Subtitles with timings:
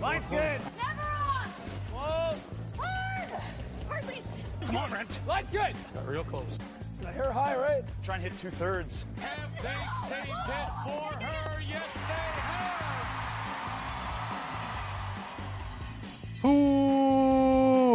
[0.00, 0.60] Line's good.
[0.76, 1.48] Never on.
[1.92, 2.36] Whoa.
[2.78, 3.30] Hard.
[3.88, 4.20] Hardly.
[4.64, 5.20] Come on, Brent.
[5.26, 5.74] Line's good.
[5.94, 6.58] Got real close.
[7.06, 7.84] I hear high, right?
[8.02, 9.04] Try and hit two thirds.
[9.20, 11.60] Have they saved it for her?
[11.60, 12.00] Yes, they
[12.42, 12.86] have.
[16.44, 17.88] Ooh,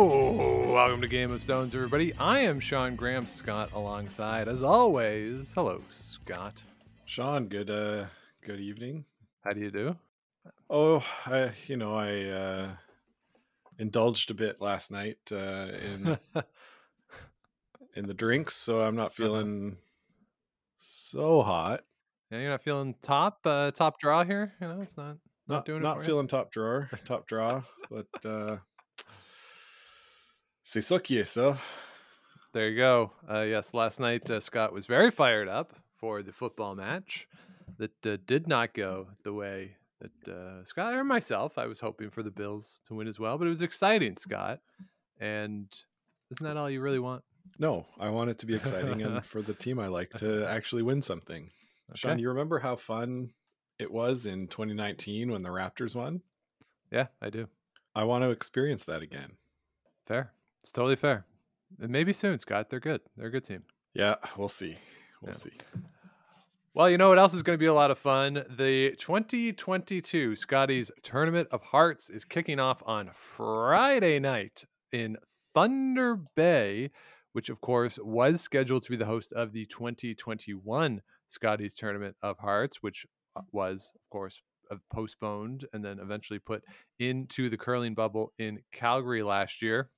[0.73, 2.13] welcome to Game of Stones, everybody.
[2.15, 5.51] I am Sean Graham Scott alongside, as always.
[5.53, 6.63] Hello, Scott.
[7.05, 8.05] Sean, good uh
[8.45, 9.05] good evening.
[9.43, 9.97] How do you do?
[10.73, 12.69] Oh, I you know, I uh
[13.77, 16.17] indulged a bit last night uh in
[17.95, 19.77] in the drinks, so I'm not feeling
[20.77, 21.81] so hot.
[22.31, 24.53] Yeah, you're not feeling top uh, top draw here.
[24.61, 25.17] You know, it's not
[25.47, 26.07] not, Not doing it not for you?
[26.07, 28.57] feeling top drawer, top draw, but uh
[30.63, 31.37] C'est ça qui est.
[32.53, 33.11] There you go.
[33.29, 37.27] Uh, yes, last night uh, Scott was very fired up for the football match
[37.77, 41.57] that uh, did not go the way that uh, Scott or myself.
[41.57, 44.59] I was hoping for the Bills to win as well, but it was exciting, Scott.
[45.19, 45.67] And
[46.31, 47.23] isn't that all you really want?
[47.59, 50.83] No, I want it to be exciting and for the team I like to actually
[50.83, 51.49] win something.
[51.95, 52.21] Sean, Okay.
[52.21, 53.31] you remember how fun
[53.79, 56.21] it was in 2019 when the Raptors won?
[56.91, 57.47] Yeah, I do.
[57.95, 59.31] I want to experience that again.
[60.07, 60.31] Fair.
[60.61, 61.25] It's totally fair.
[61.79, 62.69] And maybe soon, Scott.
[62.69, 63.01] They're good.
[63.17, 63.63] They're a good team.
[63.93, 64.77] Yeah, we'll see.
[65.21, 65.37] We'll Yeah.
[65.37, 65.51] see.
[66.73, 68.45] Well, you know what else is going to be a lot of fun?
[68.49, 75.17] The 2022 Scotties Tournament of Hearts is kicking off on Friday night in
[75.53, 76.91] Thunder Bay,
[77.33, 82.39] which, of course, was scheduled to be the host of the 2021 Scotties Tournament of
[82.39, 83.05] Hearts, which
[83.35, 86.63] uh, was, of course, uh, postponed and then eventually put
[86.99, 89.89] into the curling bubble in Calgary last year.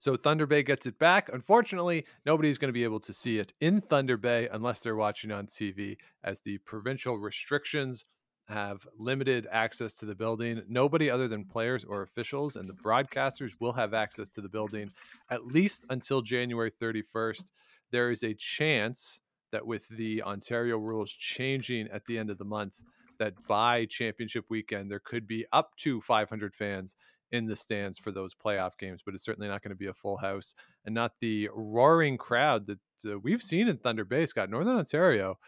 [0.00, 1.28] So Thunder Bay gets it back.
[1.32, 5.32] Unfortunately, nobody's going to be able to see it in Thunder Bay unless they're watching
[5.32, 8.04] on TV, as the provincial restrictions
[8.48, 10.62] have limited access to the building.
[10.68, 14.90] Nobody other than players or officials and the broadcasters will have access to the building
[15.30, 17.50] at least until January 31st.
[17.90, 19.20] There is a chance
[19.52, 22.82] that with the Ontario rules changing at the end of the month,
[23.18, 26.96] that by championship weekend, there could be up to 500 fans
[27.30, 29.94] in the stands for those playoff games, but it's certainly not going to be a
[29.94, 32.78] full house and not the roaring crowd that
[33.10, 35.38] uh, we've seen in Thunder Bay, Scott, Northern Ontario.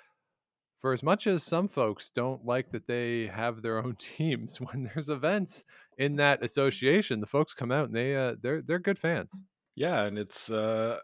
[0.81, 4.85] For as much as some folks don't like that they have their own teams, when
[4.85, 5.65] there's events
[5.99, 9.43] in that association, the folks come out and they uh, they're they're good fans.
[9.77, 10.99] Yeah, and it's uh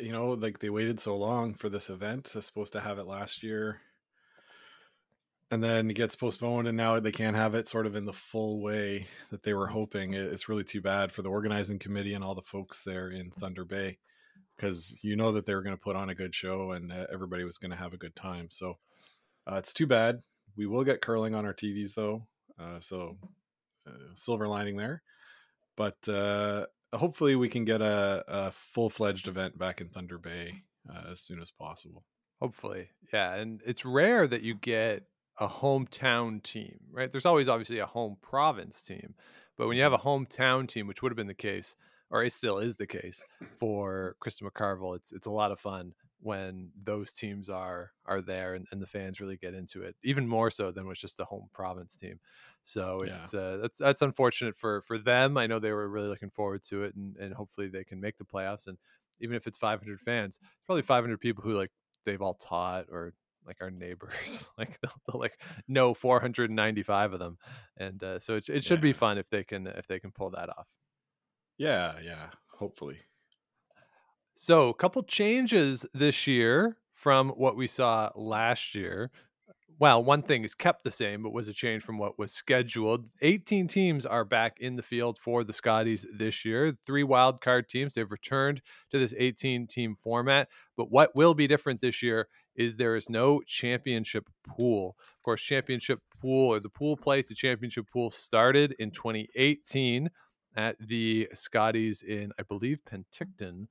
[0.00, 2.30] you know, like they waited so long for this event.
[2.32, 3.80] They're supposed to have it last year.
[5.50, 8.12] And then it gets postponed and now they can't have it sort of in the
[8.12, 10.12] full way that they were hoping.
[10.12, 13.64] It's really too bad for the organizing committee and all the folks there in Thunder
[13.64, 13.98] Bay
[14.56, 17.06] because you know that they were going to put on a good show and uh,
[17.10, 18.48] everybody was going to have a good time.
[18.50, 18.76] So
[19.50, 20.20] uh, it's too bad.
[20.56, 22.26] We will get curling on our TVs though.
[22.58, 23.16] Uh, so
[23.86, 25.02] uh, silver lining there.
[25.76, 31.12] But uh, hopefully we can get a, a full-fledged event back in Thunder Bay uh,
[31.12, 32.04] as soon as possible.
[32.40, 33.34] Hopefully, yeah.
[33.34, 35.04] And it's rare that you get
[35.38, 37.10] a hometown team, right?
[37.12, 39.14] There's always obviously a home province team,
[39.56, 41.76] but when you have a hometown team, which would have been the case,
[42.10, 43.24] or it still is the case
[43.58, 48.54] for Krista McCarville, it's it's a lot of fun when those teams are are there
[48.54, 51.24] and, and the fans really get into it, even more so than was just the
[51.24, 52.20] home province team.
[52.62, 53.02] So Yeah.
[53.02, 55.36] it's uh, that's that's unfortunate for for them.
[55.36, 58.18] I know they were really looking forward to it, and and hopefully they can make
[58.18, 58.66] the playoffs.
[58.66, 58.78] And
[59.20, 61.72] even if it's 500 fans, probably 500 people who like
[62.04, 63.14] they've all taught or
[63.48, 67.38] like our neighbors like they'll, they'll like know 495 of them
[67.76, 70.30] and uh, so it, it should be fun if they can if they can pull
[70.30, 70.68] that off.
[71.56, 72.26] Yeah, yeah,
[72.58, 72.98] hopefully.
[74.36, 79.10] so a couple changes this year from what we saw last year.
[79.80, 83.06] Well one thing is kept the same but was a change from what was scheduled.
[83.22, 86.76] 18 teams are back in the field for the scotties this year.
[86.84, 88.60] Three wild card teams they've returned
[88.90, 93.08] to this 18 team format but what will be different this year is there is
[93.08, 94.96] no championship pool.
[95.16, 100.10] Of course championship pool or the pool play to championship pool started in 2018
[100.56, 103.68] at the scotties in i believe penticton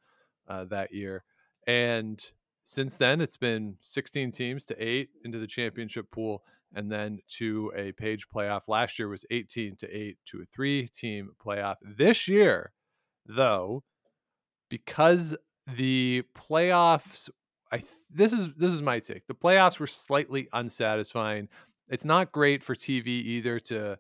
[0.47, 1.25] uh, that year.
[1.67, 2.23] And
[2.63, 7.71] since then it's been 16 teams to eight into the championship pool and then to
[7.75, 8.61] a page playoff.
[8.69, 11.75] Last year was 18 to 8 to a three team playoff.
[11.81, 12.71] This year
[13.25, 13.83] though
[14.69, 15.35] because
[15.75, 17.29] the playoffs
[17.71, 21.49] i this is this is my take the playoffs were slightly unsatisfying.
[21.89, 23.97] It's not great for tv either to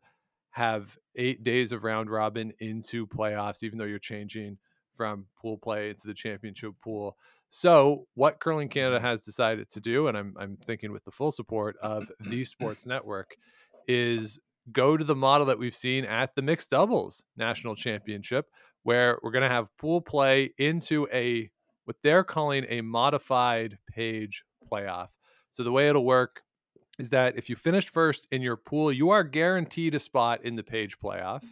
[0.51, 4.57] have eight days of round robin into playoffs even though you're changing
[4.97, 7.15] from pool play into the championship pool.
[7.49, 11.31] So, what Curling Canada has decided to do, and I'm, I'm thinking with the full
[11.31, 13.37] support of the Sports Network,
[13.87, 14.39] is
[14.73, 18.47] go to the model that we've seen at the mixed doubles national championship,
[18.83, 21.49] where we're going to have pool play into a
[21.87, 25.07] what they're calling a modified page playoff.
[25.51, 26.41] So the way it'll work
[26.99, 30.57] is that if you finish first in your pool, you are guaranteed a spot in
[30.57, 31.45] the page playoff.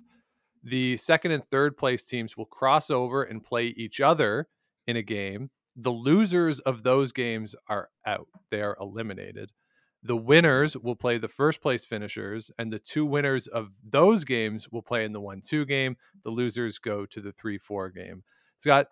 [0.61, 4.49] The second and third place teams will cross over and play each other
[4.85, 5.51] in a game.
[5.77, 9.51] The losers of those games are out, they are eliminated.
[10.03, 14.69] The winners will play the first place finishers, and the two winners of those games
[14.69, 15.95] will play in the 1 2 game.
[16.25, 18.23] The losers go to the 3 4 game.
[18.59, 18.87] Scott,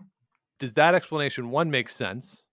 [0.64, 2.46] does that explanation one make sense?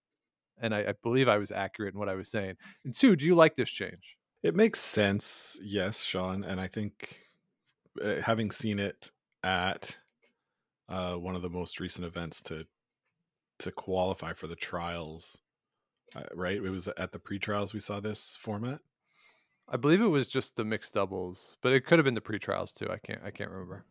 [0.61, 2.57] And I, I, believe I was accurate in what I was saying.
[2.85, 4.17] And two, do you like this change?
[4.43, 6.43] It makes sense, yes, Sean.
[6.43, 7.19] And I think
[8.05, 9.11] uh, having seen it
[9.45, 9.97] at
[10.89, 12.67] uh, one of the most recent events to
[13.61, 15.41] to qualify for the trials
[16.17, 16.57] uh, right?
[16.57, 18.81] It was at the pre-trials we saw this format.
[19.69, 22.73] I believe it was just the mixed doubles, but it could have been the pre-trials
[22.73, 22.89] too.
[22.91, 23.85] I can't I can't remember.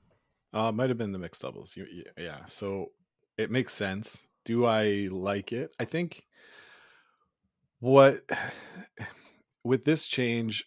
[0.51, 1.77] Uh, might have been the mixed doubles.
[2.17, 2.87] Yeah, so
[3.39, 4.27] it makes sense.
[4.43, 5.73] Do I like it?
[5.79, 6.25] I think
[7.79, 8.29] what
[9.63, 10.65] with this change,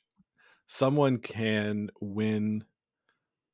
[0.66, 2.64] someone can win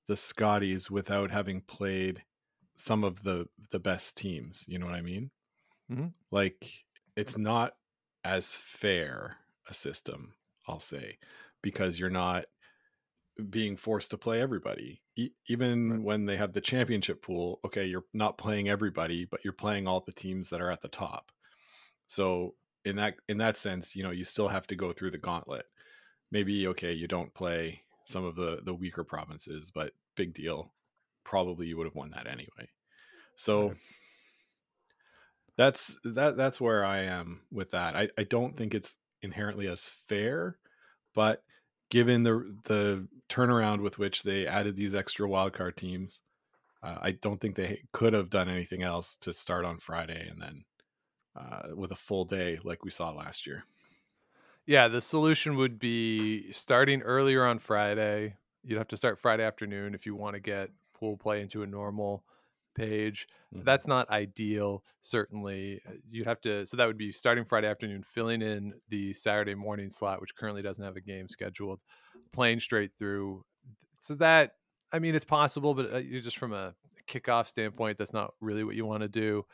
[0.07, 2.23] the Scotties without having played
[2.77, 4.65] some of the the best teams.
[4.69, 5.31] You know what I mean?
[5.91, 6.09] Mm-hmm.
[6.31, 6.85] Like
[7.17, 7.75] it's not
[8.25, 9.39] as fair
[9.69, 10.35] a system,
[10.69, 11.19] I'll say,
[11.61, 12.45] because you're not
[13.51, 15.03] being forced to play everybody.
[15.17, 16.03] E- even right.
[16.03, 20.01] when they have the championship pool, okay, you're not playing everybody, but you're playing all
[20.01, 21.31] the teams that are at the top.
[22.07, 22.55] So
[22.85, 25.67] in that in that sense, you know, you still have to go through the gauntlet.
[26.31, 30.73] Maybe okay, you don't play some of the the weaker provinces, but big deal.
[31.25, 32.71] Probably you would have won that anyway.
[33.37, 33.77] So right
[35.59, 37.97] that's that that's where I am with that.
[37.97, 40.57] I, I don't think it's inherently as fair,
[41.15, 41.43] but
[41.91, 46.23] given the the turnaround with which they added these extra wildcard teams,
[46.83, 50.41] uh, I don't think they could have done anything else to start on Friday and
[50.41, 50.65] then
[51.37, 53.65] uh, with a full day like we saw last year.
[54.67, 58.37] Yeah, the solution would be starting earlier on Friday.
[58.63, 61.67] You'd have to start Friday afternoon if you want to get pool play into a
[61.67, 62.25] normal
[62.79, 63.27] page.
[63.55, 63.65] Mm-hmm.
[63.65, 65.81] That's not ideal, certainly.
[65.87, 69.55] Uh, you'd have to, so that would be starting Friday afternoon, filling in the Saturday
[69.55, 71.81] morning slot, which currently doesn't have a game scheduled,
[72.33, 73.45] playing straight through.
[74.01, 74.53] So that,
[74.93, 76.75] I mean, it's possible, but uh, just from a
[77.09, 79.45] kickoff standpoint, that's not really what you want to do.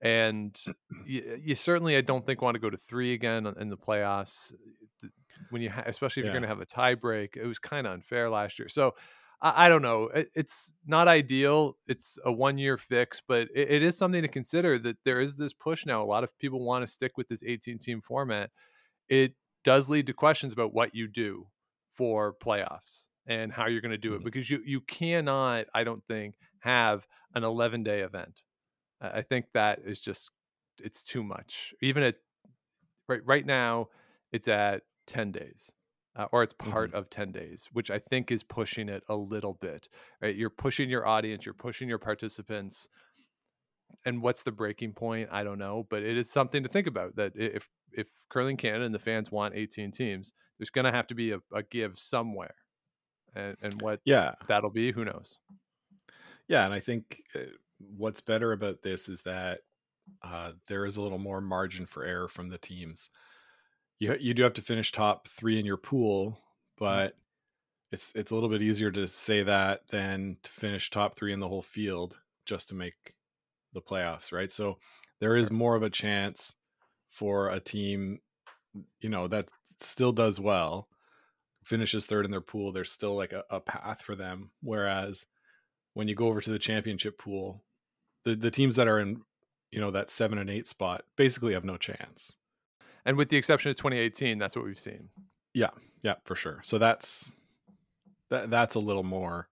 [0.00, 0.58] And
[1.06, 4.52] you, you, certainly, I don't think, want to go to three again in the playoffs.
[5.50, 6.32] When you, ha- especially if yeah.
[6.32, 8.68] you're going to have a tie break, it was kind of unfair last year.
[8.68, 8.94] So
[9.42, 10.04] I, I don't know.
[10.04, 11.76] It, it's not ideal.
[11.86, 15.36] It's a one year fix, but it, it is something to consider that there is
[15.36, 16.02] this push now.
[16.02, 18.50] A lot of people want to stick with this 18 team format.
[19.08, 19.34] It
[19.64, 21.48] does lead to questions about what you do
[21.92, 24.24] for playoffs and how you're going to do it mm-hmm.
[24.24, 28.42] because you you cannot I don't think have an 11 day event.
[29.00, 30.30] I think that is just
[30.82, 31.74] it's too much.
[31.82, 32.16] Even at
[33.08, 33.88] right right now
[34.32, 35.72] it's at 10 days
[36.16, 36.98] uh, or it's part mm-hmm.
[36.98, 39.88] of 10 days which i think is pushing it a little bit
[40.20, 40.36] right?
[40.36, 42.88] You're pushing your audience you're pushing your participants
[44.04, 45.28] and what's the breaking point?
[45.32, 48.84] I don't know but it is something to think about that if if curling canada
[48.84, 51.98] and the fans want 18 teams there's going to have to be a, a give
[51.98, 52.54] somewhere
[53.34, 54.34] and and what yeah.
[54.48, 55.38] that'll be who knows?
[56.48, 57.40] Yeah and i think uh,
[57.78, 59.60] what's better about this is that
[60.22, 63.10] uh, there is a little more margin for error from the teams
[64.02, 66.84] you you do have to finish top three in your pool, mm-hmm.
[66.84, 67.16] but
[67.92, 71.38] it's it's a little bit easier to say that than to finish top three in
[71.38, 73.14] the whole field just to make
[73.74, 74.50] the playoffs, right?
[74.50, 74.78] So
[75.20, 76.56] there is more of a chance
[77.10, 78.18] for a team,
[79.00, 80.88] you know, that still does well,
[81.64, 82.72] finishes third in their pool.
[82.72, 84.50] There's still like a, a path for them.
[84.62, 85.26] Whereas
[85.94, 87.62] when you go over to the championship pool,
[88.24, 89.22] the the teams that are in,
[89.70, 92.36] you know, that seven and eight spot basically have no chance
[93.04, 95.08] and with the exception of 2018 that's what we've seen.
[95.54, 95.70] Yeah
[96.02, 96.60] yeah for sure.
[96.64, 97.32] So that's
[98.30, 99.48] that that's a little more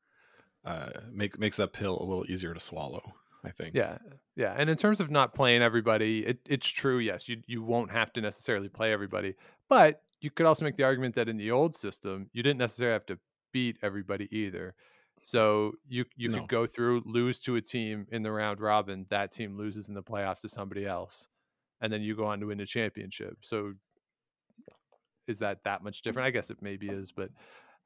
[0.64, 3.14] uh make, makes that pill a little easier to swallow
[3.44, 3.74] i think.
[3.74, 3.98] Yeah
[4.36, 4.54] yeah.
[4.56, 8.12] And in terms of not playing everybody it, it's true yes you you won't have
[8.14, 9.34] to necessarily play everybody
[9.68, 12.92] but you could also make the argument that in the old system you didn't necessarily
[12.92, 13.18] have to
[13.52, 14.74] beat everybody either.
[15.22, 16.38] So you you no.
[16.38, 19.94] could go through lose to a team in the round robin that team loses in
[19.94, 21.28] the playoffs to somebody else
[21.80, 23.36] and then you go on to win a championship.
[23.42, 23.72] So
[25.26, 26.26] is that that much different?
[26.26, 27.30] I guess it maybe is, but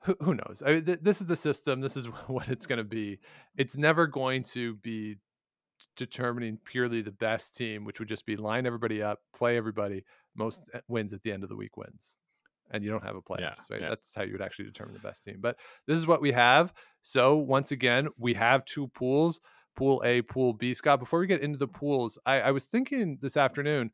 [0.02, 0.62] who, who knows?
[0.64, 1.80] I mean, th- this is the system.
[1.80, 3.18] This is what it's going to be.
[3.56, 5.16] It's never going to be
[5.96, 10.04] determining purely the best team, which would just be line everybody up, play everybody.
[10.36, 12.16] Most eh, wins at the end of the week wins.
[12.70, 13.80] and you don't have a playoffs, Yeah, right?
[13.82, 13.88] yeah.
[13.90, 15.36] That's how you would actually determine the best team.
[15.40, 16.72] But this is what we have.
[17.02, 19.40] So once again, we have two pools,
[19.74, 20.74] pool A, pool B.
[20.74, 23.90] Scott, before we get into the pools, I, I was thinking this afternoon,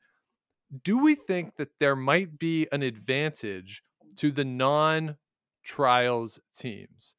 [0.84, 3.82] do we think that there might be an advantage
[4.16, 5.16] to the non
[5.64, 7.14] trials teams?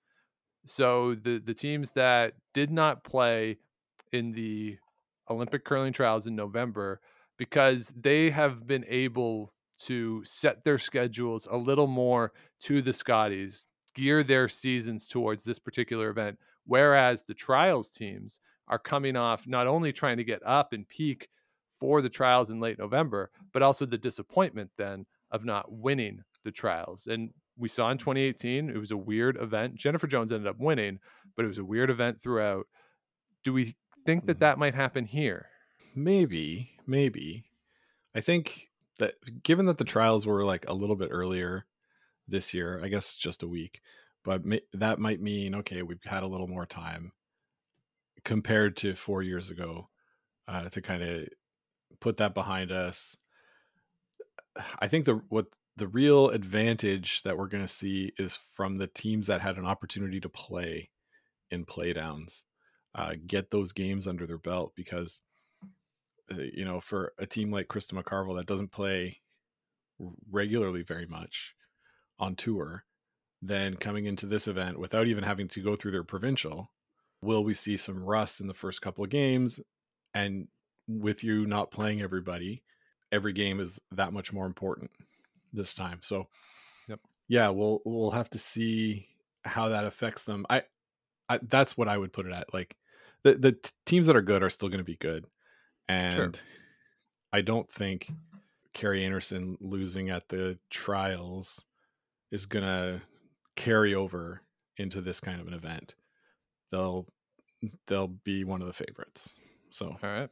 [0.66, 3.58] So the the teams that did not play
[4.12, 4.78] in the
[5.30, 7.00] Olympic curling trials in November
[7.38, 9.54] because they have been able
[9.86, 13.66] to set their schedules a little more to the Scotties,
[13.96, 16.38] gear their seasons towards this particular event.
[16.66, 18.40] Whereas the trials teams
[18.72, 21.28] are coming off not only trying to get up and peak
[21.80, 26.52] for the trials in late November, but also the disappointment then of not winning the
[26.52, 27.06] trials.
[27.08, 29.76] And we saw in 2018, it was a weird event.
[29.76, 31.00] Jennifer Jones ended up winning,
[31.36, 32.66] but it was a weird event throughout.
[33.44, 33.76] Do we
[34.06, 34.40] think that Mhm.
[34.42, 35.50] that might happen here?
[35.96, 37.44] Maybe, maybe.
[38.16, 41.66] I think that given that the trials were like a little bit earlier
[42.28, 43.82] this year, I guess just a week,
[44.24, 47.12] but that might mean okay, we've had a little more time
[48.24, 49.90] compared to four years ago
[50.48, 51.28] uh, to kind of
[52.00, 53.16] put that behind us.
[54.80, 55.48] I think the what
[55.78, 59.66] the real advantage that we're going to see is from the teams that had an
[59.66, 60.90] opportunity to play
[61.50, 62.44] in playdowns,
[62.96, 65.22] uh, get those games under their belt because
[66.32, 69.22] uh, you know for a team like Krista McCarville that doesn't play
[70.30, 71.56] regularly very much
[72.20, 72.84] on tour,
[73.42, 76.72] then coming into this event without even having to go through their provincial,
[77.22, 79.60] will we see some rust in the first couple of games?
[80.14, 80.48] And
[80.88, 82.64] with you not playing everybody,
[83.12, 84.92] every game is that much more important
[85.54, 86.00] this time.
[86.02, 86.28] So,
[86.88, 87.00] Yep.
[87.28, 89.08] yeah, we'll we'll have to see
[89.46, 90.46] how that affects them.
[90.50, 90.64] I,
[91.30, 92.54] I that's what I would put it at.
[92.54, 92.76] Like
[93.24, 95.26] the the t- teams that are good are still going to be good,
[95.88, 96.40] and
[97.32, 98.12] I don't think
[98.74, 101.66] Kerri Einarson losing at the trials
[102.32, 103.02] is going to
[103.56, 104.42] carry over
[104.78, 105.96] into this kind of an event.
[106.72, 107.08] They'll
[107.88, 109.40] they'll be one of the favorites.
[109.70, 110.30] So All right.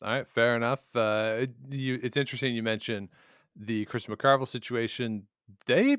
[0.00, 0.84] All right, fair enough.
[0.94, 3.08] Uh, you, it's interesting you mentioned
[3.56, 5.26] the Chris McCarville situation.
[5.66, 5.96] They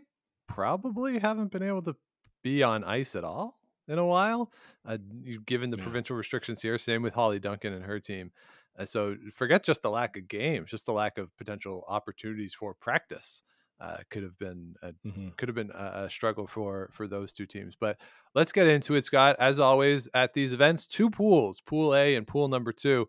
[0.48, 1.96] probably haven't been able to
[2.42, 3.60] be on ice at all
[3.90, 4.52] in a while,
[4.86, 4.98] uh,
[5.46, 5.84] given the Yeah.
[5.84, 6.78] provincial restrictions here.
[6.78, 8.32] Same with Hollie Duncan and her team.
[8.78, 12.74] Uh, so forget just the lack of games, just the lack of potential opportunities for
[12.74, 13.44] practice.
[13.82, 15.36] Uh, could have been a mhm.
[15.38, 17.76] could have been a, a struggle for for those two teams.
[17.80, 17.98] But
[18.36, 19.36] let's get into it, Scott.
[19.40, 23.08] As always, at these events, two pools, Pool A and Pool Number Two.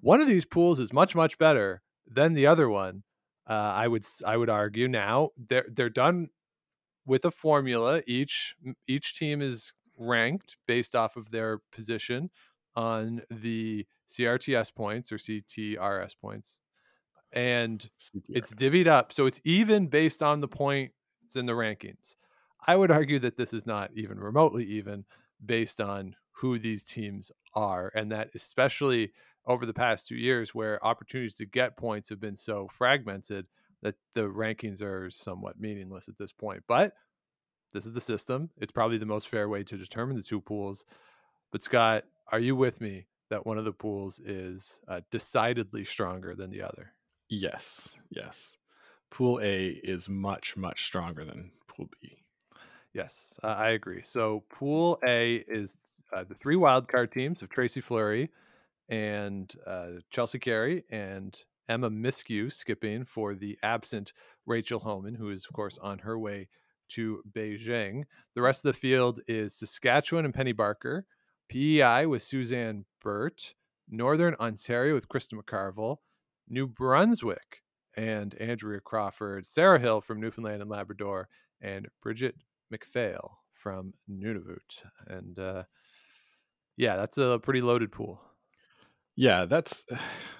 [0.00, 3.04] One of these pools is much much better than the other one.
[3.48, 6.28] Uh, I would I would argue now they're they're done
[7.06, 8.02] with a formula.
[8.06, 8.54] Each
[8.88, 12.30] each team is ranked based off of their position
[12.74, 16.60] on the CRTS points or CTRS points,
[17.32, 17.88] and
[18.28, 20.92] it's divvied up so it's even based on the points
[21.34, 22.14] in the rankings.
[22.66, 25.04] I would argue that this is not even remotely even
[25.44, 29.12] based on who these teams are and that especially
[29.46, 33.46] over the past two years where opportunities to get points have been so fragmented
[33.82, 36.92] that the rankings are somewhat meaningless at this point but
[37.72, 38.50] this is the system.
[38.60, 40.84] It's probably the most fair way to determine the two pools
[41.50, 46.34] but scott are you with me that one of the pools is uh, decidedly stronger
[46.34, 46.92] than the other
[47.32, 48.58] Yes, yes.
[49.10, 52.18] Pool A is much much stronger than Pool B.
[52.92, 54.02] Yes, uh, I agree.
[54.04, 55.74] So Pool A is
[56.14, 58.28] uh, the three wildcard teams of Tracy Fleury
[58.90, 64.12] and uh, Chelsea Carey and Emma Miskew skipping for the absent
[64.44, 66.48] Rachel Homan, who is, of course, on her way
[66.90, 68.02] to Beijing.
[68.34, 71.06] The rest of the field is Saskatchewan and Penny Barker,
[71.48, 73.54] PEI with Suzanne Birt,
[73.88, 75.96] Northern Ontario with Krista McCarville,
[76.52, 77.62] New Brunswick
[77.96, 81.28] and Andrea Crawford, Sarah Hill from Newfoundland and Labrador,
[81.60, 82.36] and Brigitte
[82.70, 84.82] MacPhail from Nunavut.
[85.06, 85.64] And uh,
[86.76, 88.20] yeah, that's a pretty loaded pool.
[89.16, 89.84] Yeah, that's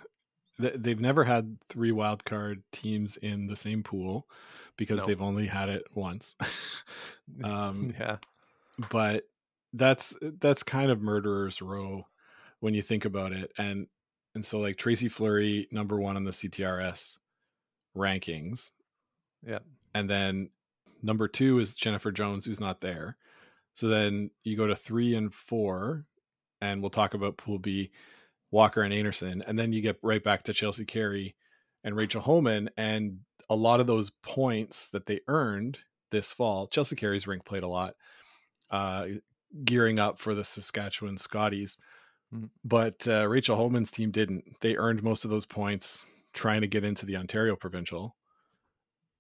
[0.59, 4.29] they've never had three wildcard teams in the same pool
[4.77, 5.07] because No.
[5.07, 6.37] they've only had it once.
[7.45, 8.19] um, yeah.
[8.91, 9.25] but
[9.73, 12.07] that's that's kind of murderer's row
[12.61, 13.87] when you think about it and
[14.35, 17.19] and so like tracy fleury number one on the ctrs
[17.97, 18.71] rankings
[19.47, 19.59] Yeah.
[19.95, 20.51] and then
[21.03, 23.17] number two is jennifer jones who's not there
[23.75, 26.05] so then you go to three and four
[26.61, 27.91] and we'll talk about pool b
[28.51, 31.35] walker and einarson and then you get right back to chelsea carey
[31.85, 33.19] and rachel Homan, and
[33.51, 35.79] a lot of those points that they earned
[36.11, 37.95] this fall chelsea carey's rink played a lot
[38.71, 39.07] uh,
[39.65, 41.77] gearing up for the Saskatchewan Scotties.
[42.33, 42.51] Mhm.
[42.65, 44.61] But uh, Rachel Homan's team didn't.
[44.61, 48.17] They earned most of those points trying to get into the Ontario Provincial.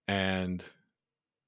[0.09, 0.62] And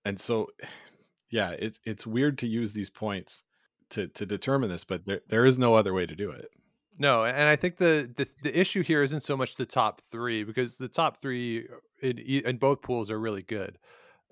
[0.05, 0.49] and so
[1.31, 3.45] yeah, it's it's weird to use these points
[3.91, 6.49] to to determine this, but there there is no other way to do it.
[6.97, 10.45] No, and I think the, the the issue here isn't so much the top three
[10.45, 11.67] because the top three
[12.01, 13.79] in in both pools are really good.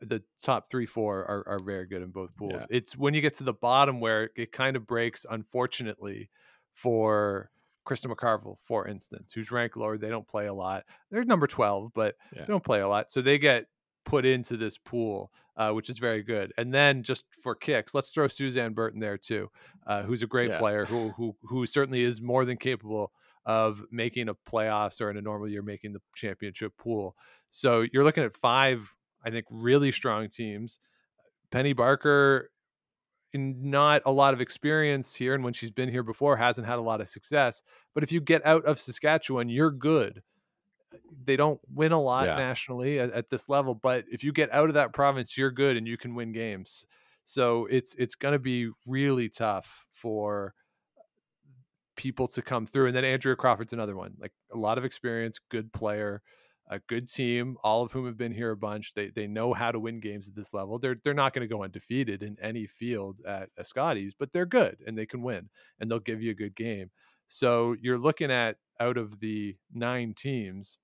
[0.01, 2.55] The top three, four are, are very good in both pools.
[2.55, 2.67] Yeah.
[2.71, 6.29] It's when you get to the bottom where it kind of breaks, unfortunately,
[6.75, 7.51] for
[7.87, 9.99] Krista McCarville, for instance, who's ranked lower.
[9.99, 10.85] They don't play a lot.
[11.11, 12.41] They're number 12, but Yeah.
[12.41, 13.11] they don't play a lot.
[13.11, 13.67] So they get
[14.05, 16.53] put into this pool, uh, which is very good.
[16.57, 19.51] And then just for kicks, let's throw Suzanne Burton there too,
[19.87, 20.59] uh, who's a great Yeah.
[20.59, 23.13] player who, who who certainly is more than capable
[23.45, 27.17] of making a playoffs or in a normal year making the championship pool.
[27.51, 30.79] So you're looking at five, I think, really strong teams.
[31.51, 32.51] Penny Barker,
[33.35, 36.83] not a lot of experience here, and when she's been here before, hasn't had a
[36.83, 37.63] lot of success.
[37.95, 40.23] But if you get out of Saskatchewan, you're good.
[41.25, 42.37] They don't win a lot Yeah.
[42.37, 45.77] nationally at, at this level, but if you get out of that province, you're good
[45.77, 46.85] and you can win games.
[47.25, 50.55] So it's it's going to be really tough for
[51.97, 52.89] people to come through.
[52.89, 56.23] And then Andrea Crawford's another one, like a lot of experience, good player,
[56.69, 58.95] a good team, all of whom have been here a bunch.
[58.95, 60.79] They they know how to win games at this level.
[60.79, 64.47] They're they're not going to go undefeated in any field at a Scotties, but they're
[64.47, 65.51] good and they can win
[65.81, 66.91] and they'll give you a good game.
[67.29, 70.79] So you're looking at out of the nine teams,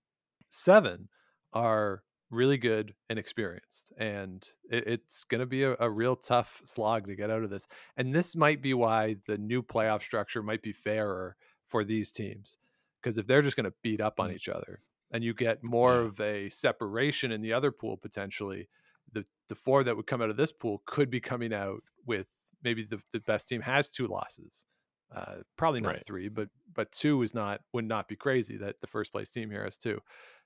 [0.50, 1.08] seven
[1.52, 3.92] are really good and experienced.
[3.98, 7.50] And it, it's going to be a, a real tough slog to get out of
[7.50, 7.66] this.
[7.96, 12.58] And this might be why the new playoff structure might be fairer for these teams.
[13.02, 14.34] Because if they're just going to beat up on Mm.
[14.34, 16.06] each other and you get more Yeah.
[16.08, 18.68] of a separation in the other pool potentially,
[19.12, 22.26] the, the four that would come out of this pool could be coming out with
[22.62, 24.66] maybe the, the best team has two losses.
[25.14, 26.06] Uh, probably not Right.
[26.06, 29.50] three, but but two is not would not be crazy that the first place team
[29.50, 30.00] here has two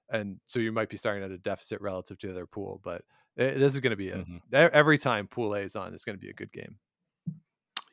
[0.09, 2.81] and so you might be starting at a deficit relative to the other pool.
[2.85, 3.03] But
[3.39, 4.37] eh, this is going to be a Mhm.
[4.53, 6.79] e- every time Pool A is on, it's going to be a good game.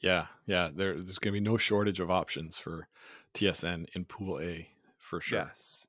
[0.02, 0.70] Yeah, yeah.
[0.74, 2.88] There, there's going to be no shortage of options for
[3.34, 5.40] TSN in Pool A for sure.
[5.40, 5.88] Yes.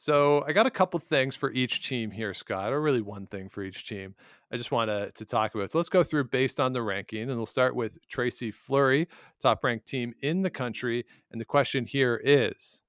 [0.00, 3.50] So I got a couple things for each team here, Scott, or really one thing
[3.50, 4.14] for each team.
[4.50, 5.70] I just want to to talk about.
[5.70, 9.08] So let's go through based on the ranking, and we'll start with Tracy Fleury,
[9.40, 11.04] top ranked team in the country.
[11.30, 12.80] And the question here is.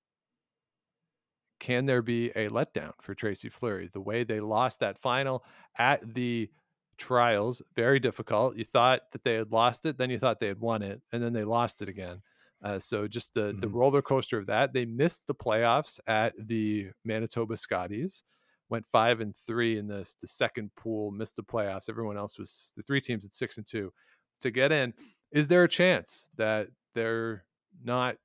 [1.60, 3.90] Can there be a letdown for Tracy Fleury?
[3.92, 5.44] The way they lost that final
[5.78, 6.50] at the
[6.98, 8.56] trials, very difficult.
[8.56, 11.22] You thought that they had lost it, then you thought they had won it, and
[11.22, 12.22] then they lost it again.
[12.64, 13.74] Uh, so just the the Mhm.
[13.74, 14.74] roller coaster of that.
[14.74, 18.24] They missed the playoffs at the Manitoba Scotties.
[18.70, 21.12] Went five and three in the the second pool.
[21.12, 21.90] Missed the playoffs.
[21.90, 23.92] Everyone else was the three teams at six and two
[24.42, 24.94] to get in.
[25.32, 27.46] Is there a chance that they're
[27.84, 28.18] not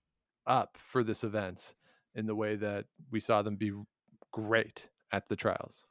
[0.47, 1.75] up for this event
[2.15, 3.73] in the way that we saw them be
[4.33, 5.85] great at the trials?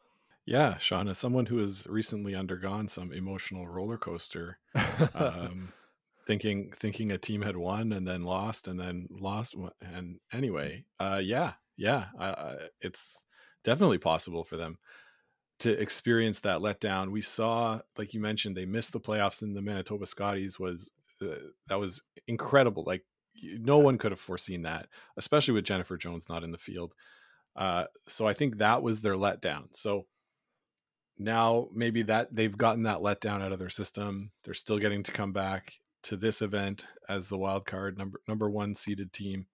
[0.45, 4.59] Yeah, Sean, as someone who has recently undergone some emotional roller coaster,
[5.15, 5.73] um,
[6.27, 11.21] thinking thinking a team had won and then lost and then lost, and anyway, uh,
[11.23, 12.05] yeah, yeah,
[12.81, 13.25] it's
[13.63, 14.77] definitely possible for them
[15.59, 17.11] to experience that letdown.
[17.11, 20.59] We saw, like you mentioned, they missed the playoffs in the Manitoba Scotties.
[20.59, 21.35] Was uh,
[21.67, 22.83] that was incredible?
[22.85, 23.03] Like
[23.41, 26.93] no one could have foreseen that, especially with Jennifer Jones not in the field.
[27.55, 29.67] Uh, so I think that was their letdown.
[29.73, 30.05] So
[31.17, 34.31] now maybe that they've gotten that letdown out of their system.
[34.43, 35.73] They're still getting to come back
[36.05, 39.47] to this event as the wild card number number one seeded team.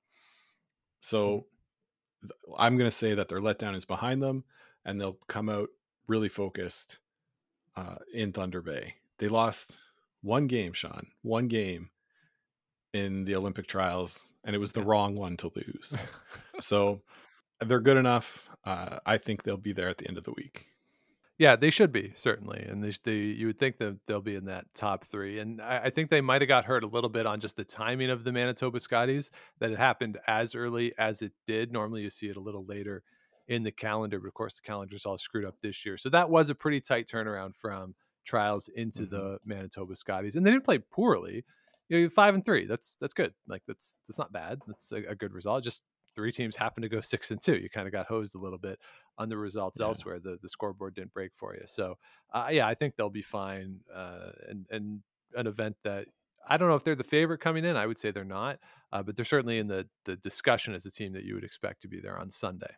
[1.00, 1.46] So
[2.22, 4.44] th- I'm going to say that their letdown is behind them,
[4.86, 5.70] and they'll come out
[6.08, 7.00] really focused
[7.78, 8.96] uh, in Thunder Bay.
[9.18, 9.78] They lost
[10.22, 11.90] one game, Sean, one game
[12.94, 15.98] in the Olympic trials, and it was the wrong one to lose.
[16.60, 17.02] so
[17.62, 18.50] they're good enough.
[18.66, 20.68] Uh, I think they'll be there at the end of the week.
[21.42, 24.46] Yeah, they should be certainly, and they, they you would think that they'll be in
[24.46, 25.40] that top three.
[25.40, 27.64] And I, I think they might have got hurt a little bit on just the
[27.64, 31.72] timing of the Manitoba Scotties that it happened as early as it did.
[31.72, 33.02] Normally, you see it a little later
[33.48, 35.98] in the calendar, but of course, the calendar's all screwed up this year.
[35.98, 39.10] So that was a pretty tight turnaround from trials into Mhm.
[39.10, 41.44] the Manitoba Scotties, and they didn't play poorly.
[41.90, 42.68] You know, five and three.
[42.68, 43.34] That's that's good.
[43.48, 44.62] Like that's that's not bad.
[44.68, 45.64] That's a, a good result.
[45.64, 45.82] Just
[46.16, 47.56] three teams happen to go six and two.
[47.56, 48.80] You kind of got hosed a little bit
[49.18, 49.88] on the results Yeah.
[49.88, 50.20] elsewhere.
[50.20, 51.64] The the scoreboard didn't break for you.
[51.68, 51.98] So
[52.34, 53.80] uh, yeah, I think they'll be fine.
[53.94, 55.00] Uh, and and
[55.36, 56.08] an event that
[56.48, 57.76] I don't know if they're the favorite coming in.
[57.76, 58.60] I would say they're not,
[58.92, 61.82] uh, but they're certainly in the the discussion as a team that you would expect
[61.84, 62.74] to be there on Sunday.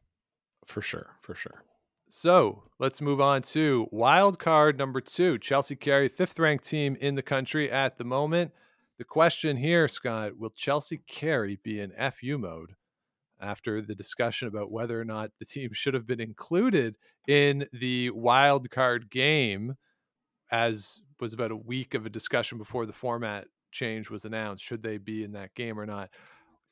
[0.66, 1.64] For sure, for sure.
[2.10, 5.40] So let's move on to wild card number two.
[5.40, 8.52] Chelsea Carey, fifth ranked team in the country at the moment.
[9.00, 12.76] The question here, Scott, will Chelsea Carey be in FU mode
[13.44, 18.10] after the discussion about whether or not the team should have been included in the
[18.12, 19.76] wild card game
[20.52, 24.64] as was about a week of a discussion before the format change was announced.
[24.64, 26.10] Should they be in that game or not?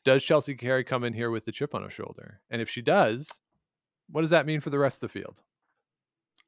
[0.03, 2.41] Does Chelsea Carey come in here with the chip on her shoulder?
[2.49, 3.29] And if she does,
[4.09, 5.41] what does that mean for the rest of the field?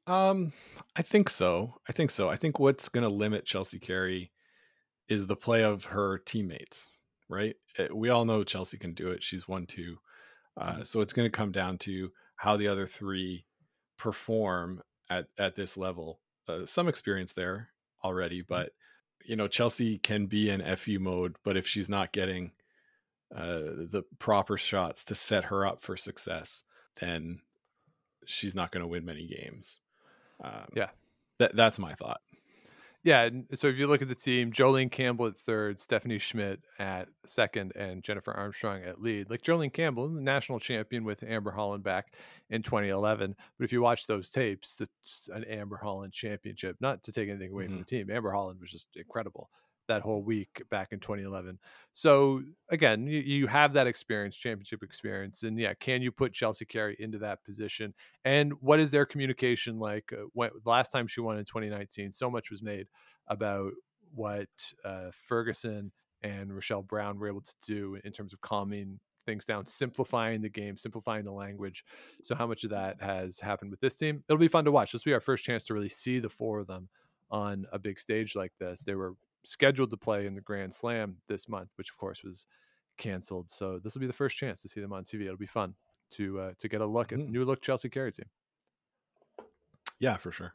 [0.06, 0.52] Um,
[0.96, 1.74] I think so.
[1.88, 2.28] I think so.
[2.28, 4.30] I think what's going to limit Chelsea Carey
[5.08, 7.56] is the play of her teammates, right?
[7.78, 9.22] Eh, we all know Chelsea can do it.
[9.22, 9.96] She's won two.
[10.56, 13.44] Uh, so it's going to come down to how the other three
[13.96, 16.20] perform at, at this level.
[16.48, 17.70] Uh, some experience there
[18.02, 18.70] already, but
[19.24, 22.52] you know, Chelsea can be in FU mode, but if she's not getting
[23.34, 26.62] uh, the proper shots to set her up for success,
[27.00, 27.40] then
[28.26, 29.80] she's not going to win many games.
[30.42, 30.90] Um, Yeah.
[31.38, 32.20] that that's my thought.
[33.04, 33.22] Yeah.
[33.24, 37.08] and So if you look at the team, Jolene Campbell at third, Stephanie Schmidt at
[37.26, 39.30] second, and Jennifer Armstrong at lead.
[39.30, 42.12] Like Jolene Campbell, the national champion with Amber Holland back
[42.48, 43.36] in 2011.
[43.58, 46.76] But if you watch those tapes, it's an Amber Holland championship.
[46.80, 47.80] Not to take anything away from mm-hmm.
[47.80, 49.50] the team, Amber Holland was just incredible
[49.88, 51.58] that whole week back in 2011.
[51.92, 56.64] So again, you, you have that experience, championship experience, and yeah, can you put Chelsea
[56.64, 57.94] Carey into that position?
[58.24, 60.12] And what is their communication like?
[60.12, 62.86] Uh, when last time she won in 2019, so much was made
[63.28, 63.72] about
[64.14, 64.48] what
[64.84, 65.92] uh, Ferguson
[66.22, 70.48] and Rachel Brown were able to do in terms of calming things down, simplifying the
[70.48, 71.84] game, simplifying the language.
[72.22, 74.22] So how much of that has happened with this team?
[74.28, 74.92] It'll be fun to watch.
[74.92, 76.88] This will be our first chance to really see the four of them
[77.30, 78.80] on a big stage like this.
[78.80, 79.14] They were
[79.44, 82.46] scheduled to play in the Grand Slam this month, which of course was
[82.98, 83.50] canceled.
[83.50, 85.24] So this will be the first chance to see them on TV.
[85.24, 85.74] It'll be fun
[86.12, 87.28] to uh, to get a look at Mhm.
[87.30, 88.26] new look Chelsea Carey team.
[89.98, 90.54] Yeah, for sure.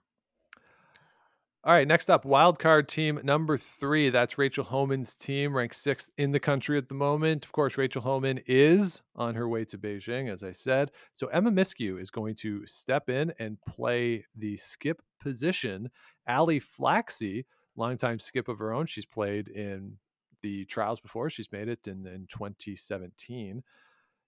[1.66, 4.10] All right, next up, wild card team number three.
[4.10, 7.44] That's Rachel Homan's team, ranked sixth in the country at the moment.
[7.44, 10.92] Of course, Rachel Homan is on her way to Beijing, as I said.
[11.16, 15.92] So Emma Miskew is going to step in and play the skip position.
[16.26, 17.44] Ali Flaxey,
[17.80, 19.98] longtime skip of her own, she's played in
[20.42, 21.30] the trials before.
[21.30, 23.64] She's made it in, in 2017.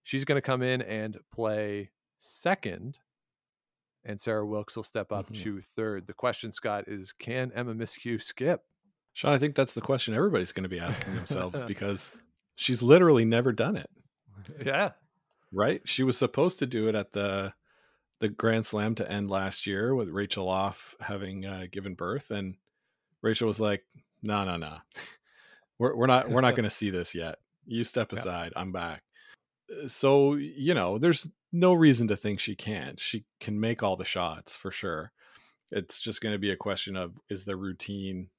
[0.03, 2.97] She's going to come in and play second
[4.03, 5.43] and Sarah Wilkes will step up Mhm.
[5.43, 6.07] to third.
[6.07, 8.63] The question, Scott, is can Emma Miskew skip?
[9.13, 12.11] Sean, I think that's the question everybody's going to be asking themselves because
[12.55, 13.89] she's literally never done it,
[14.65, 14.93] Yeah.
[15.51, 15.81] right?
[15.87, 17.53] She was supposed to do it at the
[18.21, 22.55] the Grand Slam to end last year with Rachel off having uh, given birth, and
[23.21, 23.83] Rachel was like,
[24.23, 24.77] "No, no, no,
[25.79, 27.39] we're we're not we're not going to see this yet.
[27.65, 28.19] You step Yeah.
[28.19, 28.53] aside.
[28.55, 29.03] I'm back."
[29.71, 32.99] Uh, So you know, there's no reason to think she can't.
[32.99, 35.11] She can make all the shots for sure.
[35.71, 38.29] It's just going to be a question of is the routine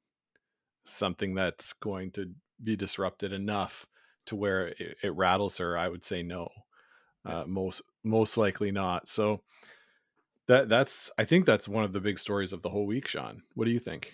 [0.84, 2.30] something that's going to
[2.62, 3.86] be disrupted enough
[4.26, 6.48] to where it, it rattles her i would say no
[7.24, 9.40] uh, most most likely not so
[10.48, 13.42] that that's i think that's one of the big stories of the whole week sean
[13.54, 14.12] what do you think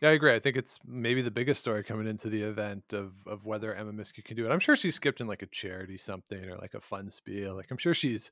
[0.00, 0.34] Yeah, I agree.
[0.34, 3.92] I think it's maybe the biggest story coming into the event of of whether Emma
[3.92, 4.50] Miskew can do it.
[4.50, 7.56] I'm sure she skipped in like a charity something or like a fun spiel.
[7.56, 8.30] Like I'm sure she's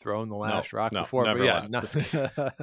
[0.00, 1.24] thrown the last rock no, before.
[1.24, 1.94] but yeah, not,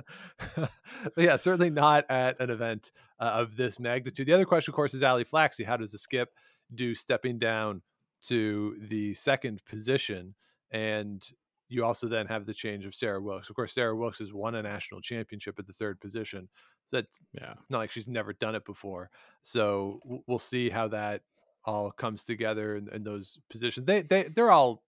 [0.56, 0.72] but
[1.17, 4.28] yeah, certainly not at an event uh, of this magnitude.
[4.28, 5.65] The other question, of course, is Ali Flaxey.
[5.65, 6.30] How does the skip
[6.74, 7.82] do stepping down
[8.24, 10.36] to the second position?
[10.72, 11.28] And
[11.69, 13.49] you also then have the change of Sarah Wilkes.
[13.49, 16.49] Of course, Sarah Wilkes has won a national championship at the third position.
[16.86, 19.10] So that's yeah not like she's never done it before.
[19.41, 21.21] So we'll see how that
[21.65, 23.86] all comes together in, in those positions.
[23.86, 24.84] They they they're all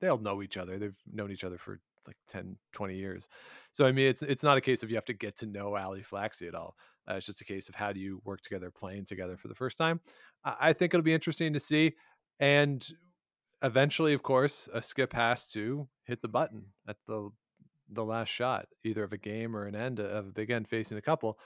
[0.00, 0.78] they all know each other.
[0.78, 3.28] They've known each other for like 10, 20 years.
[3.72, 5.76] So I mean, it's it's not a case of you have to get to know
[5.76, 6.76] Ali Flaxey at all.
[7.08, 9.54] Uh, it's just a case of how do you work together, playing together for the
[9.54, 10.00] first time.
[10.44, 11.94] I, I think it'll be interesting to see,
[12.40, 12.86] and
[13.62, 17.30] eventually, of course, a skip has to hit the button at the
[17.88, 20.98] the last shot, either of a game or an end of a big end facing
[20.98, 21.38] a couple.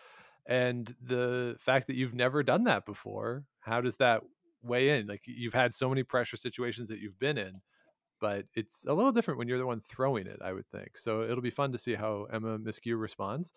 [0.47, 4.23] And the fact that you've never done that before, how does that
[4.63, 5.07] weigh in?
[5.07, 7.61] Like you've had so many pressure situations that you've been in,
[8.21, 10.97] but it's a little different when you're the one throwing it, I would think.
[10.99, 13.53] So it'll be fun to see how Emma Miskew responds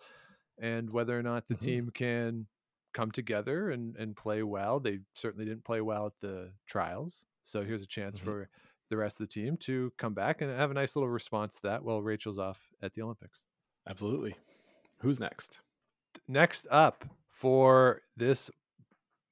[0.59, 1.59] and whether or not the Mhm.
[1.59, 2.47] team can
[2.93, 4.79] come together and, and play well.
[4.79, 7.25] They certainly didn't play well at the trials.
[7.43, 8.23] So here's a chance Mhm.
[8.23, 8.49] for
[8.89, 11.61] the rest of the team to come back and have a nice little response to
[11.63, 13.43] that while Rachel's off at the Olympics.
[13.87, 14.35] absolutely
[14.99, 15.59] who's next
[16.27, 18.49] Next up for this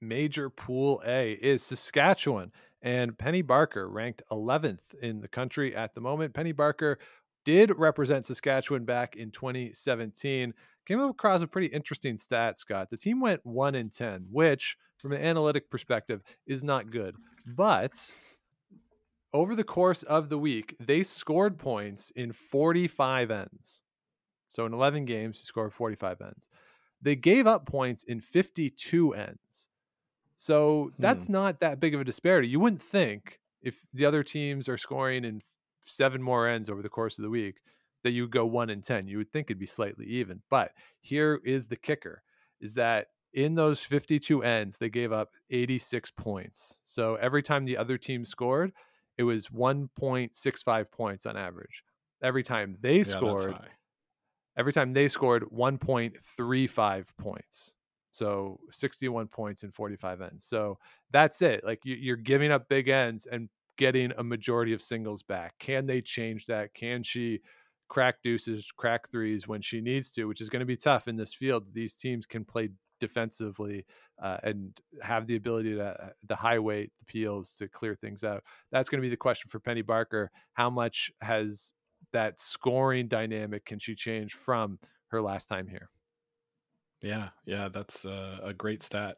[0.01, 6.01] major pool A is Saskatchewan and Penny Barker, ranked 11th in the country at the
[6.01, 6.33] moment.
[6.33, 6.97] Penny Barker
[7.45, 10.53] did represent Saskatchewan back in 2017.
[10.87, 12.89] Came across a pretty interesting stat, Scott.
[12.89, 17.15] The team went 1 in 10, which from an analytic perspective is not good.
[17.45, 18.11] But
[19.33, 23.81] over the course of the week, they scored points in 45 ends.
[24.49, 26.49] So in 11 games, he scored 45 ends.
[27.01, 29.69] they gave up points in 52 ends.
[30.35, 31.01] So hmm.
[31.01, 32.47] that's not that big of a disparity.
[32.47, 35.41] You wouldn't think if the other teams are scoring in
[35.81, 37.57] seven more ends over the course of the week
[38.03, 39.07] that you go one in 10.
[39.07, 40.41] You would think it'd be slightly even.
[40.49, 42.23] But here is the kicker
[42.59, 46.81] is that in those 52 ends, they gave up 86 points.
[46.83, 48.73] So every time the other team scored,
[49.17, 51.83] it was 1.65 points on average.
[52.21, 53.59] Every time they Yeah, scored,
[54.57, 57.75] every time they scored 1.35 points.
[58.11, 60.45] So 61 points in 45 ends.
[60.45, 60.79] So
[61.11, 61.63] that's it.
[61.63, 65.57] Like you're giving up big ends and getting a majority of singles back.
[65.59, 66.73] Can they change that?
[66.73, 67.41] Can she
[67.91, 71.17] crack deuces, crack threes when she needs to, which is going to be tough in
[71.17, 71.65] this field.
[71.73, 72.69] These teams can play
[73.01, 73.85] defensively
[74.23, 78.23] uh, and have the ability to uh, the high weight, the peels to clear things
[78.23, 78.45] out.
[78.71, 80.31] That's going to be the question for Penny Barker.
[80.53, 81.73] How much has
[82.13, 85.89] that scoring dynamic can she change from her last time here?
[87.01, 89.17] Yeah, yeah, that's uh, a great stat.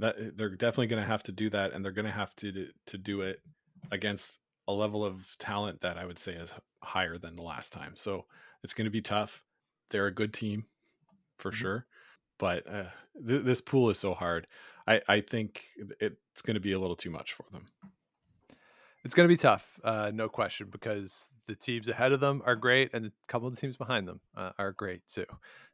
[0.00, 2.34] That eh, they're definitely going to have to do that, and they're going to have
[2.36, 3.38] to to do it
[3.92, 4.40] against
[4.72, 7.96] a level of talent that I would say is higher than the last time.
[7.96, 8.26] So
[8.62, 9.44] it's going to be tough.
[9.90, 10.66] They're a good team
[11.36, 11.54] for Mhm.
[11.54, 11.86] sure,
[12.38, 12.90] but uh,
[13.26, 14.46] th- this pool is so hard.
[14.86, 15.66] I I think
[16.00, 17.68] it's going to be a little too much for them.
[19.04, 22.54] It's going to be tough, uh, no question, because the teams ahead of them are
[22.54, 25.26] great, and a couple of the teams behind them uh, are great too.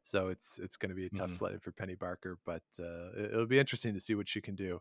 [0.03, 1.35] So it's it's going to be a tough Mhm.
[1.35, 4.55] sledding for Penny Barker, but uh, it- it'll be interesting to see what she can
[4.55, 4.81] do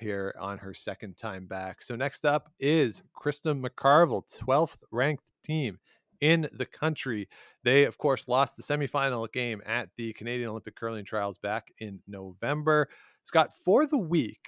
[0.00, 1.82] here on her second time back.
[1.82, 5.78] So next up is Krista McCarville, 12th ranked team
[6.20, 7.28] in the country.
[7.64, 12.00] They, of course, lost the semifinal game at the Canadian Olympic Curling Trials back in
[12.08, 12.88] November.
[13.24, 14.40] Scott, for the week,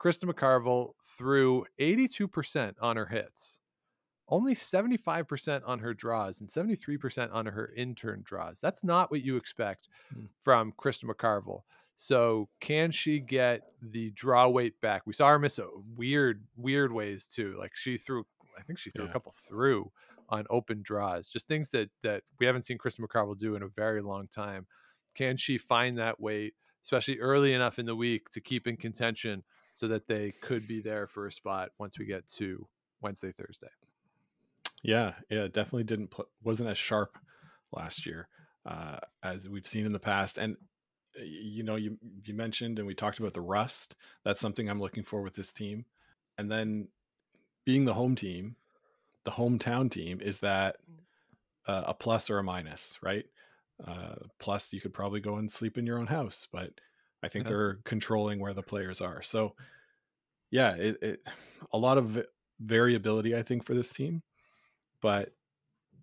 [0.00, 3.58] Krista McCarville threw 82% on her hits,
[4.28, 8.60] only 75% on her draws, and 73% on her in-turn draws.
[8.60, 10.26] That's not what you expect Hmm.
[10.44, 11.62] from Krista McCarville.
[12.02, 15.02] So, can she get the draw weight back?
[15.04, 17.54] We saw her miss a weird, weird ways too.
[17.58, 18.24] Like she threw,
[18.58, 19.92] I think she threw a couple through
[20.30, 23.68] on open draws, just things that that we haven't seen Krista McCarville do in a
[23.68, 24.66] very long time.
[25.14, 26.54] Can she find that weight,
[26.86, 30.80] especially early enough in the week, to keep in contention so that they could be
[30.80, 32.66] there for a spot once we get to
[33.02, 33.68] Wednesday, Thursday?
[34.82, 37.18] Yeah, yeah, it definitely didn't pl- wasn't as sharp
[37.72, 38.26] last year
[38.64, 40.38] uh, as we've seen in the past.
[40.38, 40.56] And
[41.16, 43.96] you know, you you mentioned and we talked about the rust.
[44.24, 45.84] That's something I'm looking for with this team.
[46.38, 46.88] And then
[47.64, 48.56] being the home team,
[49.24, 50.76] the hometown team, is that
[51.66, 53.26] uh, a plus or a minus, right?
[53.86, 56.72] Uh, plus, you could probably go and sleep in your own house, but
[57.22, 57.48] I think Yeah.
[57.50, 59.22] they're controlling where the players are.
[59.22, 59.54] So,
[60.50, 61.28] yeah, it, it
[61.72, 62.26] a lot of
[62.60, 64.22] variability, I think, for this team
[65.00, 65.32] but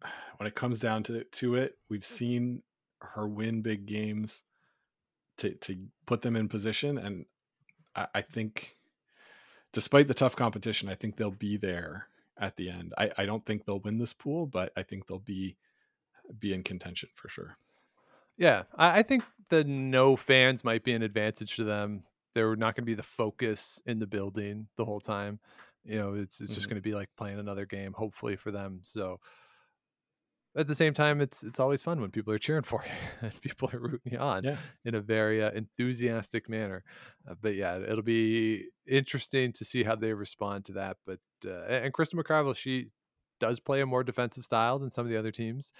[0.38, 2.62] when it comes down to to it, we've seen
[3.02, 4.44] her win big games
[5.38, 7.26] to to put them in position, and
[7.96, 8.78] I, I think,
[9.74, 12.94] despite the tough competition, I think they'll be there at the end.
[12.98, 15.58] I, I don't think they'll win this pool, but I think they'll be
[16.40, 17.58] be in contention for sure.
[18.38, 22.04] Yeah, I, I think the no fans might be an advantage to them.
[22.36, 25.40] They're not going to be the focus in the building the whole time.
[25.84, 26.70] You know, it's it's just Mhm.
[26.70, 28.82] going to be like playing another game, hopefully for them.
[28.84, 29.20] So
[30.58, 32.92] at the same time, it's it's always fun when people are cheering for you
[33.28, 34.58] and people are rooting you on Yeah.
[34.86, 36.84] in a very uh, enthusiastic manner.
[37.30, 40.98] Uh, but yeah, it'll be interesting to see how they respond to that.
[41.06, 42.88] But uh, and and Krista McCarville, she
[43.40, 45.72] does play a more defensive style than some of the other teams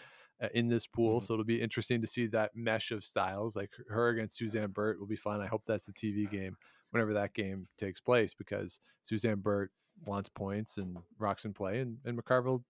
[0.42, 1.20] uh, in this pool.
[1.20, 1.24] Mhm.
[1.24, 3.56] So it'll be interesting to see that mesh of styles.
[3.56, 5.42] Like her against Suzanne Birt will be fun.
[5.42, 6.56] I hope that's a TV game
[6.92, 9.72] whenever that game takes place because Suzanne Birt
[10.06, 12.64] wants points and rocks in play, and, and McCarville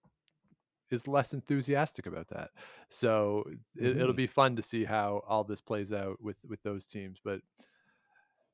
[0.89, 2.51] is less enthusiastic about that.
[2.89, 3.43] So
[3.75, 4.17] it, it'll Mhm.
[4.17, 7.19] be fun to see how all this plays out with with those teams.
[7.23, 7.41] But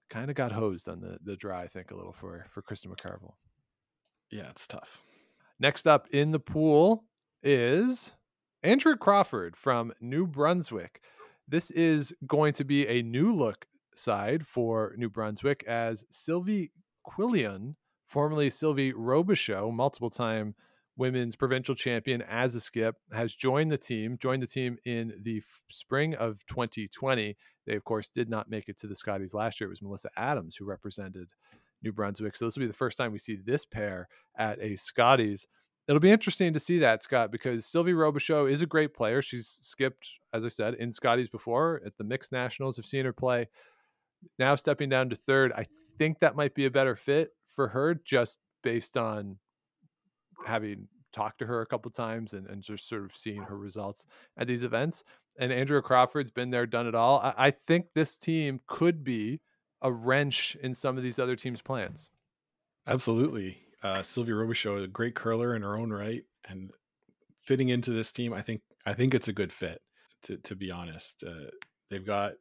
[0.10, 2.88] kind of got hosed on the the draw, I think, a little for for Krista
[2.88, 3.36] McCarville.
[4.30, 5.02] Yeah, it's tough.
[5.60, 7.06] Next up in the pool
[7.43, 8.13] is
[8.63, 11.02] Andrea Crawford from New Brunswick.
[11.48, 13.65] This is going to be a new look
[13.96, 16.72] side for New Brunswick as Sylvie
[17.06, 17.76] Quillian,
[18.08, 20.56] formerly Sylvie Robichaud, multiple time
[20.96, 25.42] women's provincial champion as a skip, has joined the team, joined the team in the
[25.70, 27.36] spring of 2020.
[27.66, 29.68] They, of course, did not make it to the Scotties last year.
[29.68, 31.30] It was Melissa Adams who represented
[31.82, 32.36] New Brunswick.
[32.36, 35.48] So this will be the first time we see this pair at a Scotties.
[35.88, 39.22] It'll be interesting to see that, Scott, because Sylvie Robichaud is a great player.
[39.22, 42.80] She's skipped, as I said, in Scotties before at the mixed nationals.
[42.80, 43.50] I've seen her play.
[44.40, 45.66] Now stepping down to third, I
[45.98, 49.38] think that might be a better fit for her just based on
[50.46, 54.06] having talked to her a couple times and, and just sort of seeing her results
[54.38, 55.04] at these events.
[55.39, 57.19] and Andrea Crawford's been there, done it all.
[57.19, 59.39] I, I think this team could be
[59.82, 62.10] a wrench in some of these other teams' plans.
[62.88, 63.58] Absolutely.
[63.82, 66.72] Uh, Sylvia Robichaud, a great curler in her own right, and
[67.41, 69.82] fitting into this team, I think I think it's a good fit.
[70.24, 71.50] To to be honest, uh,
[71.89, 72.34] they've got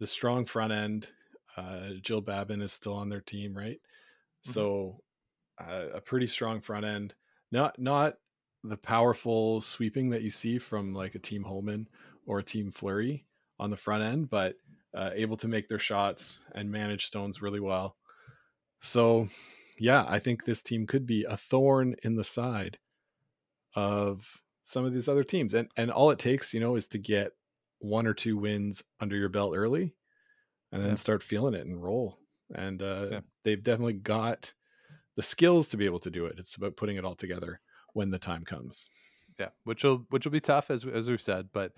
[0.00, 1.08] the strong front end.
[1.56, 3.78] Uh, Jill Babin is still on their team, right?
[3.78, 4.50] Mm-hmm.
[4.50, 5.00] So
[5.58, 7.14] a pretty strong front end.
[7.52, 8.14] Not not
[8.64, 11.88] the powerful sweeping that you see from like a team Homan
[12.26, 13.24] or a team Fleury
[13.58, 14.56] on the front end, but
[14.94, 17.96] uh, able to make their shots and manage stones really well.
[18.80, 19.28] So,
[19.78, 22.78] yeah, I think this team could be a thorn in the side
[23.74, 26.98] of some of these other teams, and and all it takes, you know, is to
[26.98, 27.32] get
[27.78, 29.94] one or two wins under your belt early,
[30.72, 30.96] and then yeah.
[30.96, 32.18] start feeling it and roll.
[32.54, 33.20] And uh, yeah.
[33.44, 34.52] they've definitely got
[35.16, 36.36] the skills to be able to do it.
[36.38, 37.60] It's about putting it all together
[37.94, 38.90] when the time comes.
[39.38, 41.72] Yeah, which will which will be tough as as we've said, but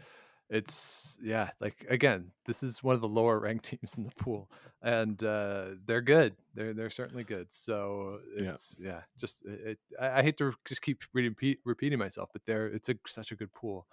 [0.50, 4.50] it's yeah, like again, this is one of the lower ranked teams in the pool,
[4.82, 6.36] and uh, they're good.
[6.54, 7.48] They're they're certainly good.
[7.50, 12.30] So it's yeah, yeah just it, I, I, hate to just keep repeat, repeating myself,
[12.32, 13.86] but they're it's a such a good pool,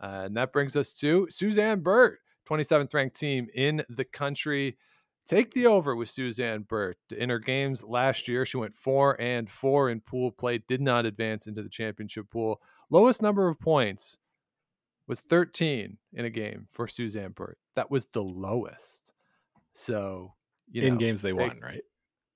[0.00, 4.78] uh, and that brings us to Suzanne Birt, 27th ranked team in the country.
[5.28, 6.96] Take the over with Suzanne Birt.
[7.14, 11.04] In her games last year, she went four and four in pool play, did not
[11.04, 12.62] advance into the championship pool.
[12.88, 14.18] Lowest number of points
[15.06, 17.58] was 13 in a game for Suzanne Birt.
[17.76, 19.12] That was the lowest.
[19.74, 20.32] So,
[20.70, 21.82] you know, in games they, they won, right?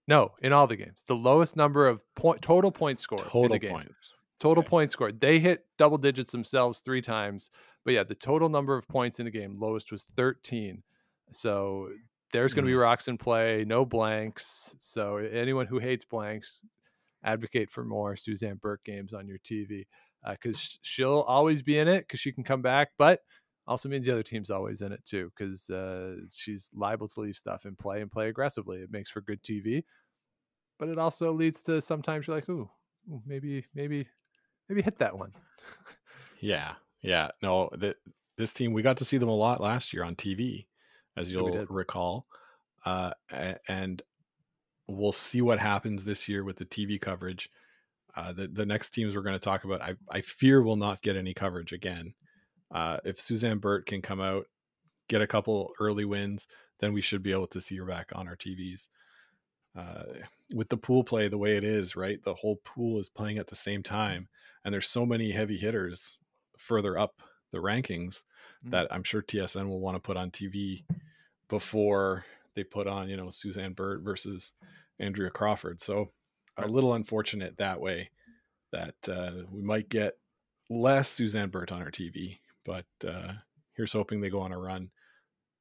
[0.06, 1.02] No, in all the games.
[1.06, 3.72] The lowest number of point total points scored total in the game.
[3.72, 4.16] points.
[4.38, 4.68] Total okay.
[4.68, 5.18] points scored.
[5.18, 7.48] They hit double digits themselves three times.
[7.86, 10.82] But yeah, the total number of points in a game lowest was 13.
[11.30, 11.88] So
[12.32, 12.74] there's going to mm.
[12.74, 14.74] be rocks in play, no blanks.
[14.78, 16.62] So anyone who hates blanks,
[17.24, 19.86] advocate for more Suzanne Birt games on your TV
[20.28, 23.20] because uh, she'll always be in it because she can come back, but
[23.66, 27.36] also means the other team's always in it too because uh, she's liable to leave
[27.36, 28.78] stuff in play and play aggressively.
[28.78, 29.84] It makes for good TV,
[30.78, 32.68] but it also leads to sometimes you're like, ooh,
[33.10, 34.08] ooh maybe, maybe,
[34.68, 35.32] maybe hit that one.
[36.40, 37.28] yeah, yeah.
[37.42, 37.94] No, the,
[38.36, 40.66] this team we got to see them a lot last year on TV
[41.16, 42.26] as you'll yeah, recall.
[42.84, 43.12] Uh,
[43.68, 44.02] and
[44.88, 47.50] we'll see what happens this year with the TV coverage.
[48.14, 51.02] Uh, the the next teams we're going to talk about, I I fear will not
[51.02, 52.14] get any coverage again.
[52.70, 54.46] Uh, if Suzanne Birt can come out,
[55.08, 56.46] get a couple early wins,
[56.80, 58.88] then we should be able to see her back on our TVs.
[59.74, 60.04] Uh,
[60.54, 62.22] with the pool play the way it is, right?
[62.22, 64.28] The whole pool is playing at the same time,
[64.64, 66.18] and there's so many heavy hitters
[66.58, 67.22] further up
[67.52, 68.24] the rankings
[68.62, 68.70] mm-hmm.
[68.70, 70.84] that I'm sure TSN will want to put on TV
[71.48, 74.52] before they put on, you know, Suzanne Birt versus
[74.98, 75.80] Andrea Crawford.
[75.80, 76.10] So
[76.56, 78.10] a little unfortunate that way
[78.72, 80.14] that uh, we might get
[80.70, 83.32] less Suzanne Birt on our TV, but uh,
[83.74, 84.90] here's hoping they go on a run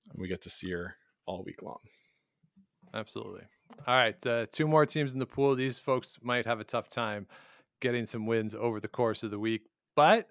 [0.09, 1.79] and we get to see her all week long.
[2.93, 3.43] Absolutely.
[3.87, 5.55] All right, uh, two more teams in the pool.
[5.55, 7.27] These folks might have a tough time
[7.79, 9.63] getting some wins over the course of the week,
[9.95, 10.27] but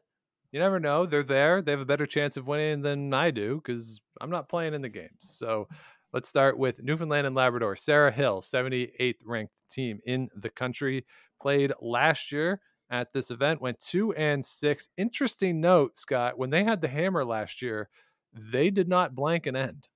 [0.52, 1.06] you never know.
[1.06, 1.62] They're there.
[1.62, 4.82] They have a better chance of winning than I do because I'm not playing in
[4.82, 5.20] the games.
[5.20, 5.68] So
[6.12, 7.76] let's start with Newfoundland and Labrador.
[7.76, 11.06] Sarah Hill, 78th ranked team in the country,
[11.40, 12.60] played last year
[12.90, 14.88] at this event, went two and six.
[14.96, 17.88] Interesting note, Scott, when they had the hammer last year,
[18.32, 19.88] they did not blank an end.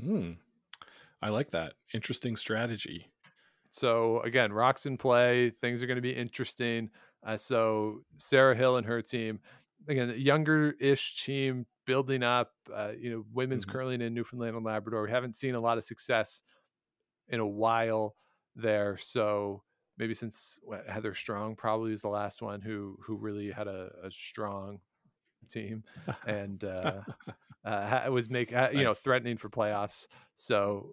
[0.00, 0.32] Hmm.
[1.22, 1.74] I like that.
[1.94, 3.10] Interesting strategy.
[3.70, 5.50] So again, rocks in play.
[5.60, 6.90] Things are going to be interesting.
[7.24, 9.40] Uh, so Sarah Hill and her team,
[9.88, 12.52] again, a younger-ish team building up.
[12.72, 13.72] Uh, you know, women's mm-hmm.
[13.72, 15.04] curling in Newfoundland and Labrador.
[15.04, 16.42] We haven't seen a lot of success
[17.28, 18.14] in a while
[18.54, 18.96] there.
[18.96, 19.62] So
[19.98, 23.90] maybe since what, Heather Strong probably was the last one who who really had a,
[24.04, 24.80] a strong
[25.48, 25.84] team
[26.26, 27.00] and uh,
[27.64, 28.84] uh, was make uh, you nice.
[28.84, 30.06] know threatening for playoffs.
[30.34, 30.90] So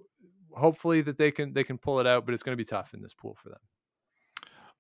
[0.52, 2.94] hopefully that they can they can pull it out, but it's going to be tough
[2.94, 3.60] in this pool for them.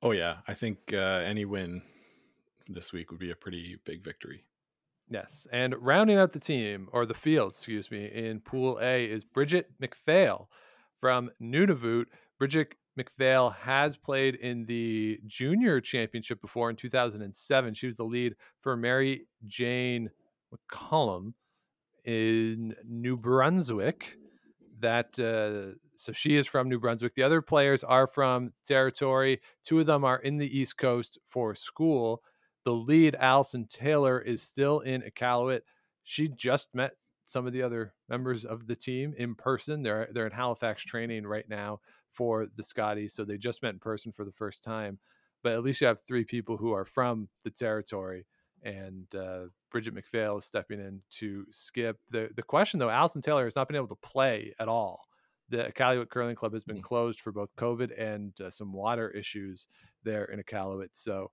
[0.02, 1.82] Oh yeah, I think uh, any win
[2.68, 4.46] this week would be a pretty big victory.
[5.10, 5.48] Yes.
[5.52, 9.72] And rounding out the team, or the field, excuse me, in Pool A is Brigitte
[9.80, 10.50] MacPhail
[11.00, 12.06] from Nunavut.
[12.40, 17.74] Brigitte MacPhail has played in the junior championship before in 2007.
[17.74, 20.10] She was the lead for Mary Jane
[20.54, 21.34] McCollum
[22.06, 24.18] in New Brunswick.
[24.80, 27.16] That uh, so she is from New Brunswick.
[27.16, 29.42] The other players are from territory.
[29.64, 32.22] Two of them are in the East Coast for school.
[32.66, 35.62] The lead, Allison Taylor, is still in Iqaluit.
[36.04, 36.94] She just met
[37.26, 39.84] some of the other members of the team in person.
[39.84, 41.80] They're they're in Halifax training right now
[42.12, 45.00] for the Scotties, so they just met in person for the first time.
[45.42, 48.26] But at least you have three people who are from the territory,
[48.62, 51.98] and uh, Brigitte MacPhail is stepping in to skip.
[52.12, 55.04] The the question though, Allison Taylor has not been able to play at all.
[55.50, 56.84] The Iqaluit Curling Club has been Mm.
[56.84, 59.68] closed for both COVID and uh, some water issues
[60.04, 60.90] there in Iqaluit.
[60.94, 61.32] So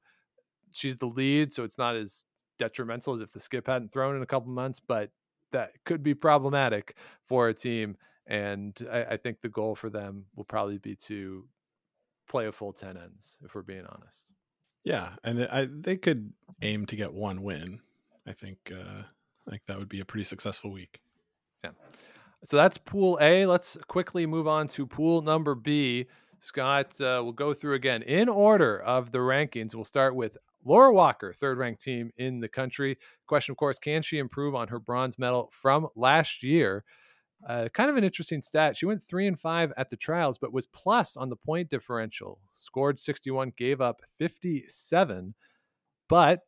[0.72, 2.22] she's the lead, so it's not as
[2.58, 5.10] detrimental as if the skip hadn't thrown in a couple months, but
[5.52, 6.96] that could be problematic
[7.26, 7.96] for a team.
[8.26, 11.46] And I, I think the goal for them will probably be to
[12.28, 14.32] play a full 10 ends, if we're being honest.
[14.84, 17.80] Yeah, and I they could aim to get one win.
[18.26, 19.02] I think uh,
[19.50, 21.00] think that would be a pretty successful week.
[21.64, 21.70] Yeah.
[22.44, 23.44] So that's Pool A.
[23.44, 26.06] Let's quickly move on to Pool number B.
[26.38, 29.74] Scott uh, will go through again in order of the rankings.
[29.74, 32.98] We'll start with Laura Walker, third ranked team in the country.
[33.26, 36.84] Question, of course, can she improve on her bronze medal from last year?
[37.46, 38.76] Uh, kind of an interesting stat.
[38.76, 42.38] She went three and five at the trials, but was plus on the point differential.
[42.54, 45.34] Scored 61, gave up 57,
[46.08, 46.42] but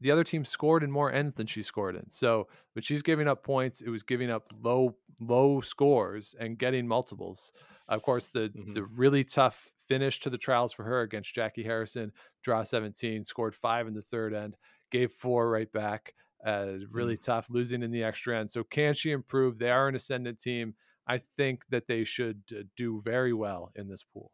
[0.00, 2.08] the other team scored in more ends than she scored in.
[2.10, 3.80] So, but she's giving up points.
[3.80, 7.52] It was giving up low, low scores and getting multiples.
[7.88, 8.74] Of course, the Mhm.
[8.74, 12.12] the really tough finish to the trials for her against Jackie Harrison,
[12.42, 14.56] draw 17, scored five in the third end,
[14.90, 16.14] gave four right back.
[16.44, 18.48] Uh, really tough, losing in the extra end.
[18.50, 19.58] So, can she improve?
[19.58, 20.76] They are an ascendant team.
[21.04, 24.30] I think that they should uh, do very well in this pool.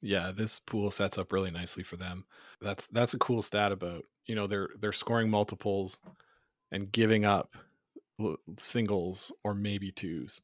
[0.00, 2.26] Yeah, this pool sets up really nicely for them.
[2.60, 6.00] That's that's a cool stat about you know they're they're scoring multiples
[6.72, 7.56] and giving up
[8.56, 10.42] singles or maybe twos,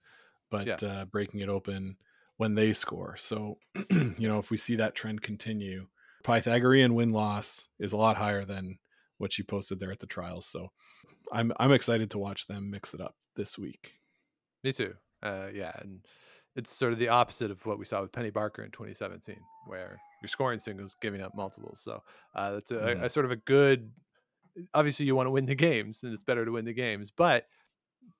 [0.51, 0.81] but Yeah.
[0.83, 1.97] uh, breaking it open
[2.39, 3.16] when they score.
[3.18, 3.59] So
[3.91, 5.86] you know if we see that trend continue,
[6.24, 8.78] Pythagorean win loss is a lot higher than
[9.18, 10.47] what she posted there at the trials.
[10.47, 10.68] So
[11.32, 13.95] I'm I'm excited to watch them mix it up this week.
[14.64, 14.95] Me too.
[15.22, 16.01] Uh, yeah, and
[16.57, 19.36] it's sort of the opposite of what we saw with Penny Barker in 2017,
[19.66, 21.80] where you're scoring singles, giving up multiples.
[21.80, 22.03] So
[22.34, 23.03] uh, that's a, Mhm.
[23.05, 23.93] a sort of a good.
[24.74, 27.47] Obviously, you want to win the games, and it's better to win the games, but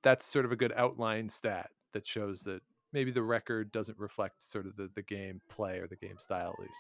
[0.03, 2.63] that's sort of a good outline stat that shows that
[2.93, 6.55] maybe the record doesn't reflect sort of the, the game play or the game style
[6.59, 6.79] at least.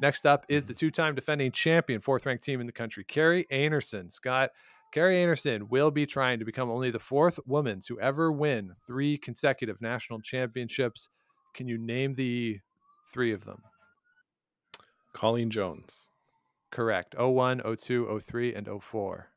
[0.00, 0.78] Next up is the mm-hmm.
[0.78, 4.12] two-time defending champion, fourth-ranked team in the country, Kerri Einarson.
[4.12, 4.50] Scott,
[4.94, 9.16] Kerri Einarson will be trying to become only the fourth woman to ever win three
[9.16, 11.08] consecutive national championships.
[11.54, 12.60] Can you name the
[13.12, 13.62] three of them?
[15.12, 16.10] Colleen Jones.
[16.70, 17.14] Correct.
[17.18, 19.28] 01, 02, 03, and 04.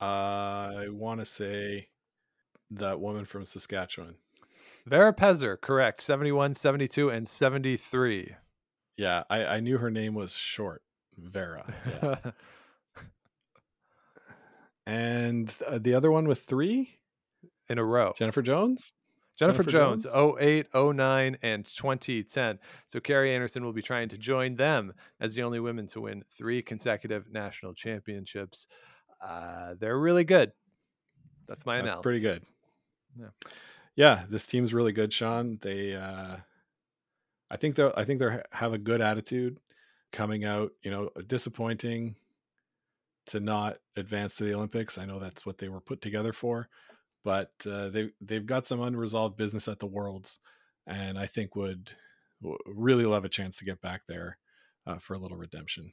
[0.00, 1.88] I want to say
[2.70, 4.16] that woman from Saskatchewan.
[4.86, 6.00] Vera Pezer, correct.
[6.00, 8.36] 71, 72, and 73.
[8.96, 10.82] Yeah, I, I knew her name was short,
[11.18, 11.74] Vera.
[12.02, 12.16] Yeah.
[14.86, 16.98] and uh, the other one with three,
[17.68, 18.14] In a row.
[18.16, 18.94] Jennifer Jones.
[19.38, 20.36] Jennifer, Jennifer Jones, Jones?
[20.40, 22.58] 08, 09, and 2010.
[22.86, 26.24] So Kerri Einarson will be trying to join them as the only women to win
[26.34, 28.66] three consecutive national championships.
[29.22, 30.52] Uh, they're really good.
[31.48, 32.02] That's my That's analysis.
[32.02, 32.42] pretty good.
[33.18, 33.26] Yeah.
[33.96, 35.58] Yeah, this team's really good, Sean.
[35.60, 36.36] They, uh,
[37.50, 39.58] I think they, I think they have a good attitude
[40.12, 40.72] coming out.
[40.82, 42.16] You know, disappointing
[43.26, 44.98] to not advance to the Olympics.
[44.98, 46.68] I know that's what they were put together for,
[47.24, 50.40] but uh, they they've got some unresolved business at the Worlds,
[50.86, 51.90] and I think would
[52.66, 54.36] really love a chance to get back there
[54.86, 55.92] uh, for a little redemption.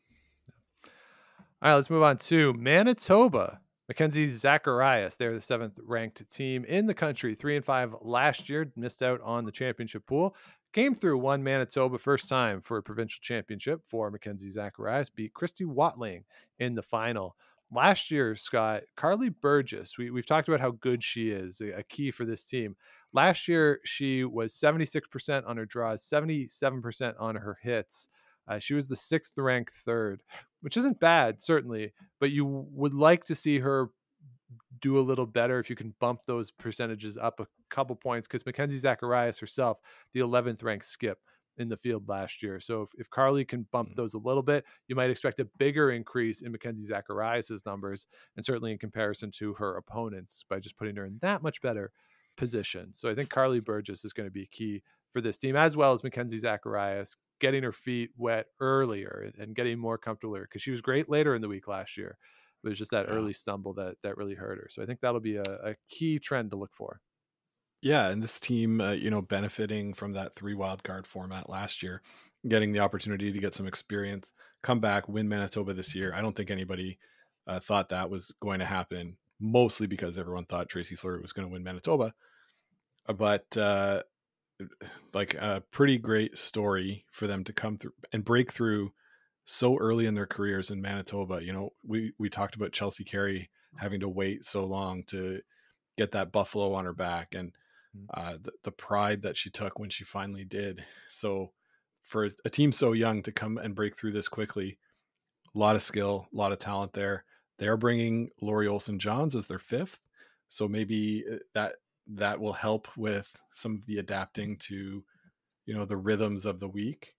[1.62, 3.62] All right, let's move on to Manitoba.
[3.88, 8.72] Mackenzie Zacharias, they're the seventh ranked team in the country, three and five last year,
[8.78, 10.36] missed out on the championship pool.
[10.72, 15.66] Came through one Manitoba first time for a provincial championship for Mackenzie Zacharias, beat Kristy
[15.66, 16.24] Watling
[16.60, 17.36] in the final.
[17.72, 22.10] Last year, Scott, Karlee Burgess, we, we've talked about how good she is, a, key
[22.12, 22.76] for this team.
[23.12, 28.10] Last year, she was 76% on her draws, 77% on her hits.
[28.48, 30.22] Uh, she was the sixth ranked third,
[30.64, 33.90] which isn't bad, certainly, but you would like to see her
[34.82, 38.46] do a little better if you can bump those percentages up a couple points because
[38.46, 39.78] Mackenzie Zacharias herself,
[40.14, 41.20] the 11th ranked skip
[41.58, 42.60] in the field last year.
[42.60, 43.96] So if, if Karlee can bump Mm.
[43.96, 48.46] those a little bit, you might expect a bigger increase in Mackenzie Zacharias's numbers and
[48.46, 51.92] certainly in comparison to her opponents by just putting her in that much better
[52.38, 52.94] position.
[52.94, 54.82] So I think Karlee Burgess is going to be key
[55.14, 59.80] for this team as well as Mackenzie Zacharias getting her feet wet earlier and, getting
[59.80, 62.18] more comfortable because she was great later in the week last year.
[62.64, 63.12] It was just that Yeah.
[63.12, 64.68] early stumble that that really hurt her.
[64.70, 67.02] So I think that'll be a, a key trend to look for.
[67.82, 71.84] Yeah, and this team, uh, you know, benefiting from that three wild card format last
[71.84, 72.02] year,
[72.48, 76.14] getting the opportunity to get some experience, come back, win Manitoba this year.
[76.14, 76.98] I don't think anybody
[77.46, 81.48] uh, thought that was going to happen, mostly because everyone thought Tracy Fleury was going
[81.48, 82.14] to win Manitoba.
[83.08, 84.04] Uh, But uh,
[85.14, 88.92] like a pretty great story for them to come through and break through
[89.46, 91.44] so early in their careers in Manitoba.
[91.44, 95.42] You know, we we talked about Chelsea Carey having to wait so long to
[95.98, 97.54] get that buffalo on her back and
[97.96, 98.06] Mm.
[98.14, 100.84] uh, the, the pride that she took when she finally did.
[101.10, 101.52] So
[102.02, 104.78] for a team so young to come and break through this quickly,
[105.56, 107.24] a lot of skill, a lot of talent there.
[107.60, 110.00] They are bringing Lori Olson-Johns as their fifth,
[110.48, 111.76] so maybe uh, that
[112.08, 115.04] that will help with some of the adapting to,
[115.66, 117.14] you know, the rhythms of the week.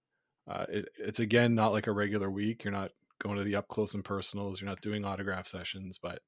[0.49, 2.65] Uh, it, it's again not like a regular week.
[2.65, 2.91] You're not
[3.23, 4.61] going to the up close and personals.
[4.61, 6.21] You're not doing autograph sessions, but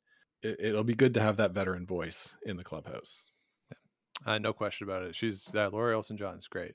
[0.42, 3.30] it, it'll be good to have that veteran voice in the clubhouse.
[4.24, 5.14] Uh, no question about it.
[5.14, 6.74] She's uh, Lori Olson-Johns great.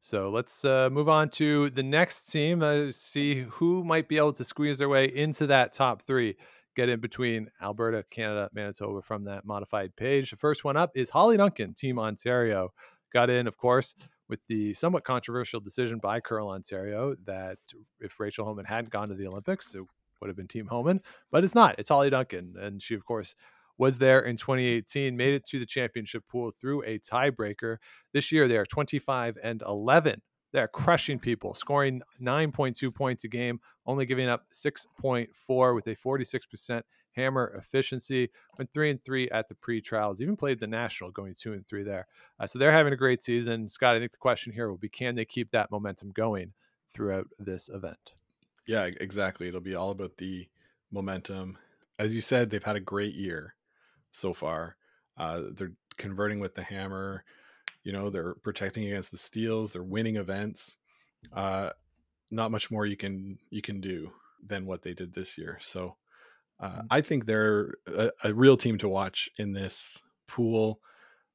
[0.00, 2.60] So let's uh, move on to the next team.
[2.60, 6.36] Uh, see who might be able to squeeze their way into that top three,
[6.74, 10.30] get in between Alberta, Canada, Manitoba from that modified page.
[10.30, 12.72] The first one up is Hollie Duncan, Team Ontario.
[13.12, 13.94] Got in, of course,
[14.28, 17.58] with the somewhat controversial decision by Curl Ontario that
[18.00, 19.82] if Rachel Homan hadn't gone to the Olympics, it
[20.20, 21.00] would have been Team Homan,
[21.30, 21.74] but it's not.
[21.78, 22.54] It's Hollie Duncan.
[22.58, 23.34] And she, of course,
[23.76, 27.76] was there in 2018, made it to the championship pool through a tiebreaker.
[28.12, 30.22] This year, they are 25 and 11.
[30.52, 36.82] They're crushing people, scoring 9.2 points a game, only giving up 6.4 with a 46%
[37.14, 38.30] hammer efficiency.
[38.58, 40.20] Went three and three at the pre-trials.
[40.20, 42.06] Even played the national, going two and three there.
[42.38, 43.68] Uh, so they're having a great season.
[43.68, 46.52] Scott, I think the question here will be: Can they keep that momentum going
[46.92, 48.12] throughout this event?
[48.66, 49.48] Yeah, exactly.
[49.48, 50.48] It'll be all about the
[50.90, 51.58] momentum.
[51.98, 53.54] As you said, they've had a great year
[54.10, 54.76] so far.
[55.16, 57.24] Uh, they're converting with the hammer.
[57.84, 59.72] You know, they're protecting against the steals.
[59.72, 60.78] They're winning events.
[61.32, 61.70] Uh,
[62.30, 64.10] not much more you can you can do
[64.44, 65.58] than what they did this year.
[65.60, 65.96] So,
[66.60, 66.86] uh, Mhm.
[66.90, 70.80] I think they're a, a real team to watch in this pool.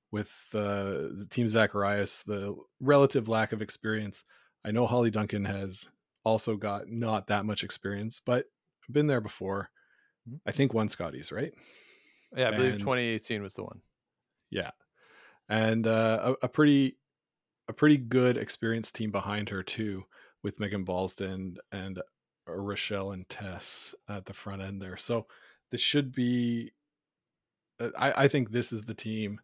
[0.10, 4.24] With uh, the team Zacharias, the relative lack of experience.
[4.64, 5.89] I know Hollie Duncan has
[6.24, 8.45] also got not that much experience, but
[8.89, 9.70] been there before.
[10.30, 10.39] Mhm.
[10.45, 11.54] I think one Scotties, right?
[12.36, 13.82] Yeah, I believe And- 2018 was the one.
[14.50, 14.72] Yeah,
[15.50, 16.98] and uh, a, a pretty,
[17.68, 20.04] a pretty good experienced team behind her too,
[20.43, 22.02] with Megan Balsdon and
[22.48, 24.98] Rachelle and Tess at the front end there.
[24.98, 25.28] So
[25.72, 26.72] this should be.
[27.80, 29.39] uh, I, I think this is the team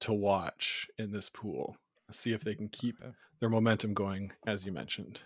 [0.00, 1.76] to watch in this pool.
[2.10, 2.96] See if they can keep
[3.40, 5.22] their momentum going, as you mentioned.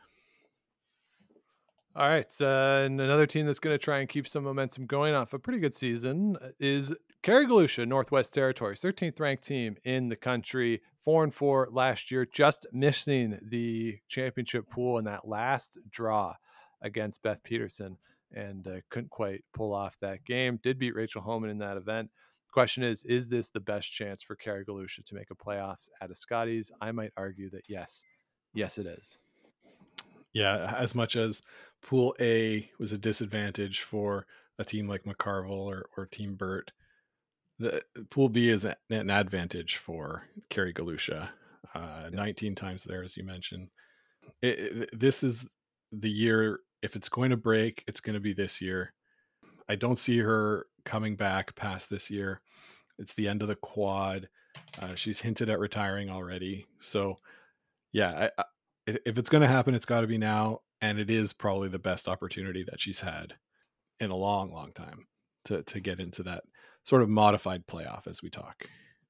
[1.97, 2.31] All right.
[2.41, 5.39] Uh, and another team that's going to try and keep some momentum going off a
[5.39, 6.95] pretty good season uh, is
[7.27, 7.45] Kerry
[7.89, 13.37] Northwest Territories, 13th ranked team in the country, four and four last year, just missing
[13.43, 16.35] the championship pool in that last draw
[16.83, 17.99] against Beth Peterson
[18.31, 20.61] and uh, couldn't quite pull off that game.
[20.62, 22.11] Did beat Rachel Homan in that event.
[22.53, 24.62] Question is, is this the best chance for Kerry
[25.03, 26.70] to make a playoffs at a?
[26.81, 28.05] I might argue that yes.
[28.55, 29.18] Yes, it is.
[30.33, 31.43] Yeah, as much as
[31.83, 34.29] Pool A was a disadvantage for
[34.61, 36.70] a team like McCarville or, or Team Birt,
[37.59, 41.30] the Pool B is a- an advantage for Kerry Galusha.
[41.74, 43.68] Uh, 19 times there, as you mentioned.
[44.42, 45.46] It, it- this is
[45.92, 46.61] the year.
[46.82, 48.92] If it's going to break, it's going to be this year.
[49.68, 52.40] I don't see her coming back past this year.
[52.98, 54.28] It's the end of the quad.
[54.80, 56.66] Uh, she's hinted at retiring already.
[56.78, 57.16] So,
[57.92, 58.44] yeah, I, I,
[58.86, 61.68] if if it's going to happen, it's got to be now, and it is probably
[61.68, 63.34] the best opportunity that she's had
[64.00, 65.07] in a long, long time
[65.46, 66.44] to to get into that
[66.87, 68.64] sort of modified playoff as we talk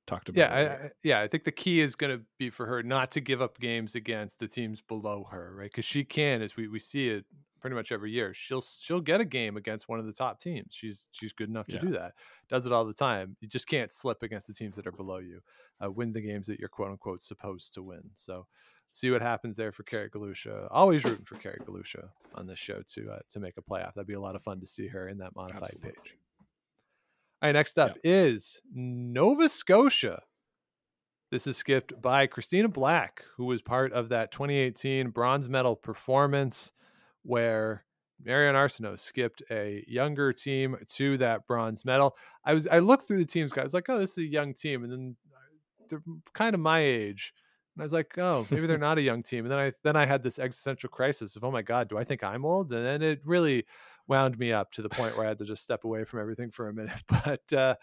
[0.07, 0.39] talked about.
[0.41, 1.21] Yeah, I, yeah.
[1.21, 3.95] I think the key is going to be for her not to give up games
[3.95, 5.71] against the teams below her, right?
[5.71, 7.25] Because she can, as we, we see it
[7.61, 8.33] pretty much every year.
[8.33, 10.69] She'll she'll get a game against one of the top teams.
[10.75, 11.81] She's she's good enough to Yeah.
[11.83, 12.13] do that.
[12.49, 13.37] Does it all the time.
[13.41, 15.41] You just can't slip against the teams that are below you.
[15.85, 18.03] Uh, win the games that you're quote unquote supposed to win.
[18.15, 18.47] So
[18.93, 20.69] see what happens there for Kerry Galusha.
[20.71, 23.95] Always rooting for Kerry Galusha on this show to uh, to make a playoff.
[23.95, 25.91] That'd be a lot of fun to see her in that modified Absolutely.
[25.91, 26.17] page.
[27.43, 30.23] All right, next up is Nova Scotia.
[31.31, 36.73] This is skipped by Christina Black, who was part of that 2018 bronze medal performance
[37.25, 37.85] where
[38.25, 42.17] Mary-Anne Arsenault skipped a younger team to that bronze medal.
[42.43, 44.83] I was I looked through the teams, guys, like, oh, this is a young team,
[44.83, 45.17] and then
[45.91, 47.35] they're kind of my age.
[47.75, 49.45] And I was like, oh, maybe they're not a young team.
[49.45, 52.05] And then I then I had this existential crisis of, oh my God, do I
[52.05, 52.73] think I'm old?
[52.73, 53.67] And then it really
[54.09, 56.51] wound me up to the point where I had to just step away from everything
[56.51, 57.03] for a minute.
[57.25, 57.75] But uh,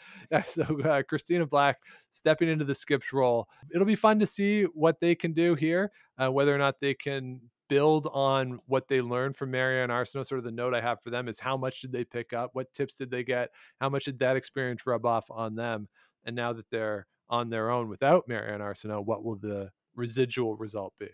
[0.45, 3.49] so uh, Christina Black stepping into the skips role.
[3.73, 6.93] It'll be fun to see what they can do here, uh, whether or not they
[6.93, 10.27] can build on what they learned from Mary-Anne Arsenault.
[10.27, 12.51] Sort of the note I have for them is how much did they pick up?
[12.53, 13.49] What tips did they get?
[13.81, 15.87] How much did that experience rub off on them?
[16.25, 20.93] And now that they're on their own without Mary-Anne Arsenault, what will the residual result
[20.99, 21.09] be?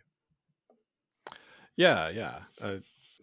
[1.75, 2.39] Yeah, yeah.
[2.61, 2.77] Uh,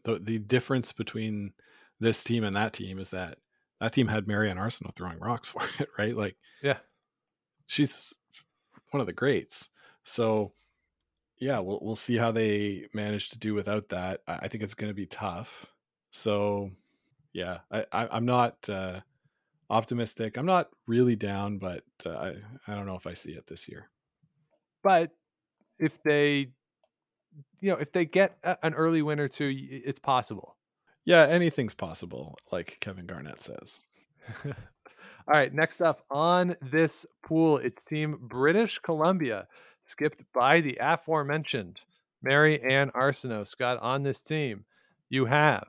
[0.05, 1.53] the the difference between
[2.01, 3.38] this team and that team is that
[3.80, 6.16] that team had Mary-Anne Arsenault throwing rocks for it, right?
[6.16, 6.78] Like, Yeah.
[7.66, 8.14] she's
[8.90, 9.70] one of the greats.
[10.03, 10.53] So,
[11.38, 14.22] yeah, we'll we'll see how they manage to do without that.
[14.26, 15.66] I, think it's going to be tough.
[16.11, 16.70] So,
[17.32, 19.01] yeah, I, I I'm not uh,
[19.68, 20.38] optimistic.
[20.38, 22.34] I'm not really down, but uh, I
[22.66, 23.90] I don't know if I see it this year.
[24.82, 25.11] But
[25.78, 26.53] if they,
[27.61, 30.57] you know, if they get a, an early win or two, it's possible.
[31.07, 33.86] Yeah, anything's possible, like Kevin Garnett says.
[34.44, 34.52] All
[35.28, 39.46] right, next up on this pool, it's Team British Columbia,
[39.84, 41.80] skipped by the aforementioned
[42.22, 43.46] Mary-Anne Arsenault.
[43.46, 44.64] Scott, on this team,
[45.09, 45.68] you have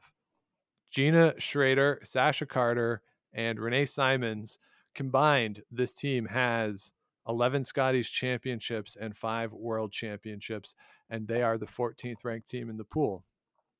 [0.89, 4.57] Jeanna Schraeder, Sasha Carter, and Renee Simons.
[4.95, 6.93] Combined, this team has
[7.27, 10.73] 11 Scotties championships and five world championships,
[11.11, 13.23] and they are the 14th ranked team in the pool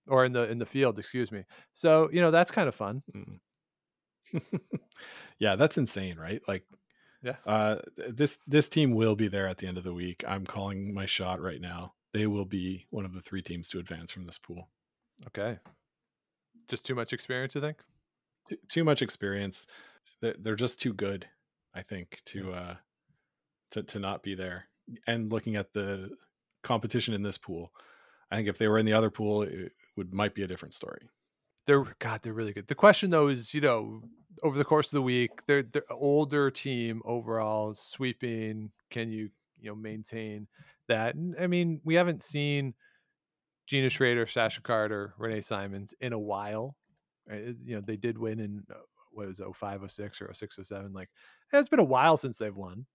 [0.08, 1.43] or in the in the field, excuse me.
[1.74, 3.03] So, you know, that's kind of fun.
[3.16, 3.39] Mm.
[5.39, 6.41] yeah, that's insane, right?
[6.47, 6.64] Like,
[7.24, 7.36] Yeah.
[7.45, 7.78] uh,
[8.10, 10.24] this this team will be there at the end of the week.
[10.28, 11.93] I'm calling my shot right now.
[12.14, 14.70] They will be one of the three teams to advance from this pool.
[15.28, 15.60] Okay.
[16.68, 17.78] Just too much experience, you think?
[18.49, 19.68] Too, too much experience.
[20.22, 21.28] They're, they're just too good,
[21.74, 22.76] I think, to uh,
[23.72, 24.66] to to not be there.
[25.05, 26.12] And looking at the
[26.64, 27.72] competition in this pool,
[28.32, 30.74] I think if they were in the other pool, it would might be a different
[30.74, 31.10] story.
[31.66, 32.68] They're God, they're really good.
[32.68, 34.04] The question though is, you know,
[34.43, 38.72] over the course of the week, they're they're older team overall, sweeping.
[38.89, 39.30] Can you,
[39.60, 40.48] you know, maintain
[40.88, 41.16] that?
[41.39, 42.74] I mean, we haven't seen
[43.66, 46.76] Jeanna Schraeder, Sasha Carter, Renee Simons in a while.
[47.28, 47.56] Right?
[47.66, 48.76] You know, they did win in uh,
[49.12, 50.93] what was it, 05, 06 or 06, 07.
[50.93, 51.10] Like
[51.52, 52.86] it's been a while since they've won.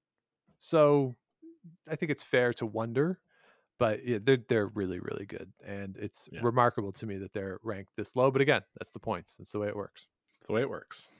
[0.59, 1.15] So
[1.91, 3.19] I think it's fair to wonder
[3.83, 6.39] but yeah, they're they're really really good, and it's Yeah.
[6.45, 8.31] remarkable to me that they're ranked this low.
[8.31, 9.37] But again, that's the points.
[9.37, 10.07] That's the way it works.
[10.39, 11.11] It's the way it works.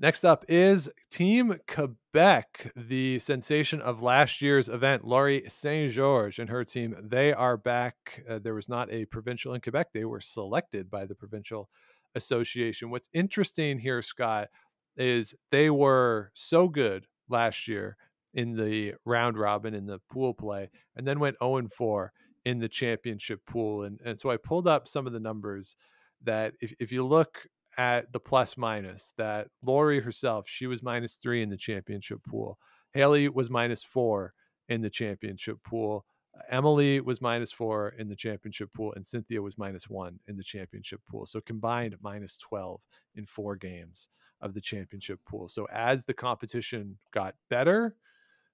[0.00, 5.04] Next up is Team Quebec, the sensation of last year's event.
[5.04, 8.24] Laurie St-Georges and her team, they are back.
[8.28, 9.88] Uh, there was not a provincial in Quebec.
[9.92, 11.68] They were selected by the provincial
[12.16, 12.90] association.
[12.90, 14.48] What's interesting here, Scott,
[14.96, 17.96] is they were so good last year
[18.38, 22.12] in the round robin in the pool play and then went 0 and 4
[22.44, 23.82] in the championship pool.
[23.84, 25.76] And, and so I pulled up some of the numbers
[26.24, 31.16] that if, if you look at the plus minus, that Laurie herself, she was minus
[31.16, 32.58] three in the championship pool.
[32.94, 34.32] Haley was minus four
[34.68, 36.06] in the championship pool.
[36.50, 40.42] Emily was minus four in the championship pool, and Cynthia was minus one in the
[40.42, 41.26] championship pool.
[41.26, 42.80] So combined minus 12
[43.16, 44.08] in four games
[44.40, 45.48] of the championship pool.
[45.48, 47.96] So as the competition got better,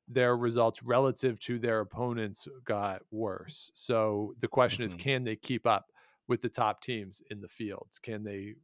[0.08, 3.70] their results relative to their opponents got worse.
[3.74, 4.94] So the question is Mhm.
[4.94, 5.92] can they keep up
[6.28, 7.98] with the top teams in the fields?
[7.98, 8.56] Can they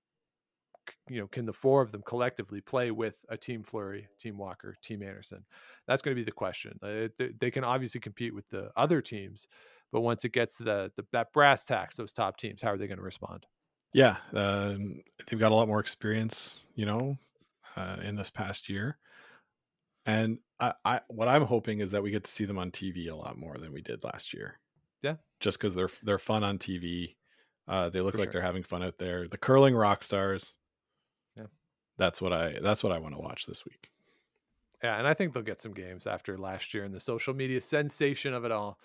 [1.08, 4.76] you know, can the four of them collectively play with a team Fleury, team Walker,
[4.82, 5.44] team Einarson?
[5.86, 6.78] That's going to be the question.
[6.82, 9.46] Uh, they, they can obviously compete with the other teams,
[9.92, 12.78] but once it gets to the, the that brass tacks, those top teams, how are
[12.78, 13.46] they going to respond?
[13.92, 17.18] Yeah, um, they've got a lot more experience, you know,
[17.76, 18.98] uh, in this past year,
[20.06, 23.08] and I, I, what I'm hoping is that we get to see them on TV
[23.10, 24.58] a lot more than we did last year.
[25.02, 25.16] Yeah.
[25.40, 27.16] just because they're they're fun on TV.
[27.66, 28.32] Uh, they look For like sure.
[28.32, 29.26] they're having fun out there.
[29.28, 30.52] The curling rock stars.
[31.36, 31.46] Yeah.
[31.96, 33.88] that's what I that's what I want to watch this week.
[34.82, 37.60] Yeah, and I think they'll get some games after last year and the social media
[37.60, 38.78] sensation of it all,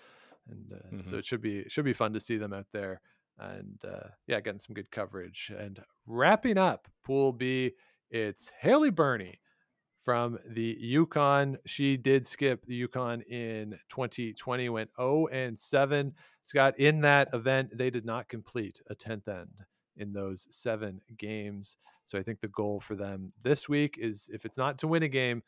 [0.48, 1.18] and uh, so Mhm.
[1.18, 3.00] it should be it should be fun to see them out there,
[3.38, 5.50] and uh, yeah, getting some good coverage.
[5.58, 7.72] And wrapping up Pool B,
[8.10, 9.38] it's Hailey Birnie
[10.06, 11.58] from the Yukon.
[11.66, 16.14] She did skip the Yukon in 2020, went 0 and 7.
[16.44, 19.64] Scott, in that event, they did not complete a 10th end
[19.96, 21.76] in those seven games.
[22.04, 25.02] So I think the goal for them this week is if it's not to win
[25.02, 25.42] a game,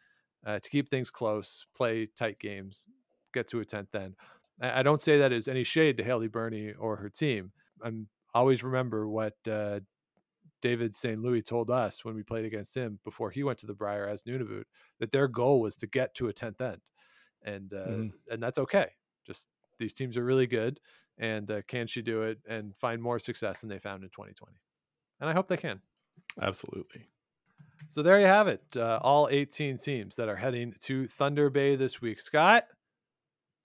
[0.44, 2.86] uh, to keep things close, play tight games,
[3.32, 4.16] get to a 10th end.
[4.60, 7.52] I, don't say that as any shade to Hailey Birnie or her team.
[7.80, 9.78] I'm always remember what uh,
[10.60, 11.20] David St.
[11.22, 14.22] Louis told us when we played against him before he went to the Brier as
[14.22, 14.64] Nunavut
[14.98, 16.80] that their goal was to get to a 10th end.
[17.42, 18.12] And uh, Mhm.
[18.30, 18.90] and that's okay.
[19.26, 19.48] Just
[19.78, 20.80] these teams are really good
[21.18, 24.56] and uh, can she do it and find more success than they found in 2020?
[25.20, 25.80] And I hope they can.
[26.40, 27.08] Absolutely.
[27.90, 28.62] So there you have it.
[28.76, 32.20] Uh, all 18 teams that are heading to Thunder Bay this week.
[32.20, 32.66] Scott,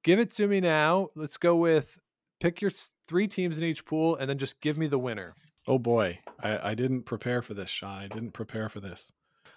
[0.03, 1.09] give it to me now.
[1.15, 1.97] Let's go with
[2.39, 2.71] pick your
[3.07, 5.33] three teams in each pool and then just give me the winner.
[5.67, 7.99] Oh boy, I, I didn't prepare for this, Sean.
[8.03, 9.13] I didn't prepare for this.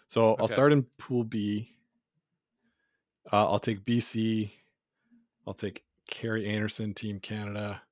[0.08, 1.68] So I'll start in Pool B.
[3.32, 4.50] Uh, I'll take BC.
[5.46, 7.82] I'll take Kerri Einarson, Team Canada,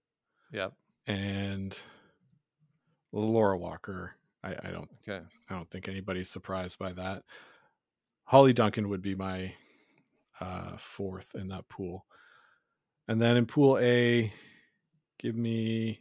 [0.52, 0.72] Yep.
[1.08, 1.76] and
[3.12, 4.12] Laura Walker.
[4.44, 5.24] I, I don't Okay.
[5.50, 7.24] I don't think anybody's surprised by that.
[8.24, 9.52] Hollie Duncan would be my
[10.40, 12.06] uh, fourth in that pool.
[13.08, 14.32] And then in pool A,
[15.18, 16.00] give me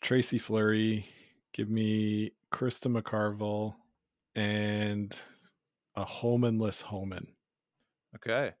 [0.00, 1.06] Tracy Fleury,
[1.52, 3.74] give me Krista McCarville,
[4.34, 5.18] and
[5.96, 7.26] a Homanless Homan.
[8.14, 8.52] Okay.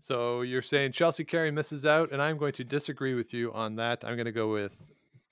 [0.00, 3.76] So you're saying Chelsea Carey misses out, and I'm going to disagree with you on
[3.76, 4.04] that.
[4.04, 4.90] I'm going to go with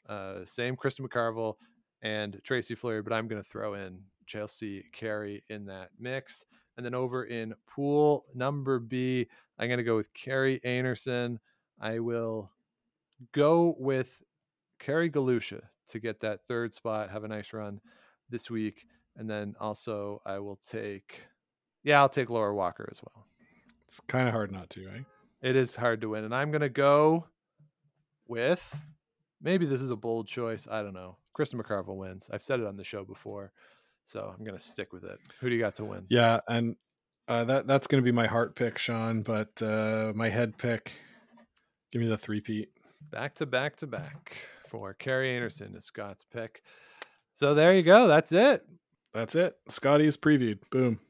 [0.08, 1.54] uh, same Krista McCarville
[2.02, 6.44] and Tracy Fleury, but I'm going to throw in Chelsea Carey in that mix.
[6.76, 9.26] And then over in pool number B,
[9.58, 11.38] I'm going to go with Kerri Einarson.
[11.80, 12.50] I will
[13.32, 14.22] go with
[14.80, 17.80] Kerry Galusha to get that third spot, have a nice run
[18.30, 18.86] this week.
[19.16, 21.20] And then also I will take,
[21.84, 23.26] yeah, I'll take Laura Walker as well.
[23.86, 25.00] It's kind of hard not to, eh?
[25.42, 26.24] It is hard to win.
[26.24, 27.26] And I'm going to go
[28.26, 28.76] with
[29.42, 30.66] maybe this is a bold choice.
[30.70, 31.16] I don't know.
[31.36, 32.30] Krista McCarville wins.
[32.32, 33.52] I've said it on the show before.
[34.04, 35.18] So I'm going to stick with it.
[35.40, 36.06] Who do you got to win?
[36.08, 36.76] Yeah, and
[37.28, 39.22] uh, that that's going to be my heart pick, Sean.
[39.22, 40.92] But uh, my head pick,
[41.92, 42.70] give me the three peat.
[43.10, 44.36] Back to back to back
[44.70, 46.62] for Kerri Einarson is Scott's pick.
[47.34, 48.06] So there you go.
[48.06, 48.64] That's it.
[49.12, 49.56] That's it.
[49.68, 50.60] Scotties previewed.
[50.70, 51.00] Boom.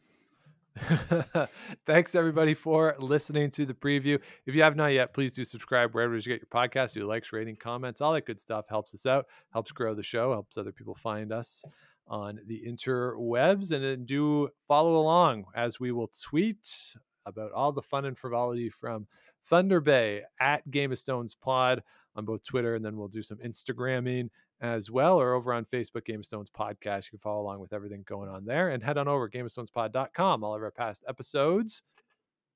[1.86, 4.18] Thanks everybody for listening to the preview.
[4.46, 6.94] If you have not yet, please do subscribe wherever you get your podcast.
[6.94, 10.32] Your likes, rating, comments, all that good stuff helps us out, helps grow the show,
[10.32, 11.62] helps other people find us
[12.08, 13.70] on the interwebs.
[13.72, 16.96] And then do follow along as we will tweet
[17.26, 19.06] about all the fun and frivolity from
[19.44, 21.82] Thunder Bay at Game of Stones Pod
[22.16, 24.28] on both Twitter, and then we'll do some Instagramming
[24.60, 27.04] as well, or over on Facebook, Game of Stones Podcast.
[27.04, 30.44] You can follow along with everything going on there and head on over gameofstonespod.com.
[30.44, 31.82] All of our past episodes,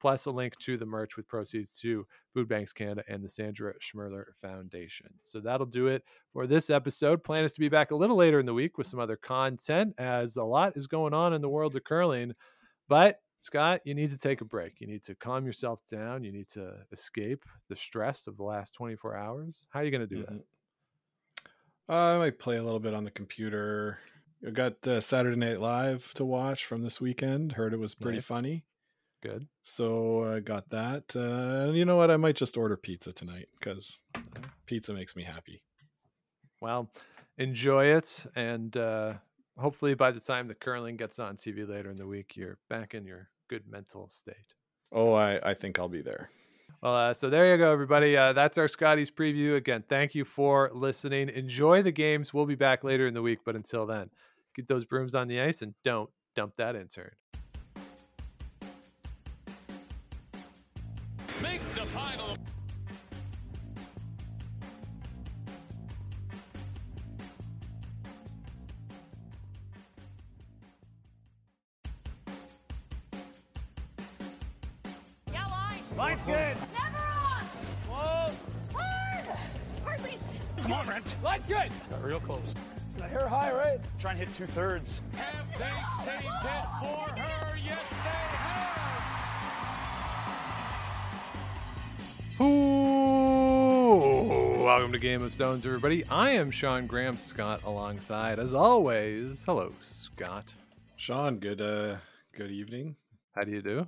[0.01, 3.73] plus a link to the merch with proceeds to Food Banks Canada and the Sandra
[3.79, 5.09] Schmirler Foundation.
[5.23, 6.03] So that'll do it
[6.33, 7.25] for this episode.
[7.25, 9.95] Plan is to be back a little later in the week with some other content
[9.97, 12.33] as a lot is going on in the world of curling.
[12.87, 14.81] But Scott, you need to take a break.
[14.81, 16.25] You need to calm yourself down.
[16.25, 19.67] You need to escape the stress of the last 24 hours.
[19.69, 20.31] How are you going to do that?
[20.33, 20.43] Mhm.
[21.87, 23.99] Uh, I might play a little bit on the computer.
[24.47, 27.53] I got uh, Saturday Night Live to watch from this weekend.
[27.53, 28.27] Heard it was pretty Nice.
[28.27, 28.65] funny.
[29.21, 29.47] Good.
[29.63, 31.15] So I got that.
[31.15, 32.11] Uh, and you know what?
[32.11, 34.05] I might just order pizza tonight because
[34.65, 35.63] pizza makes me happy.
[36.63, 36.91] Well,
[37.37, 38.25] enjoy it.
[38.37, 39.15] And uh,
[39.59, 42.95] hopefully, by the time the curling gets on TV later in the week, you're back
[42.95, 44.55] in your good mental state.
[44.93, 46.31] Oh, I, I think I'll be there.
[46.83, 48.17] Well, uh, so there you go, everybody.
[48.17, 49.57] Uh, that's our Scotties preview.
[49.57, 51.31] Again, thank you for listening.
[51.31, 52.35] Enjoy the games.
[52.35, 53.39] We'll be back later in the week.
[53.45, 54.11] But until then,
[54.55, 57.13] get those brooms on the ice and don't dump that in-turn.
[84.35, 85.01] Two thirds.
[85.13, 85.71] Have they
[86.03, 87.57] saved it for her?
[87.65, 89.01] Yes, they have.
[92.41, 93.85] Ooh,
[94.65, 96.05] welcome to Game of Stones, everybody.
[96.07, 99.45] I am Sean Graham Scott alongside, as always.
[99.45, 100.53] Hello, Scott.
[100.97, 101.99] Sean, good uh
[102.37, 102.97] good evening.
[103.37, 103.87] How do you do?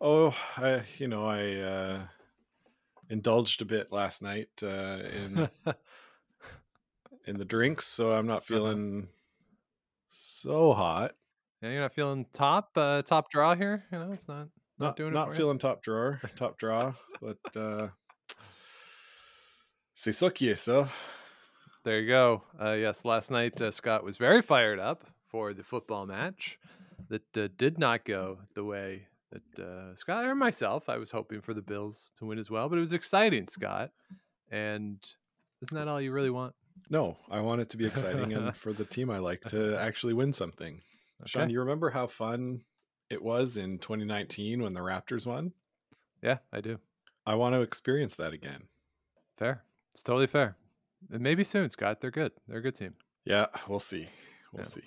[0.00, 1.98] Oh, I you know, I uh
[3.10, 5.48] indulged a bit last night uh in
[7.26, 9.08] in the drinks, so I'm not feeling
[10.16, 11.12] so hot.
[11.62, 13.84] Yeah, you're not feeling top uh, top draw here.
[13.92, 14.48] You know, it's not
[14.78, 15.14] not, Not doing it.
[15.14, 15.38] not for you?
[15.38, 17.88] feeling top drawer, top draw, but uh
[19.96, 20.88] C'est ça qui est ça.
[21.84, 22.42] There you go.
[22.60, 26.58] Uh, yes, last night uh, Scott was very fired up for the football match
[27.08, 30.88] that uh, did not go the way that uh, Scott or myself.
[30.88, 33.90] I was hoping for the Bills to win as well, but it was exciting, Scott.
[34.50, 34.98] And
[35.62, 36.54] isn't that all you really want?
[36.90, 40.12] No, I want it to be exciting and for the team I like to actually
[40.14, 40.80] win something.
[41.26, 41.52] Sean, Okay.
[41.52, 42.60] you remember how fun
[43.10, 45.52] it was in 2019 when the Raptors won?
[46.22, 46.78] Yeah, I do.
[47.26, 48.64] I want to experience that again.
[49.38, 49.62] Fair.
[49.92, 50.56] It's totally fair.
[51.10, 52.00] And maybe soon, Scott.
[52.00, 52.32] They're good.
[52.48, 52.94] They're a good team.
[53.24, 54.08] Yeah, we'll see.
[54.52, 54.64] We'll Yeah.
[54.64, 54.82] see.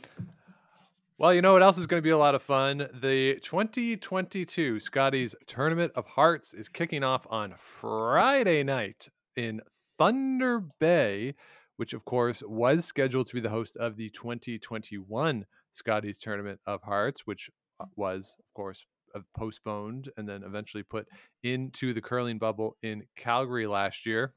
[1.19, 2.89] Well, you know what else is going to be a lot of fun?
[2.93, 9.61] The 2022 Scotties Tournament of Hearts is kicking off on Friday night in
[9.97, 11.33] Thunder Bay,
[11.77, 16.83] which, of course, was scheduled to be the host of the 2021 Scotties Tournament of
[16.83, 17.49] Hearts, which
[17.79, 21.07] uh, was, of course, uh, postponed and then eventually put
[21.43, 24.33] into the curling bubble in Calgary last year.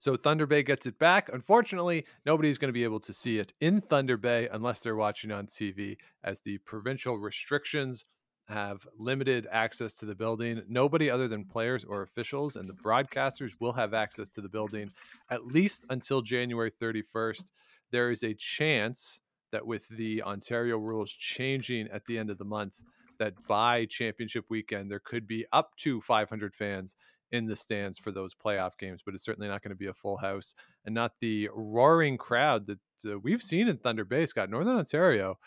[0.00, 1.28] So Thunder Bay gets it back.
[1.30, 5.30] Unfortunately, nobody's going to be able to see it in Thunder Bay unless they're watching
[5.30, 8.04] on TV, as the provincial restrictions
[8.50, 10.62] have limited access to the building.
[10.68, 14.90] Nobody other than players or officials and the broadcasters will have access to the building
[15.30, 17.50] at least until January 31st.
[17.92, 19.20] There is a chance
[19.52, 22.82] that with the Ontario rules changing at the end of the month,
[23.18, 26.96] that by championship weekend, there could be up to 500 fans
[27.32, 29.94] in the stands for those playoff games, but it's certainly not going to be a
[29.94, 34.50] full house and not the roaring crowd that uh, we've seen in Thunder Bay, Scott,
[34.50, 35.38] Northern Ontario.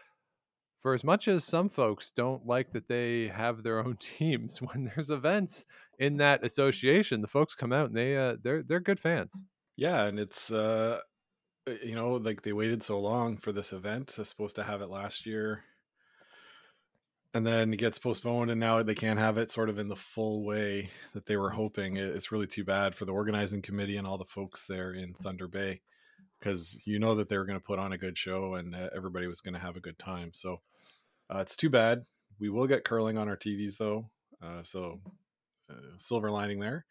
[0.84, 4.86] For as much as some folks don't like that they have their own teams, when
[4.86, 5.66] there's events
[5.98, 9.44] in that association, the folks come out and they uh, they're they're good fans.
[9.76, 11.00] Yeah, and it's uh
[11.82, 14.14] you know like they waited so long for this event.
[14.16, 15.64] They're supposed to have it last year
[17.34, 19.96] and then it gets postponed and now they can't have it sort of in the
[19.96, 24.06] full way that they were hoping it's really too bad for the organizing committee and
[24.06, 25.82] all the folks there in thunder bay
[26.44, 28.90] because you know that they were going to put on a good show and uh,
[28.94, 30.60] everybody was going to have a good time so
[31.34, 32.04] uh, it's too bad.
[32.40, 34.10] We will get curling on our tvs though
[34.42, 35.00] uh, so
[35.70, 36.86] uh, silver lining there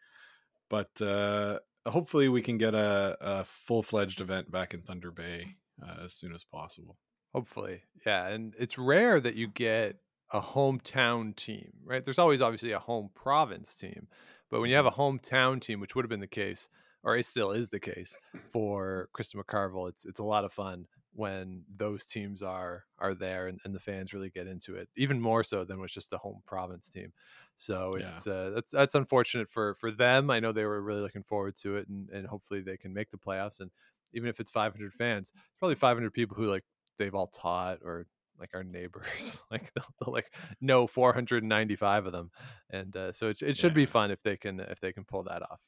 [0.69, 6.05] but uh, hopefully we can get a, a, full-fledged event back in thunder bay uh,
[6.05, 6.97] as soon as possible.
[7.33, 9.97] Hopefully yeah and it's rare that you get
[10.31, 12.03] a hometown team, right?
[12.03, 14.07] There's always obviously a home province team,
[14.49, 16.69] but when you have a hometown team, which would have been the case,
[17.03, 18.15] or it still is the case
[18.51, 23.47] for Krista McCarville, it's it's a lot of fun when those teams are are there
[23.47, 26.17] and, and the fans really get into it, even more so than was just the
[26.17, 27.13] home province team.
[27.55, 28.33] So it's yeah.
[28.33, 30.31] uh, that's that's unfortunate for for them.
[30.31, 33.11] I know they were really looking forward to it, and and hopefully they can make
[33.11, 33.59] the playoffs.
[33.59, 33.69] And
[34.13, 36.63] even if it's 500 fans, probably 500 people who like
[36.97, 38.05] they've all taught or
[38.39, 42.31] like our neighbors like they'll, they'll, like know 495 of them
[42.69, 43.75] and uh, so it, it should yeah.
[43.75, 45.59] be fun if they can if they can pull that off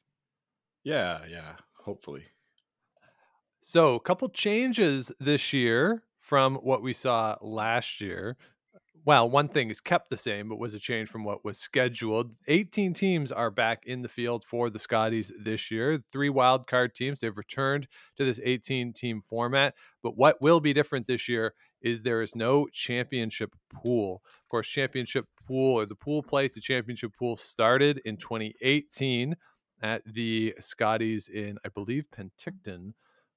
[0.86, 2.22] yeah yeah hopefully
[3.60, 8.36] so a couple changes this year from what we saw last year
[9.06, 12.32] well, one thing is kept the same, but was a change from what was scheduled.
[12.48, 16.02] 18 teams are back in the field for the Scotties this year.
[16.10, 17.20] Three wild card teams.
[17.20, 19.74] They've returned to this 18 team format.
[20.02, 24.22] But what will be different this year is there is no championship pool.
[24.42, 29.36] Of course, championship pool or the pool play to championship pool started in 2018
[29.82, 32.94] at the Scotties in, I believe, Penticton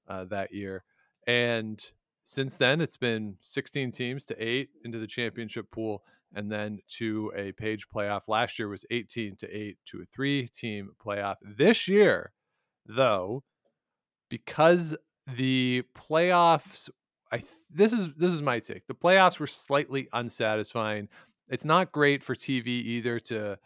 [0.07, 0.83] uh, that year.
[1.27, 1.83] And
[2.23, 7.31] since then, it's been 16 teams to eight into the championship pool, and then to
[7.35, 8.21] a page playoff.
[8.27, 11.35] Last year was 18 to eight to a three team playoff.
[11.41, 12.31] This year,
[12.85, 13.43] though,
[14.29, 14.95] because
[15.35, 16.89] the playoffs,
[17.31, 18.87] I this is this is my take.
[18.87, 21.09] The playoffs were slightly unsatisfying.
[21.49, 23.57] It's not great for TV either to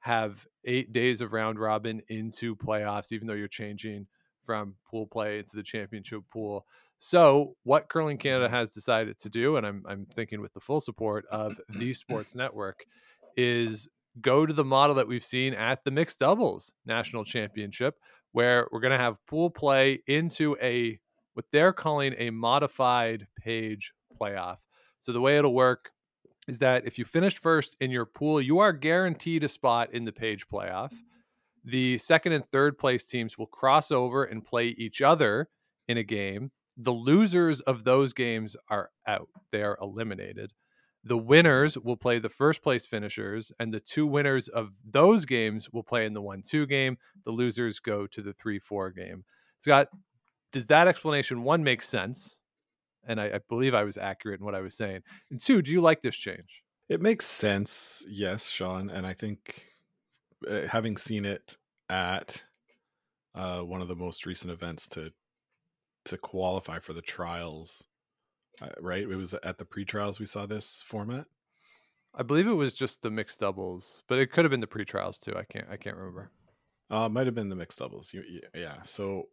[0.00, 4.06] have eight days of round robin into playoffs, even though you're changing
[4.44, 6.64] from pool play into the championship pool.
[6.98, 8.54] So, what Curling Canada mm-hmm.
[8.54, 12.34] has decided to do, and I'm, I'm thinking with the full support of the Sports
[12.34, 12.84] Network,
[13.36, 13.88] is
[14.20, 17.94] go to the model that we've seen at the mixed doubles national championship,
[18.32, 20.98] where we're going to have pool play into a
[21.34, 24.56] what they're calling a modified page playoff.
[25.00, 25.92] So, the way it'll work
[26.48, 30.04] is that if you finish first in your pool, you are guaranteed a spot in
[30.04, 30.92] the page playoff.
[30.92, 31.70] Mm-hmm.
[31.70, 35.48] The second and third place teams will cross over and play each other
[35.86, 39.28] in a game the losers of those games are out.
[39.50, 40.52] They are eliminated.
[41.04, 45.70] The winners will play the first place finishers, and the two winners of those games
[45.70, 46.96] will play in the 1 2 game.
[47.24, 49.24] The losers go to the 3 4 game.
[49.58, 49.88] Scott,
[50.52, 52.37] does that explanation one make sense?
[53.08, 55.00] And I, I, believe I was accurate in what I was saying.
[55.30, 56.62] And two, do you like this change?
[56.88, 58.90] It makes sense, yes, Sean.
[58.90, 59.64] And I think
[60.48, 61.56] uh, having seen it
[61.88, 62.42] at
[63.34, 65.10] uh, one of the most recent events to
[66.04, 67.86] to qualify for the trials,
[68.62, 69.02] uh, right?
[69.02, 71.26] It was at the pre-trials we saw this format.
[72.14, 75.18] I believe it was just the mixed doubles, but it could have been the pre-trials
[75.18, 75.34] too.
[75.36, 76.30] I can't I can't remember.
[76.90, 78.14] Uh, it might have been the mixed doubles.
[78.54, 79.24] Yeah, so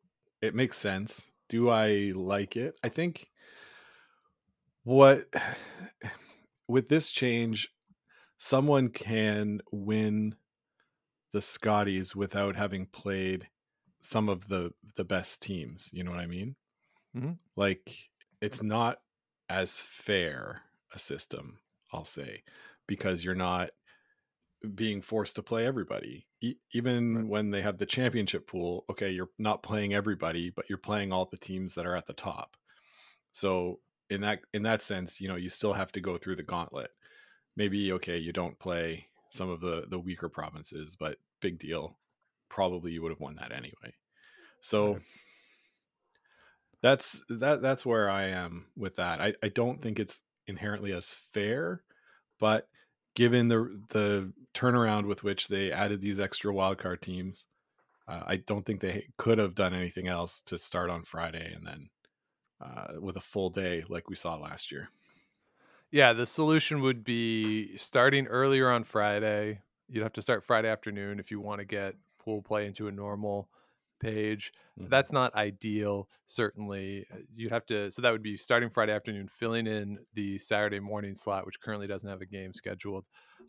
[0.41, 1.31] it makes sense.
[1.47, 2.77] Do I like it?
[2.83, 3.29] I think
[4.85, 5.25] what
[6.69, 7.67] with this change,
[8.37, 10.35] someone can win
[11.33, 13.49] the Scotties without having played
[14.01, 15.89] some of the the best teams.
[15.91, 16.55] You know what I mean?
[17.15, 17.33] Mm-hmm.
[17.57, 18.09] Like
[18.41, 18.99] it's not
[19.49, 20.61] as fair
[20.93, 21.59] a system,
[21.91, 22.43] I'll say,
[22.87, 23.71] because you're not
[24.73, 26.27] being forced to play everybody.
[26.41, 27.27] E- even right.
[27.27, 31.25] when they have the championship pool, okay, you're not playing everybody, but you're playing all
[31.25, 32.55] the teams that are at the top.
[33.31, 33.79] So
[34.09, 36.91] in that in that sense, you know, you still have to go through the gauntlet.
[37.55, 41.97] Maybe okay, you don't play some of the the weaker provinces, but big deal.
[42.49, 43.93] Probably you would have won that anyway.
[44.61, 44.99] So
[46.81, 49.21] that's that that's where I am with that.
[49.21, 51.81] I, I don't think it's inherently as fair,
[52.39, 52.67] but
[53.15, 57.47] given the the turnaround with which they added these extra wildcard teams,
[58.07, 61.65] uh, I don't think they could have done anything else to start on Friday and
[61.65, 61.89] then
[62.61, 64.89] uh, with a full day like we saw last year.
[65.91, 69.61] Yeah, the solution would be starting earlier on Friday.
[69.87, 72.91] You'd have to start Friday afternoon if you want to get pool play into a
[72.91, 73.49] normal
[74.01, 74.51] page.
[74.79, 74.89] Mhm.
[74.89, 77.05] That's not ideal, certainly.
[77.11, 80.79] Uh, You'd have to, so that would be starting Friday afternoon, filling in the Saturday
[80.79, 83.05] morning slot, which currently doesn't have a game scheduled,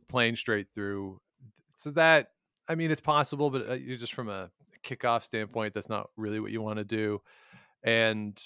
[0.09, 1.21] playing straight through.
[1.75, 2.33] So that,
[2.69, 4.51] I mean, it's possible, but uh, you just from a
[4.85, 7.23] kickoff standpoint, that's not really what you want to do.
[7.87, 8.39] And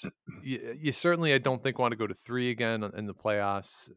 [0.43, 3.89] you, you certainly, I don't think, want to go to three again in the playoffs.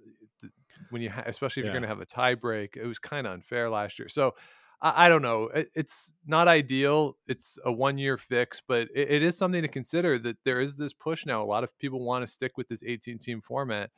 [0.90, 1.72] When you, ha- especially if Yeah.
[1.72, 4.08] you're going to have a tie break, it was kind of unfair last year.
[4.08, 4.34] So
[4.80, 5.44] I, I don't know.
[5.48, 7.16] It, it's not ideal.
[7.26, 10.76] It's a one year fix, but it, it is something to consider that there is
[10.76, 11.42] this push now.
[11.42, 13.90] A lot of people want to stick with this 18 team format.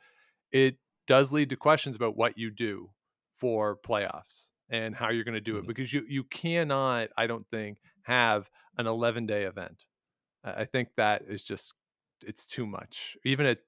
[0.51, 0.75] It
[1.07, 2.89] does lead to questions about what you do
[3.37, 5.67] for playoffs and how you're going to do it Mhm.
[5.67, 9.85] because you you cannot, I don't think, have an 11 day event.
[10.57, 11.73] I think that is just
[12.25, 13.17] it's too much.
[13.25, 13.59] Even at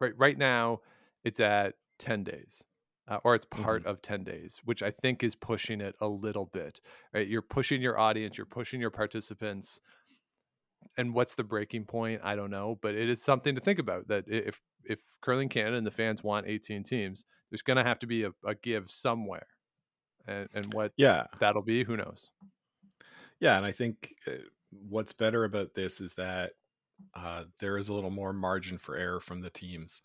[0.00, 0.80] right right now,
[1.24, 2.64] it's at 10 days.
[3.08, 6.46] Uh, or it's part of 10 days, which I think is pushing it a little
[6.52, 6.80] bit.
[7.14, 7.28] Right?
[7.28, 9.80] You're pushing your audience, you're pushing your participants.
[10.96, 12.22] And what's the breaking point?
[12.24, 15.76] I don't know, but it is something to think about that if if curling Canada
[15.76, 18.90] and the fans want 18 teams, there's going to have to be a, a give
[18.90, 19.46] somewhere.
[20.26, 22.30] And and what Yeah, that'll be, who knows?
[23.40, 24.32] yeah, and I think uh,
[24.88, 26.52] what's better about this is that
[27.14, 30.02] uh, there is a little more margin for error from the teams.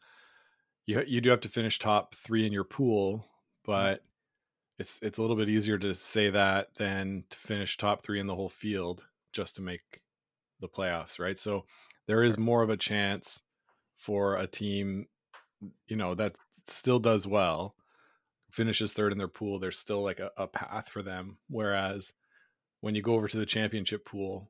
[0.85, 3.25] You you do have to finish top three in your pool,
[3.63, 4.03] but
[4.79, 8.27] it's it's a little bit easier to say that than to finish top three in
[8.27, 10.01] the whole field just to make
[10.59, 11.37] the playoffs, right?
[11.37, 11.65] So
[12.07, 13.43] there is more of a chance
[13.95, 15.05] for a team,
[15.87, 17.75] you know, that still does well,
[18.51, 19.59] finishes third in their pool.
[19.59, 21.37] There's still like a, a path for them.
[21.47, 22.13] Whereas
[22.81, 24.49] when you go over to the championship pool,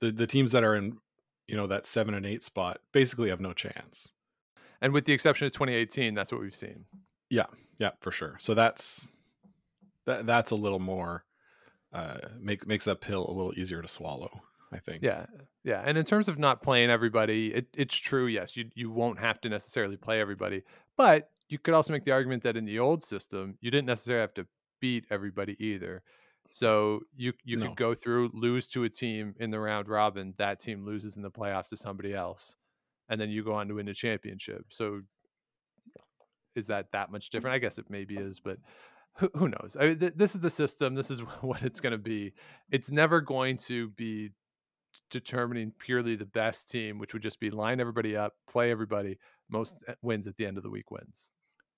[0.00, 0.98] the the teams that are in,
[1.46, 4.12] you know, that seven and eight spot basically have no chance.
[4.80, 6.86] And with the exception of 2018, that's what we've seen.
[7.28, 7.46] Yeah,
[7.78, 8.36] yeah, for sure.
[8.40, 9.08] So that's
[10.06, 11.24] that that's a little more
[11.92, 14.30] uh make makes that pill a little easier to swallow,
[14.72, 15.02] I think.
[15.02, 15.26] Yeah,
[15.64, 15.82] yeah.
[15.84, 18.26] And in terms of not playing everybody, it, it's true.
[18.26, 20.62] Yes, you you won't have to necessarily play everybody,
[20.96, 24.20] but you could also make the argument that in the old system, you didn't necessarily
[24.20, 24.46] have to
[24.80, 26.02] beat everybody either.
[26.50, 27.68] So you you No.
[27.68, 31.22] could go through, lose to a team in the round robin, that team loses in
[31.22, 32.56] the playoffs to somebody else,
[33.08, 34.66] and then you go on to win a championship.
[34.70, 35.02] So
[36.56, 37.54] is that that much different?
[37.54, 38.58] I guess it maybe is, but
[39.16, 39.76] who, who knows?
[39.78, 40.94] I mean, th- this is the system.
[40.94, 42.32] This is what it's going to be.
[42.70, 44.30] It's never going to be
[45.10, 49.18] determining purely the best team, which would just be line everybody up, play everybody.
[49.48, 51.30] Most uh, wins at the end of the week wins,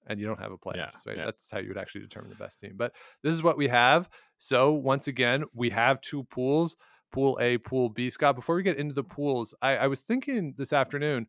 [0.07, 0.77] and you don't have a playoffs.
[0.77, 1.17] Yeah, right?
[1.17, 1.25] yeah.
[1.27, 2.75] That's how you would actually determine the best team.
[2.77, 2.93] But
[3.23, 4.09] this is what we have.
[4.39, 6.77] So once again, we have two pools:
[7.13, 8.11] Pool A, Pool B.
[8.11, 11.27] Scott, before we get into the pools, I, I was thinking this afternoon.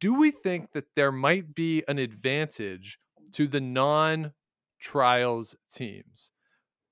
[0.00, 2.98] Do we think that there might be an advantage
[3.32, 6.30] to the non-trials teams?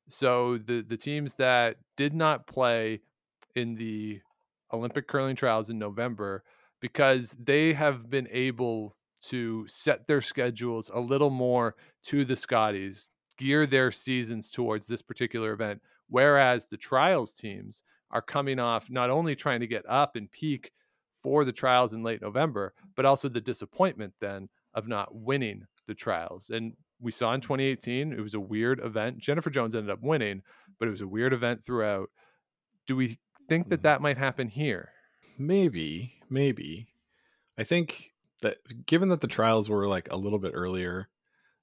[0.09, 3.01] So the the teams that did not play
[3.55, 4.21] in the
[4.73, 6.45] Olympic curling trials in November
[6.81, 13.11] because they have been able to set their schedules a little more to the Scotties,
[13.39, 15.83] gear their seasons towards this particular event.
[16.09, 20.73] Whereas the trials teams are coming off not only trying to get up and peak
[21.23, 25.95] for the trials in late November, but also the disappointment then of not winning the
[25.95, 26.51] trials.
[26.51, 29.19] And we saw in 2018, it was a weird event.
[29.19, 30.43] Jennifer Jones ended up winning,
[30.79, 32.11] but it was a weird event throughout.
[32.87, 33.83] Do we think that Mhm.
[33.83, 34.93] that might happen here?
[35.39, 36.89] Maybe, maybe.
[37.59, 38.13] I think
[38.43, 41.09] that given that the trials were like a little bit earlier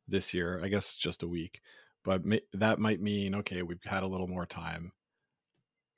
[0.07, 1.61] this year, I guess just a week,
[2.03, 4.91] but ma- that might mean okay, we've had a little more time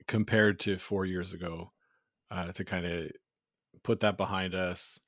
[0.06, 1.72] compared to four years ago
[2.30, 3.10] uh, to kind of
[3.82, 5.00] put that behind us.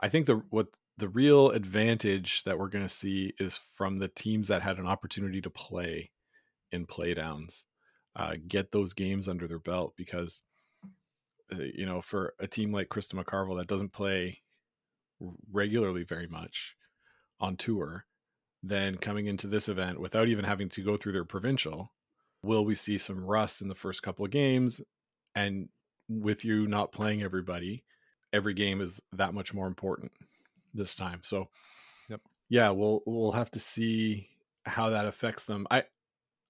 [0.00, 4.08] I think the what the real advantage that we're going to see is from the
[4.08, 6.10] teams that had an opportunity to play
[6.70, 7.64] in playdowns,
[8.16, 10.42] uh, get those games under their belt because
[11.52, 14.40] Uh, you know, for a team like Krista McCarville that doesn't play
[15.52, 16.76] regularly very much
[17.40, 18.06] on tour,
[18.62, 21.92] then coming into this event without even having to go through their provincial,
[22.42, 24.80] will we see some rust in the first couple of games?
[25.34, 25.68] And
[26.08, 27.84] with you not playing everybody,
[28.32, 30.12] every game is that much more important
[30.72, 31.20] this time.
[31.22, 31.48] So,
[32.08, 32.20] Yep.
[32.48, 34.28] yeah, we'll we'll have to see
[34.66, 35.66] how that affects them.
[35.70, 35.84] I,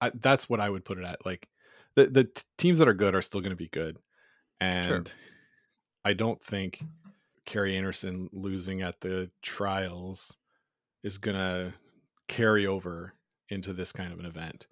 [0.01, 1.25] I that's what I would put it at.
[1.25, 1.47] Like
[1.95, 3.97] the the teams that are good are still going to be good,
[4.59, 5.03] and Sure.
[6.03, 6.83] I don't think
[7.45, 10.35] Kerri Einarson losing at the trials
[11.03, 11.73] is going to
[12.27, 13.13] carry over
[13.49, 14.67] into this kind of an event.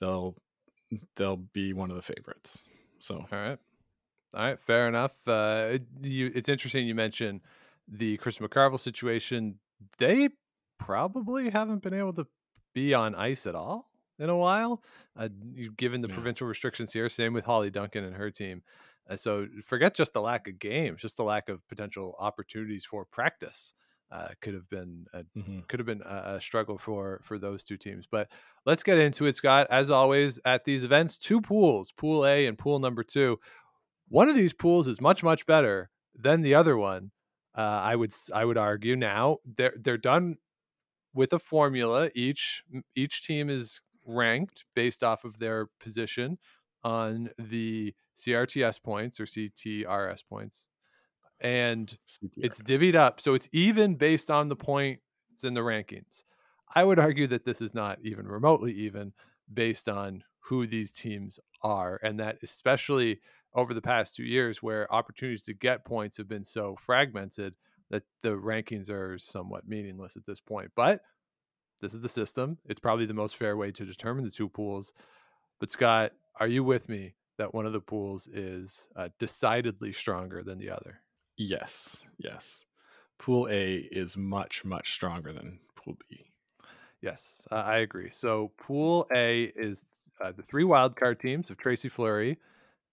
[0.00, 0.36] They'll
[1.16, 2.68] they'll be one of the favorites.
[2.98, 3.58] So All right.
[4.34, 4.60] All right.
[4.60, 5.16] Fair enough.
[5.26, 7.40] Uh, you, it's interesting you mentioned
[7.88, 9.58] the Krista McCarville situation.
[9.98, 10.30] They
[10.78, 12.26] probably haven't been able to
[12.74, 14.82] be on ice at all in a while,
[15.16, 15.28] uh,
[15.76, 16.14] given the Yeah.
[16.14, 17.08] provincial restrictions here.
[17.08, 18.62] Same with Hollie Duncan and her team.
[19.08, 23.04] Uh, so forget just the lack of games, just the lack of potential opportunities for
[23.04, 23.74] practice.
[24.10, 25.66] Uh, could have been a mhm.
[25.68, 28.06] could have been a, a struggle for for those two teams.
[28.10, 28.28] But
[28.66, 29.66] let's get into it, Scott.
[29.70, 33.40] As always, at these events, two pools, Pool A and Pool Number Two.
[34.08, 37.10] One of these pools is much much better than the other one.
[37.56, 40.36] Uh, I would I would argue now they're they're done
[41.14, 42.10] with a formula.
[42.14, 42.62] Each
[42.94, 46.38] each team is ranked based off of their position
[46.84, 50.68] on the CRTS points or CTRS points,
[51.40, 51.96] and
[52.36, 55.02] it's divvied up so it's even based on the points
[55.42, 56.22] in the rankings.
[56.74, 59.12] I would argue that this is not even remotely even
[59.52, 63.20] based on who these teams are and that especially
[63.54, 67.54] over the past two years where opportunities to get points have been so fragmented
[67.90, 71.02] that the rankings are somewhat meaningless at this point but
[71.82, 72.58] this is the system.
[72.66, 74.92] It's probably the most fair way to determine the two pools.
[75.58, 80.42] But scott are you with me that one of the pools is uh, decidedly stronger
[80.42, 81.02] than the other
[81.36, 82.64] Yes, yes.
[83.18, 86.24] Pool A is much much stronger than Pool B.
[87.00, 88.10] Yes, uh, I agree.
[88.12, 89.82] So Pool A is
[90.22, 92.38] uh, the three wildcard teams of Tracy Fleury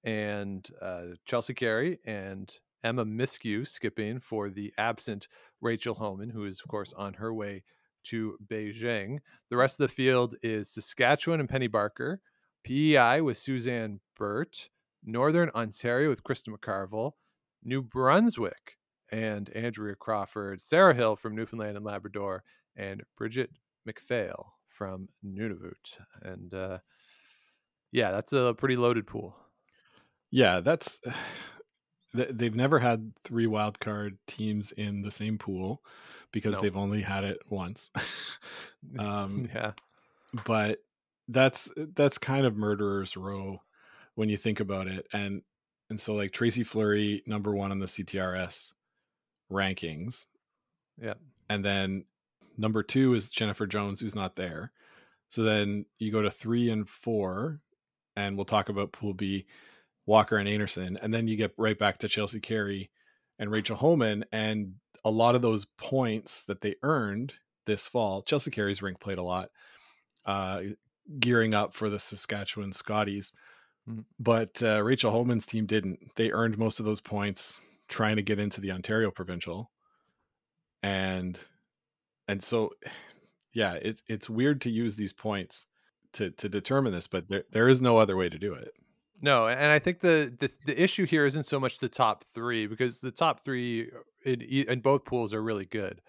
[0.04, 2.52] and uh, Chelsea Carey and
[2.84, 5.28] Emma Miskew skipping for the absent
[5.62, 7.64] Rachel Homan, who is, of course, on her way
[8.06, 9.20] to Beijing.
[9.50, 12.22] The rest of the field is Saskatchewan and Penny Barker,
[12.64, 14.70] PEI with Suzanne Birt,
[15.03, 17.13] Northern Ontario with Krista McCarville,
[17.63, 18.78] New Brunswick
[19.11, 22.43] and Andrea Crawford, Sarah Hill from Newfoundland and Labrador,
[22.76, 23.51] and Brigitte
[23.86, 25.97] MacPhail from Nunavut.
[26.22, 26.80] And uh,
[27.91, 29.36] yeah, that's a pretty loaded pool.
[30.32, 30.99] Yeah, that's
[32.13, 35.82] they've never had three wildcard teams in the same pool
[36.32, 36.61] because No.
[36.61, 37.89] they've only had it once.
[38.99, 39.72] um, yeah,
[40.45, 40.80] but
[41.30, 43.61] that's that's kind of murderer's row
[44.20, 45.41] when you think about it and
[45.89, 48.74] and so like tracy fleury number one on the ctrs
[49.49, 50.26] rankings
[51.01, 51.13] yeah,
[51.49, 52.03] and then
[52.57, 54.74] number two is jennifer jones who's not there
[55.30, 57.61] so then you go to three and four
[58.17, 59.45] and we'll talk about pool b
[60.05, 62.89] walker and einarson and then you get right back to chelsea carey
[63.39, 64.26] and rachel Homan.
[64.34, 64.74] and
[65.05, 69.24] a lot of those points that they earned this fall chelsea carey's rink played a
[69.24, 69.49] lot
[70.26, 70.59] uh,
[71.17, 73.34] gearing up for the Saskatchewan Scotties.
[73.89, 74.05] Mhm.
[74.19, 75.99] But uh, Rachel Homan's team didn't.
[76.15, 79.71] They earned most of those points trying to get into the Ontario provincial,
[80.83, 81.37] and
[82.27, 82.71] and so
[83.53, 85.67] yeah, it's it's weird to use these points
[86.13, 88.71] to to determine this, but there there is no other way to do it.
[89.21, 92.67] no, and I think the, the the issue here isn't so much the top three
[92.67, 93.89] because the top three
[94.25, 96.01] in in both pools are really good.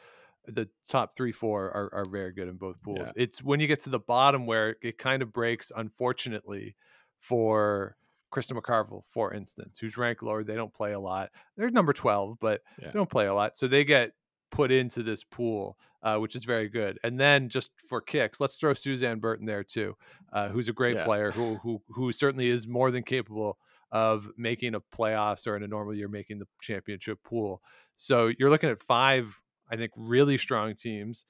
[0.47, 2.99] The top three, four are, are very good in both pools.
[3.17, 3.25] Yeah.
[3.25, 6.77] It's when you get to the bottom where it kind of breaks, unfortunately,
[7.21, 7.97] for
[8.33, 10.45] Krista McCarville, for instance, who's ranked lower.
[10.45, 11.31] They don't play a lot.
[11.57, 12.87] They're number 12, but Yeah.
[12.87, 13.57] they don't play a lot.
[13.59, 14.13] So they get
[14.51, 16.99] put into this pool, uh, which is very good.
[17.05, 19.97] And then just for kicks, let's throw Suzanne Burton there too,
[20.33, 21.05] uh, who's a great Yeah.
[21.05, 23.59] player who, who who certainly is more than capable
[23.93, 27.61] of making a playoffs or in a normal year making the championship pool.
[27.97, 31.27] So you're looking at five, I think, really strong teams.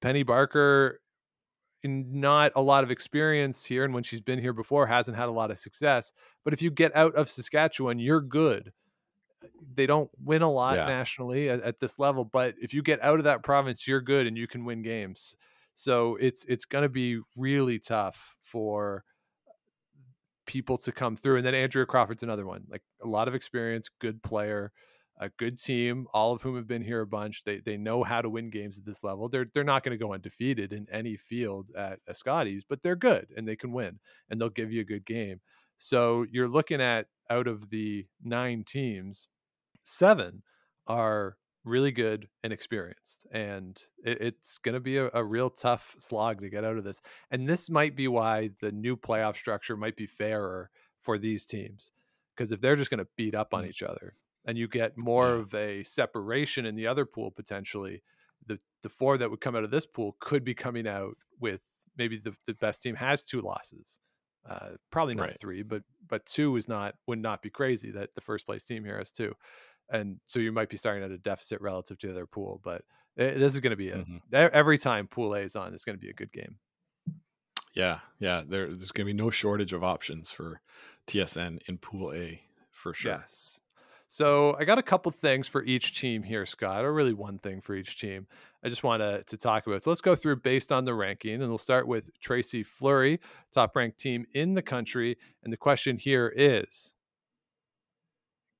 [0.00, 1.00] Penny Barker,
[1.84, 5.32] not a lot of experience here, and when she's been here before, hasn't had a
[5.32, 6.12] lot of success.
[6.44, 8.72] But if you get out of Saskatchewan, you're good.
[9.42, 10.86] Uh, they don't win a lot Yeah.
[10.86, 14.26] nationally at, at this level, but if you get out of that province, you're good
[14.26, 15.36] and you can win games.
[15.74, 19.04] So it's it's going to be really tough for
[20.46, 21.38] people to come through.
[21.38, 24.72] And then Andrea Crawford's another one, like a lot of experience, good player,
[25.18, 27.44] a good team, all of whom have been here a bunch.
[27.44, 29.28] They they know how to win games at this level.
[29.28, 32.14] They're they're not going to go undefeated in any field at a
[32.68, 35.40] but they're good and they can win and they'll give you a good game.
[35.78, 39.28] So you're looking at out of the nine teams,
[39.82, 40.42] seven
[40.86, 43.26] are really good and experienced.
[43.32, 46.84] And it, it's going to be a, a real tough slog to get out of
[46.84, 47.00] this.
[47.30, 50.70] And this might be why the new playoff structure might be fairer
[51.00, 51.92] for these teams.
[52.36, 53.68] Because if they're just going to beat up on Mm.
[53.68, 54.14] each other
[54.46, 55.40] and you get more Yeah.
[55.42, 58.02] of a separation in the other pool potentially,
[58.46, 61.60] the, the four that would come out of this pool could be coming out with
[61.96, 64.00] maybe the, the best team has two losses
[64.48, 65.40] Uh, probably not Right.
[65.40, 68.84] three, but but two is not would not be crazy that the first place team
[68.84, 69.34] here has two,
[69.88, 72.60] and so you might be starting at a deficit relative to their pool.
[72.62, 72.82] But
[73.16, 74.16] eh, this is going to be a Mhm.
[74.18, 76.58] e- every time Pool A is on, it's going to be a good game.
[77.72, 78.42] Yeah, yeah.
[78.46, 80.60] There, there's going to be no shortage of options for
[81.06, 83.12] TSN in Pool A for sure.
[83.12, 83.60] Yes.
[84.14, 87.60] So I got a couple things for each team here, Scott, or really one thing
[87.60, 88.28] for each team.
[88.62, 89.82] I just want to, to talk about.
[89.82, 93.18] So let's go through based on the ranking, and we'll start with Tracy Fleury,
[93.50, 95.18] top ranked team in the country.
[95.42, 96.94] And the question here is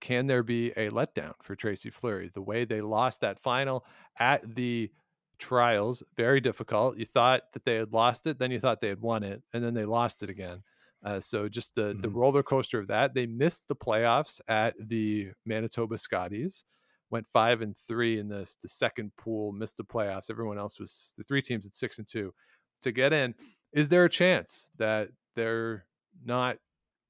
[0.00, 2.32] Can there be a letdown for Tracy Fleury?
[2.34, 3.86] The way they lost that final
[4.18, 4.90] at the
[5.38, 6.98] trials, very difficult.
[6.98, 9.62] You thought that they had lost it, then you thought they had won it, and
[9.62, 10.64] then they lost it again.
[11.04, 12.14] Uh, so just the the Mhm.
[12.14, 13.12] roller coaster of that.
[13.14, 16.64] They missed the playoffs at the Manitoba Scotties.
[17.10, 19.52] Went five and three in the the second pool.
[19.52, 20.30] Missed the playoffs.
[20.30, 22.34] Everyone else was the three teams at six and two
[22.80, 23.34] to get in.
[23.72, 25.86] Is there a chance that they're
[26.24, 26.58] not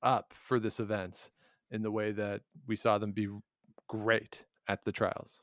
[0.03, 1.31] up for this event
[1.71, 3.29] in the way that we saw them be
[3.89, 5.41] great at the trials?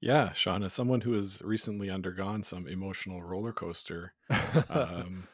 [0.00, 4.14] Yeah, Sean, as someone who has recently undergone some emotional roller coaster,
[4.68, 5.28] um,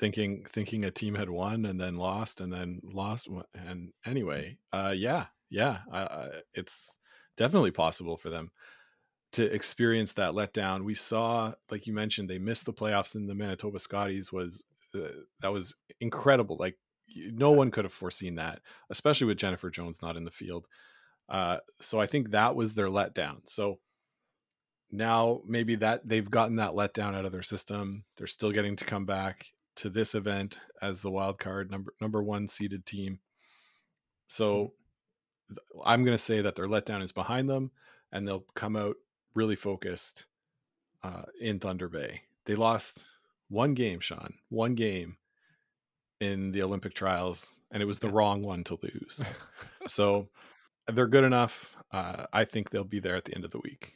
[0.00, 4.94] thinking thinking a team had won and then lost and then lost, and anyway, uh,
[4.96, 6.98] yeah, yeah, I, it's
[7.36, 8.50] definitely possible for them
[9.32, 10.82] to experience that letdown.
[10.82, 14.32] We saw, like you mentioned, they missed the playoffs in the Manitoba Scotties.
[14.32, 14.64] Was
[14.94, 15.08] uh,
[15.40, 16.56] that was incredible?
[16.58, 16.76] Like
[17.14, 20.66] no one could have foreseen that, especially with Jennifer Jones not in the field.
[21.28, 23.48] Uh, so I think that was their letdown.
[23.48, 23.78] So
[24.90, 28.04] now maybe that they've gotten that letdown out of their system.
[28.16, 32.22] They're still getting to come back to this event as the wild card number number
[32.22, 33.20] one seeded team.
[34.26, 34.72] So
[35.48, 37.70] th- I'm going to say that their letdown is behind them,
[38.12, 38.96] and they'll come out
[39.34, 40.26] really focused
[41.02, 42.22] uh, in Thunder Bay.
[42.46, 43.04] They lost
[43.48, 45.16] one game, Sean, one game
[46.20, 48.14] in the Olympic trials, and it was the Yeah.
[48.14, 49.24] wrong one to lose.
[49.86, 50.28] so
[50.86, 51.76] they're good enough.
[51.92, 53.94] Uh, I think they'll be there at the end of the week.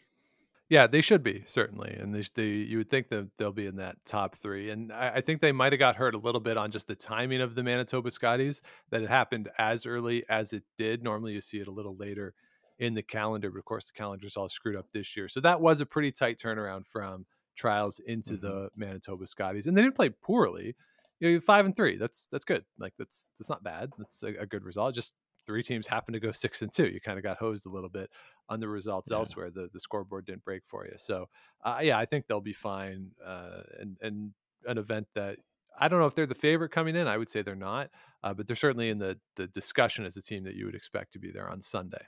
[0.71, 3.77] Yeah, they should be certainly, and they, they you would think that they'll be in
[3.77, 4.71] that top three.
[4.71, 6.95] And I, I think they might have got hurt a little bit on just the
[6.95, 11.03] timing of the Manitoba Scotties that it happened as early as it did.
[11.03, 12.35] Normally, you see it a little later
[12.79, 15.29] in the calendar, but of course, the calendar's all screwed up this year.
[15.29, 18.41] So that was a pretty tight turnaround from trials into Mhm.
[18.41, 20.75] the Manitoba Scotties, and they didn't play poorly.
[21.21, 21.97] You know, five and three.
[21.99, 22.65] That's that's good.
[22.79, 23.93] Like that's that's not bad.
[23.99, 24.95] That's a, a good result.
[24.95, 25.15] Just
[25.47, 26.87] three teams happen to go six and two.
[26.89, 28.11] You kind of got hosed a little bit
[28.49, 29.19] on the results Yeah.
[29.19, 29.51] elsewhere.
[29.51, 30.95] The the scoreboard didn't break for you.
[30.99, 31.29] So
[31.65, 33.11] uh, yeah, I think they'll be fine.
[33.25, 34.33] Uh, and and
[34.67, 35.37] an event that
[35.79, 37.07] I don't know if they're the favorite coming in.
[37.09, 37.91] I would say they're not,
[38.23, 41.13] uh, but they're certainly in the the discussion as a team that you would expect
[41.15, 42.05] to be there on Sunday.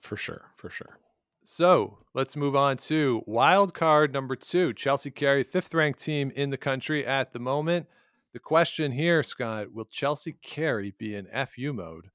[0.00, 0.98] For sure, for sure.
[1.44, 4.72] So let's move on to wild card number two.
[4.74, 7.86] Chelsea Carey, fifth ranked team in the country at the moment.
[8.32, 12.10] The question here, Scott, will Chelsea Carey be in FU mode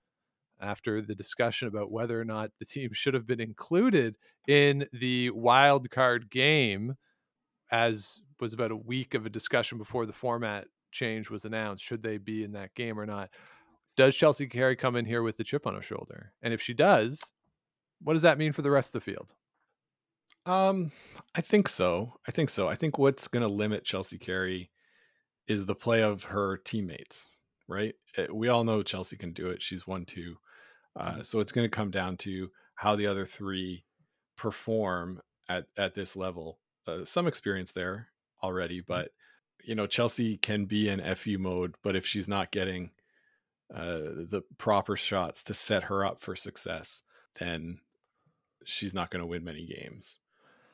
[0.61, 4.17] after the discussion about whether or not the team should have been included
[4.47, 6.95] in the wild card game,
[7.71, 11.83] as was about a week of a discussion before the format change was announced?
[11.83, 13.29] Should they be in that game or not?
[13.97, 16.33] Does Chelsea Carey come in here with the chip on her shoulder?
[16.41, 17.21] And if she does,
[18.01, 19.33] what does that mean for the rest of the field?
[20.45, 20.91] Um,
[21.33, 22.13] I think so.
[22.27, 22.67] I think so.
[22.67, 24.69] I think what's going to limit Chelsea Carey
[25.47, 27.95] is the play of her teammates, right?
[28.17, 29.61] Uh, We all know Chelsea can do it.
[29.61, 30.35] She's won two.
[30.97, 33.83] Uh, so it's going to come down to how the other three
[34.37, 36.59] perform at, at this level.
[36.87, 38.07] Uh, some experience there
[38.43, 39.09] already, but
[39.63, 42.91] you know, Chelsea can be in FU mode, but if she's not getting
[43.73, 47.01] uh, the proper shots to set her up for success,
[47.39, 47.79] then
[48.63, 50.19] she's not going to win many games.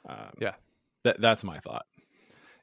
[0.07, 0.56] Um, Yeah.
[1.03, 1.85] that that's my thought.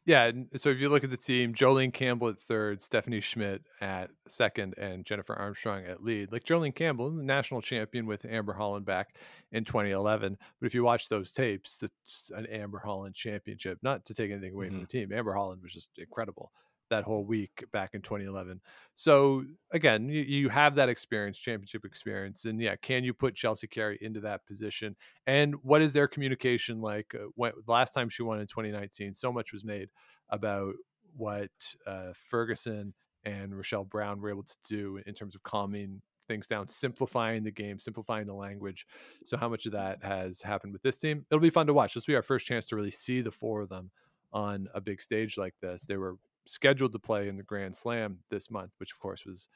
[0.09, 0.31] Yeah.
[0.57, 4.75] So if you look at the team, Jolene Campbell at third, Stephanie Schmidt at second,
[4.79, 6.33] and Jennifer Armstrong at lead.
[6.33, 9.15] Like Jolene Campbell, the national champion with Amber Holland back
[9.53, 10.39] in 2011.
[10.59, 13.81] But if you watch those tapes, it's an Amber Holland championship.
[13.83, 14.85] Not to take anything away from mm-hmm.
[14.85, 16.53] the team, Amber Holland was just incredible
[16.90, 18.60] that whole week back in 2011.
[18.94, 23.66] So again, you, you have that experience, championship experience, and yeah, can you put Chelsea
[23.66, 24.97] Carey into that position?
[25.27, 27.15] And what is their communication like?
[27.15, 29.89] Uh, when, last time she won in 2019, so much was made
[30.31, 30.74] about
[31.16, 31.51] what
[31.86, 32.94] uh, Ferguson
[33.24, 37.51] and Rachel Brown were able to do in terms of calming things down, simplifying the
[37.51, 38.86] game, simplifying the language.
[39.24, 41.24] So how much of that has happened with this team?
[41.31, 41.94] It'll be fun to watch.
[41.94, 43.90] This will be our first chance to really see the four of them
[44.32, 45.85] on a big stage like this.
[45.85, 46.16] They were
[46.49, 49.49] scheduled to play in the Grand Slam this month, which of course was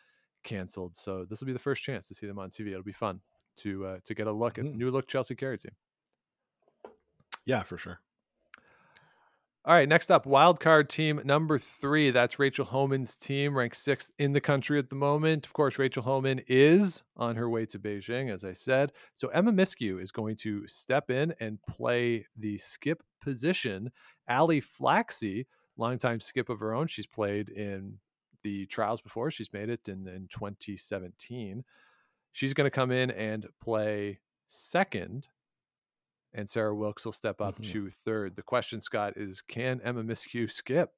[0.44, 0.96] canceled.
[0.96, 2.68] So this will be the first chance to see them on TV.
[2.70, 3.20] It'll be fun
[3.58, 4.74] to uh, to get a look at Mhm.
[4.76, 5.72] new look Chelsea Carey team.
[7.44, 8.00] Yeah, for sure.
[9.64, 12.10] All right, next up, wild card team number three.
[12.10, 15.46] That's Rachel Homan's team, ranked sixth in the country at the moment.
[15.46, 18.92] Of course, Rachel Homan is on her way to Beijing, as I said.
[19.14, 23.92] So Emma Miskew is going to step in and play the skip position.
[24.28, 25.46] Ali Flaxey,
[25.76, 27.98] longtime skip of her own, she's played in
[28.42, 29.30] the trials before.
[29.30, 31.64] She's made it in, in 2017.
[32.32, 35.28] She's going to come in and play second
[36.34, 37.72] and Sarah Wilkes will step up Mhm.
[37.72, 38.36] to third.
[38.36, 40.90] The question, Scott, is can Emma Miskew skip?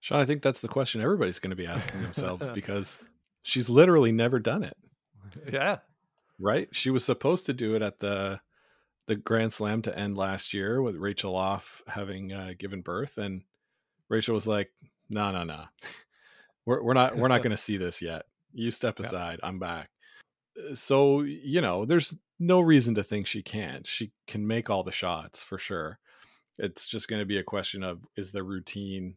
[0.00, 3.00] Sean, I think that's the question everybody's going to be asking themselves because
[3.42, 4.76] she's literally never done it,
[5.48, 5.78] Yeah.
[6.40, 6.68] right?
[6.72, 8.40] She was supposed to do it at the
[9.06, 13.42] the Grand Slam to end last year with Rachel off having uh, given birth, and
[14.10, 14.70] Rachel was like,
[15.08, 15.64] "No, no, no,
[16.66, 18.26] we're we're not we're not going to see this yet.
[18.52, 19.06] You step Yeah.
[19.06, 19.40] aside.
[19.42, 19.88] I'm back."
[20.58, 23.86] Uh, So you know, there's no reason to think she can't.
[23.86, 25.98] She can make all the shots for sure.
[26.58, 29.16] It's just going to be a question of is the routine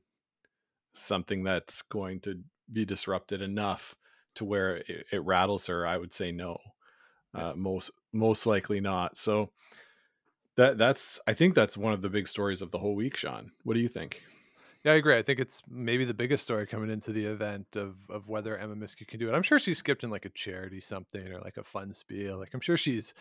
[0.93, 2.39] something that's going to
[2.71, 3.95] be disrupted enough
[4.35, 5.85] to where it, it rattles her?
[5.85, 6.57] I would say no.
[7.33, 9.17] Uh, most most likely not.
[9.17, 9.49] So
[10.55, 13.51] that that's I think that's one of the big stories of the whole week, Sean.
[13.63, 14.21] What do you think?
[14.83, 15.17] Yeah, I agree.
[15.17, 18.75] I think it's maybe the biggest story coming into the event of of whether Emma
[18.75, 19.33] Miskew can do it.
[19.33, 22.37] I'm sure she skipped in like a charity something or like a fun spiel.
[22.37, 23.13] Like I'm sure she's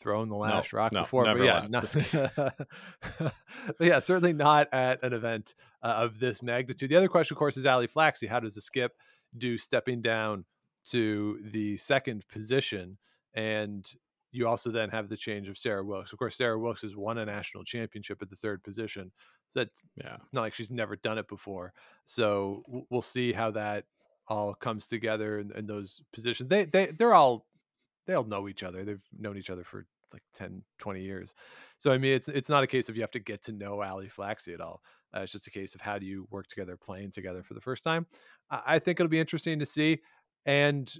[0.00, 1.24] thrown the last rock no, before.
[1.24, 3.34] But yeah, not, but
[3.80, 6.90] yeah, certainly not at an event uh, of this magnitude.
[6.90, 8.28] The other question, of course, is Ali Flaxey.
[8.28, 8.92] How does the skip
[9.36, 10.44] do stepping down
[10.86, 12.98] to the second position?
[13.32, 13.90] And
[14.34, 16.12] you also then have the change of Sarah Wilkes.
[16.12, 19.12] Of course, Sarah Wilkes has won a national championship at the third position.
[19.48, 20.16] So that's Yeah.
[20.32, 21.72] not like she's never done it before.
[22.04, 23.84] So we'll see how that
[24.28, 26.48] all comes together in, in those positions.
[26.48, 27.46] They they they're all
[28.06, 28.84] they all know each other.
[28.84, 31.34] They've known each other for like 10, 20 years.
[31.78, 33.82] So I mean, it's it's not a case of you have to get to know
[33.82, 34.82] Ali Flaxey at all.
[35.16, 37.60] Uh, it's just a case of how do you work together, playing together for the
[37.60, 38.06] first time.
[38.50, 40.00] I, I think it'll be interesting to see,
[40.44, 40.92] and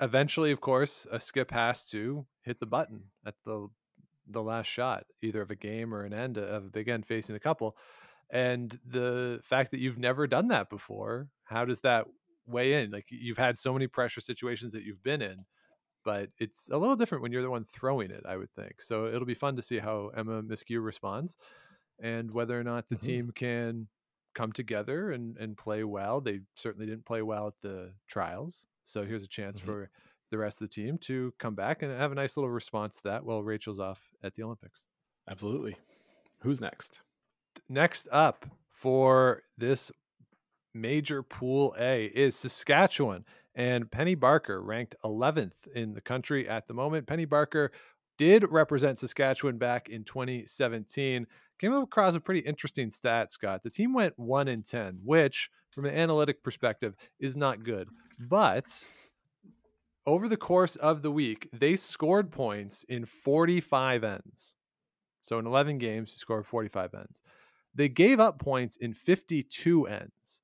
[0.00, 3.68] eventually, of course, a skip has to hit the button at the
[4.28, 7.36] the last shot, either of a game or an end of a big end facing
[7.36, 7.76] a couple.
[8.28, 12.06] And the fact that you've never done that before, how does that
[12.44, 12.90] weigh in?
[12.90, 15.36] Like you've had so many pressure situations that you've been in,
[16.04, 18.82] but it's a little different when you're the one throwing it, I would think.
[18.82, 21.36] So it'll be fun to see how Emma Miskew responds
[22.00, 23.00] and whether or not the Mhm.
[23.00, 23.88] team can
[24.34, 26.20] come together and, and play well.
[26.20, 28.66] They certainly didn't play well at the trials.
[28.86, 29.64] So here's a chance Mhm.
[29.64, 29.90] for
[30.30, 33.02] the rest of the team to come back and have a nice little response to
[33.04, 34.84] that while Rachel's off at the Olympics.
[35.28, 35.76] Absolutely.
[36.40, 37.00] Who's next?
[37.68, 39.90] Next up for this
[40.74, 46.74] major pool A is Saskatchewan and Penny Barker, ranked 11th in the country at the
[46.74, 47.06] moment.
[47.06, 47.72] Penny Barker
[48.18, 51.26] did represent Saskatchewan back in 2017.
[51.58, 53.62] Came across a pretty interesting stat, Scott.
[53.62, 57.88] The team went 1 in 10, which from an analytic perspective is not good.
[58.18, 58.84] But
[60.06, 64.54] over the course of the week, they scored points in 45 ends.
[65.22, 67.22] So in 11 games, he scored 45 ends.
[67.74, 70.42] They gave up points in 52 ends.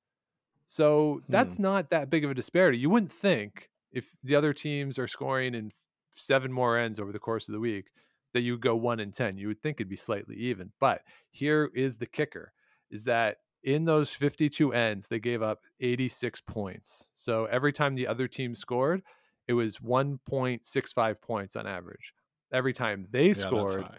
[0.67, 1.31] So hmm.
[1.31, 2.77] that's not that big of a disparity.
[2.77, 5.71] You wouldn't think if the other teams are scoring in
[6.11, 7.85] seven more ends over the course of the week
[8.33, 9.37] that you would go one in 10.
[9.37, 10.71] You would think it'd be slightly even.
[10.79, 12.51] But here is the kicker
[12.89, 17.09] is that in those 52 ends, they gave up 86 points.
[17.13, 19.03] So every time the other team scored,
[19.47, 22.13] it was 1.65 points on average.
[22.51, 23.89] Every time they Yeah, scored,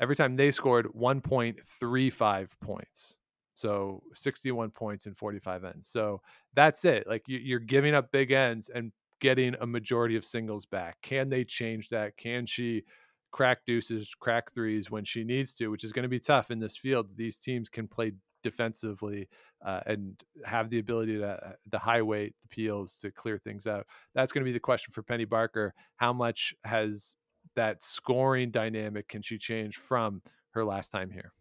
[0.00, 3.18] every time they scored 1.35 points.
[3.54, 5.88] So 61 points in 45 ends.
[5.88, 6.20] So
[6.54, 7.06] that's it.
[7.06, 10.98] Like you're giving up big ends and getting a majority of singles back.
[11.02, 12.16] Can they change that?
[12.18, 12.84] Can she
[13.32, 16.58] crack deuces, crack threes when she needs to, which is going to be tough in
[16.58, 17.16] this field.
[17.16, 18.12] These teams can play
[18.46, 19.28] defensively
[19.64, 23.86] uh, and have the ability to the high weight, the peels to clear things out.
[24.14, 25.74] That's going to be the question for Penny Barker.
[25.96, 27.16] How much has
[27.56, 31.32] that scoring dynamic can she change from her last time here?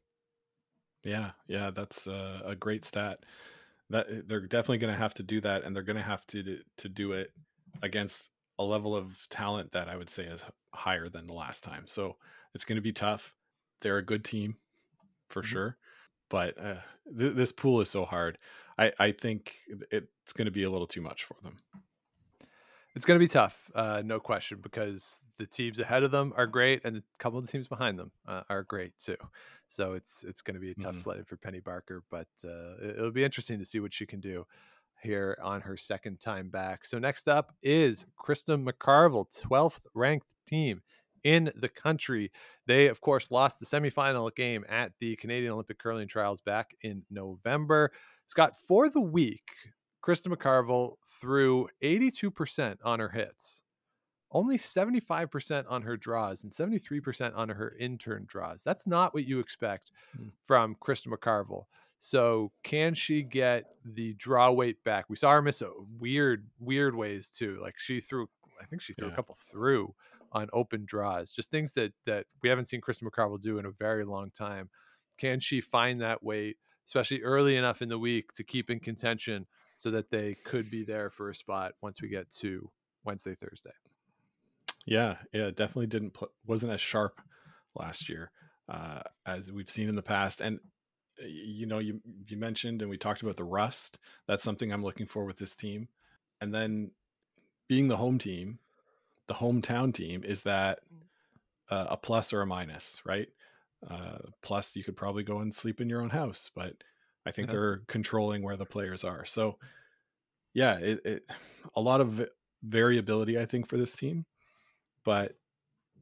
[1.04, 3.26] Yeah, yeah, that's uh, a great stat.
[3.90, 6.26] That eh, they're definitely going to have to do that, and they're going to have
[6.28, 7.34] to do- to do it
[7.82, 11.88] against a level of talent that I would say is higher than the last time.
[11.88, 12.18] So
[12.54, 13.36] it's going to be tough.
[13.82, 14.58] They're a good team
[15.30, 15.56] for Mhm.
[15.56, 15.78] sure,
[16.30, 16.82] but uh,
[17.18, 18.38] th- this pool is so hard.
[18.78, 19.58] I I think
[19.92, 21.58] it's going to be a little too much for them.
[22.96, 26.48] It's going to be tough, uh, no question, because the teams ahead of them are
[26.48, 29.18] great, and a couple of the teams behind them uh, are great too.
[29.68, 31.00] So it's it's going to be a tough Mhm.
[31.00, 34.46] sledding for Penny Barker, but uh, it'll be interesting to see what she can do
[35.04, 36.86] here on her second time back.
[36.86, 40.82] So next up is Krista McCarville, twelfth ranked team
[41.26, 42.32] in the country.
[42.68, 47.02] They, of course, lost the semifinal game at the Canadian Olympic Curling Trials back in
[47.10, 47.92] November.
[48.28, 49.44] Scott, for the week,
[50.06, 53.64] Krista McCarville threw 82% on her hits,
[54.32, 58.62] only 75% on her draws, and 73% on her in-turn draws.
[58.64, 60.28] That's not what you expect Hmm.
[60.46, 61.66] from Krista McCarville.
[61.98, 65.06] So, can she get the draw weight back?
[65.10, 67.58] We saw her miss a weird, weird ways too.
[67.62, 68.28] Like she threw,
[68.62, 69.96] I think she threw a couple through
[70.36, 73.72] on open draws, just things that that we haven't seen Krista McCarville do in a
[73.72, 74.70] very long time.
[75.18, 76.58] Can she find that weight,
[76.88, 79.48] especially early enough in the week, to keep in contention
[79.78, 82.70] so that they could be there for a spot once we get to
[83.06, 83.72] Wednesday, Thursday?
[84.86, 87.22] Yeah, yeah, it definitely didn't pl- wasn't as sharp
[87.74, 88.32] last year
[88.68, 90.42] uh, as we've seen in the past.
[90.42, 90.60] And
[91.22, 94.00] uh, you know, you you mentioned and we talked about the rust.
[94.28, 95.88] That's something I'm looking for with this team.
[96.42, 96.92] And then
[97.70, 98.60] being the home team,
[99.28, 100.80] the hometown team, is that
[101.70, 103.28] uh, a plus or a minus, right?
[103.90, 106.76] Uh, plus, you could probably go and sleep in your own house, but
[107.26, 107.54] I think Yeah.
[107.54, 109.26] they're controlling where the players are.
[109.26, 109.58] So,
[110.54, 111.32] yeah, it, it
[111.76, 112.28] a lot of
[112.64, 114.26] variability, I think, for this team.
[115.04, 115.38] But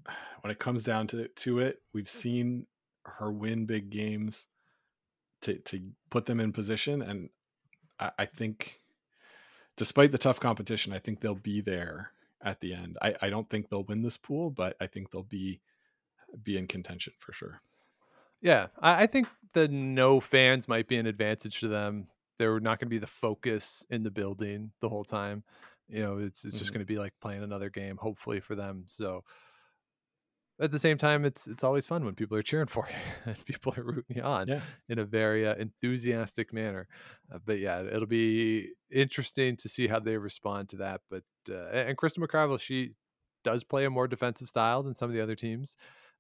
[0.42, 2.68] when it comes down to to it, we've seen
[3.06, 4.48] her win big games
[5.42, 7.30] to to put them in position, and
[8.00, 8.80] I, I think,
[9.78, 12.13] despite the tough competition, I think they'll be there
[12.44, 12.98] at the end.
[13.02, 15.62] I, I don't think they'll win this pool, but I think they'll be
[16.44, 17.62] be in contention for sure.
[18.42, 22.08] Yeah, I, I think the no fans might be an advantage to them.
[22.40, 25.44] They're not going to be the focus in the building the whole time.
[25.88, 26.74] You know, it's it's just Mhm.
[26.74, 28.86] going to be like playing another game, hopefully for them.
[28.88, 29.24] So
[30.62, 32.96] at the same time, it's it's always fun when people are cheering for you
[33.34, 34.62] and people are rooting you on Yeah.
[34.90, 36.88] in a very uh, enthusiastic manner.
[37.34, 41.02] Uh, but yeah, it'll be interesting to see how they respond to that.
[41.10, 42.92] But uh, and Krista McCarville, she
[43.44, 45.76] does play a more defensive style than some of the other teams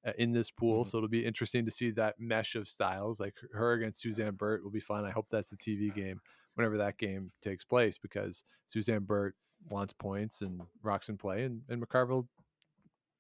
[0.06, 0.84] uh, in this pool.
[0.84, 0.88] Mhm.
[0.88, 3.20] So it'll be interesting to see that mesh of styles.
[3.20, 5.06] Like her against Suzanne Birt will be fun.
[5.06, 6.20] I hope that's the TV game
[6.56, 9.36] whenever that game takes place because Suzanne Birt
[9.70, 12.28] wants points and rocks and play, and, and McCarville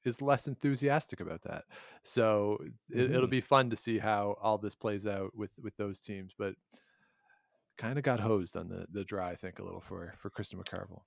[0.05, 1.65] is less enthusiastic about that.
[2.03, 2.57] So
[2.89, 3.31] it, it'll Mhm.
[3.31, 6.33] be fun to see how all this plays out with with those teams.
[6.37, 6.55] But
[7.77, 10.55] kind of got hosed on the the draw, I think, a little for for Krista
[10.55, 11.03] McCarville.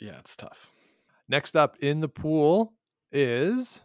[0.00, 0.70] Yeah, it's tough.
[1.28, 2.74] Next up in the pool
[3.12, 3.82] is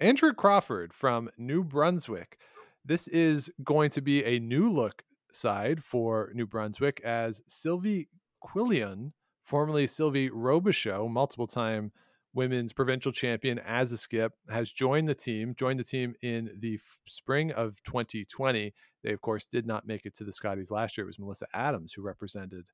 [0.00, 2.38] Andrea Crawford from New Brunswick.
[2.84, 8.08] This is going to be a new look side for New Brunswick as Sylvie
[8.44, 9.12] Quillian,
[9.44, 11.92] formerly Sylvie Robichaud, multiple time
[12.34, 16.78] women's provincial champion as a skip, has joined the team, joined the team in the
[17.06, 18.72] spring of 2020.
[19.02, 21.04] They, of course, did not make it to the Scotties last year.
[21.04, 22.64] It was Melissa Adams who represented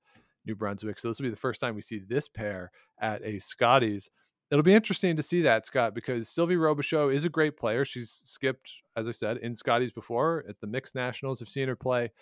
[0.46, 0.98] New Brunswick.
[0.98, 2.70] So this will be the first time we see this pair
[3.00, 4.10] at a Scotties.
[4.50, 7.84] It'll be interesting to see that, Scott, because Sylvie Robichaud is a great player.
[7.84, 11.42] She's skipped, as I said, in Scotties before at the mixed nationals.
[11.42, 12.12] I've seen her play.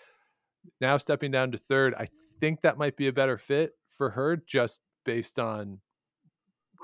[0.81, 2.07] Now stepping down to third, I
[2.41, 5.79] think that might be a better fit for her just based on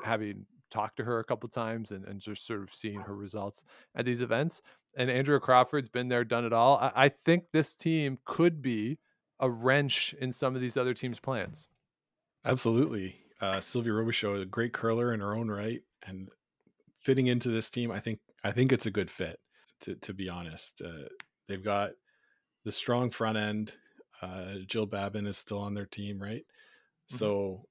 [0.04, 3.64] having talked to her a couple times and, and just sort of seeing her results
[3.96, 4.62] at these events.
[4.96, 6.78] And Andrea Crawford's been there, done it all.
[6.78, 9.00] I, I think this team could be
[9.40, 11.68] a wrench in some of these other teams' plans.
[12.46, 13.16] Absolutely.
[13.42, 16.30] Uh, Sylvia Robichaud, a great curler in her own right, and
[17.00, 19.40] fitting into this team, I think I think it's a good fit.
[19.82, 21.10] To to be honest, uh,
[21.48, 21.92] they've got
[22.64, 23.74] the strong front end.
[24.22, 26.46] Uh, Jill Babin is still on their team, right?
[27.08, 27.66] So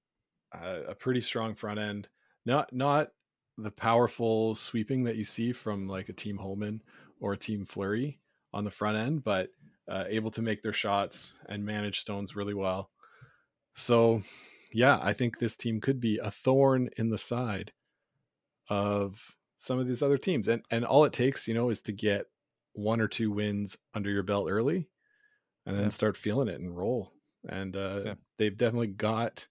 [0.53, 2.09] a pretty strong front end.
[2.45, 3.13] Not not
[3.59, 6.83] the powerful sweeping that you see from like a team Homan
[7.21, 8.21] or a team Fleury
[8.53, 9.51] on the front end, but
[9.89, 12.91] uh, able to make their shots and manage stones really well.
[13.77, 14.23] So
[14.73, 17.73] yeah, I think this team could be a thorn in the side
[18.69, 20.49] of some of these other teams.
[20.49, 22.27] And and all it takes, you know, is to get
[22.73, 24.89] one or two wins under your belt early
[25.67, 25.91] and then Yeah.
[25.91, 27.13] start feeling it and roll.
[27.49, 28.15] And uh, Yeah.
[28.39, 29.49] they've definitely got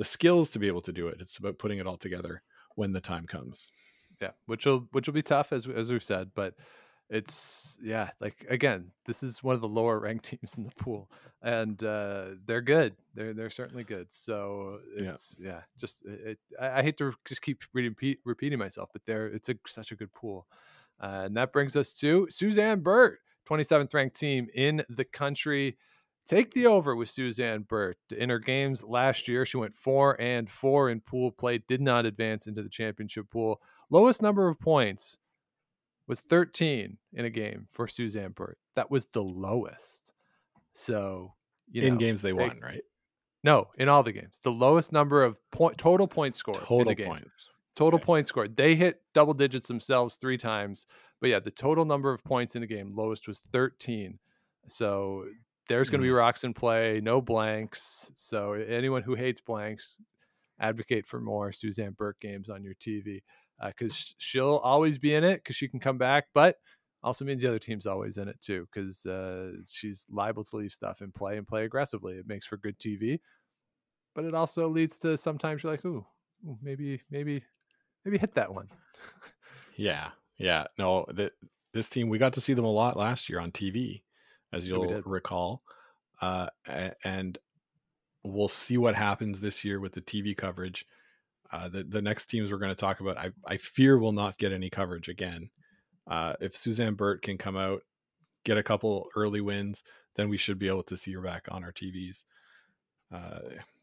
[0.00, 1.18] the skills to be able to do it.
[1.20, 2.42] It's about putting it all together
[2.74, 3.70] when the time comes.
[4.18, 6.54] Yeah, which will which will be tough as as we've said, but
[7.10, 11.10] it's yeah, like again, this is one of the lower ranked teams in the pool,
[11.42, 12.96] and uh, they're good.
[13.14, 14.06] They're they're certainly good.
[14.10, 19.02] So it's yeah, just it, I, I hate to just keep repeat, repeating myself, but
[19.04, 20.46] they're it's a such a good pool,
[20.98, 23.18] uh, and that brings us to Suzanne Birt,
[23.50, 25.76] 27th ranked team in the country.
[26.30, 27.98] Take the over with Suzanne Birt.
[28.16, 32.06] In her games last year, she went four and four in pool play, did not
[32.06, 33.60] advance into the championship pool.
[33.90, 35.18] Lowest number of points
[36.06, 38.58] was 13 in a game for Suzanne Birt.
[38.76, 40.12] That was the lowest.
[40.72, 41.34] So,
[41.68, 42.84] you in games they they- won, right?
[43.42, 44.38] No, in all the games.
[44.44, 47.50] The lowest number of point total points scored in Total points.
[47.74, 48.04] Total Okay.
[48.04, 48.56] points scored.
[48.56, 50.86] They hit double digits themselves three times.
[51.20, 54.20] But yeah, the total number of points in a game, lowest was 13.
[54.68, 55.24] So
[55.70, 58.10] there's going to be rocks in play, no blanks.
[58.16, 59.98] So anyone who hates blanks,
[60.58, 63.22] advocate for more Suzanne Birt games on your TV
[63.64, 66.56] because she'll always be in it because she can come back, but
[67.04, 70.72] also means the other team's always in it too because uh, she's liable to leave
[70.72, 72.14] stuff in play and play aggressively.
[72.14, 73.20] It makes for good TV,
[74.14, 76.04] but it also leads to sometimes you're like, ooh,
[76.48, 77.44] ooh, maybe, maybe,
[78.04, 78.68] maybe hit that one.
[79.76, 80.66] Yeah, yeah.
[80.78, 81.30] No, the,
[81.72, 84.02] this team we got to see them a lot last year on TV,
[84.52, 85.62] as you'll recall,
[86.20, 86.48] uh,
[87.04, 87.38] and
[88.24, 90.86] we'll see what happens this year with the TV coverage.
[91.52, 94.38] Uh, the the next teams we're going to talk about, I I fear will not
[94.38, 95.50] get any coverage again.
[96.08, 97.82] Uh, if Suzanne Birt can come out,
[98.44, 99.82] get a couple early wins,
[100.16, 102.24] then we should be able to see her back on our TVs.
[103.12, 103.40] Uh,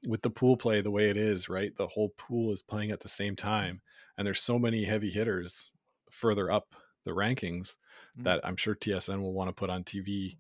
[0.07, 1.75] with the pool play the way it is, right?
[1.75, 3.81] The whole pool is playing at the same time,
[4.17, 5.73] and there's so many heavy hitters
[6.09, 6.73] further up
[7.03, 7.75] the rankings
[8.19, 8.23] Mm.
[8.23, 10.37] that I'm sure TSN will want to put on TV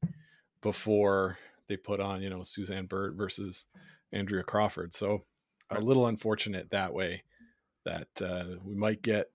[0.61, 1.37] before
[1.67, 3.65] they put on, you know, Suzanne Birt versus
[4.11, 4.93] Andrea Crawford.
[4.93, 5.23] So
[5.69, 7.23] a little unfortunate that way
[7.85, 9.27] that uh, we might get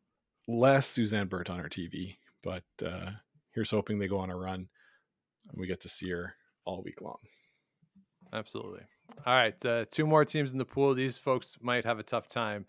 [0.49, 3.11] less Suzanne Birt on our TV, but uh,
[3.53, 4.69] here's hoping they go on a run
[5.49, 7.19] and we get to see her all week long.
[8.33, 8.81] Absolutely.
[9.27, 10.95] All right, uh, two more teams in the pool.
[10.95, 12.67] These folks might have a tough time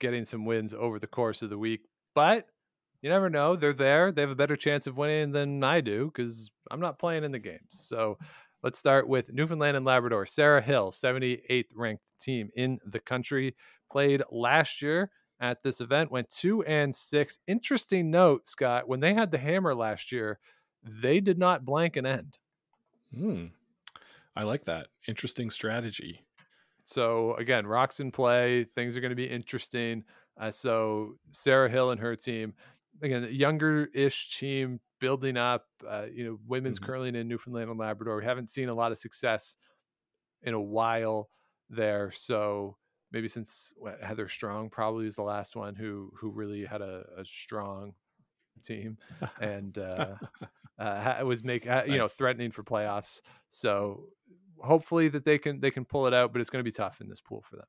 [0.00, 1.82] getting some wins over the course of the week,
[2.14, 2.48] but
[3.02, 3.56] you never know.
[3.56, 4.12] They're there.
[4.12, 7.32] They have a better chance of winning than I do because I'm not playing in
[7.32, 7.68] the games.
[7.70, 8.16] So
[8.62, 10.24] let's start with Newfoundland and Labrador.
[10.24, 13.56] Sarah Hill, 78th ranked team in the country,
[13.90, 15.10] played last year
[15.40, 17.40] at this event, went two and six.
[17.48, 20.38] Interesting note, Scott, when they had the hammer last year,
[20.84, 22.38] they did not blank an end.
[23.14, 23.46] Hmm.
[24.36, 24.86] I like that.
[25.08, 26.24] Interesting strategy.
[26.84, 28.64] So again, rocks in play.
[28.76, 30.04] Things are going to be interesting.
[30.40, 32.54] Uh, so Sarah Hill and her team,
[33.00, 35.68] again, a younger-ish team building up.
[35.86, 36.84] Uh, you know, women's Mhm.
[36.84, 38.16] curling in Newfoundland and Labrador.
[38.18, 39.56] We haven't seen a lot of success
[40.42, 41.30] in a while
[41.70, 42.10] there.
[42.10, 42.78] So
[43.10, 47.06] maybe since what, Heather Strong probably was the last one who who really had a,
[47.18, 47.94] a strong
[48.62, 48.98] team
[49.40, 50.16] and uh,
[50.78, 53.22] uh, was make uh, you know threatening for playoffs.
[53.48, 54.10] So
[54.58, 57.00] hopefully that they can they can pull it out, but it's going to be tough
[57.00, 57.66] in this pool for them.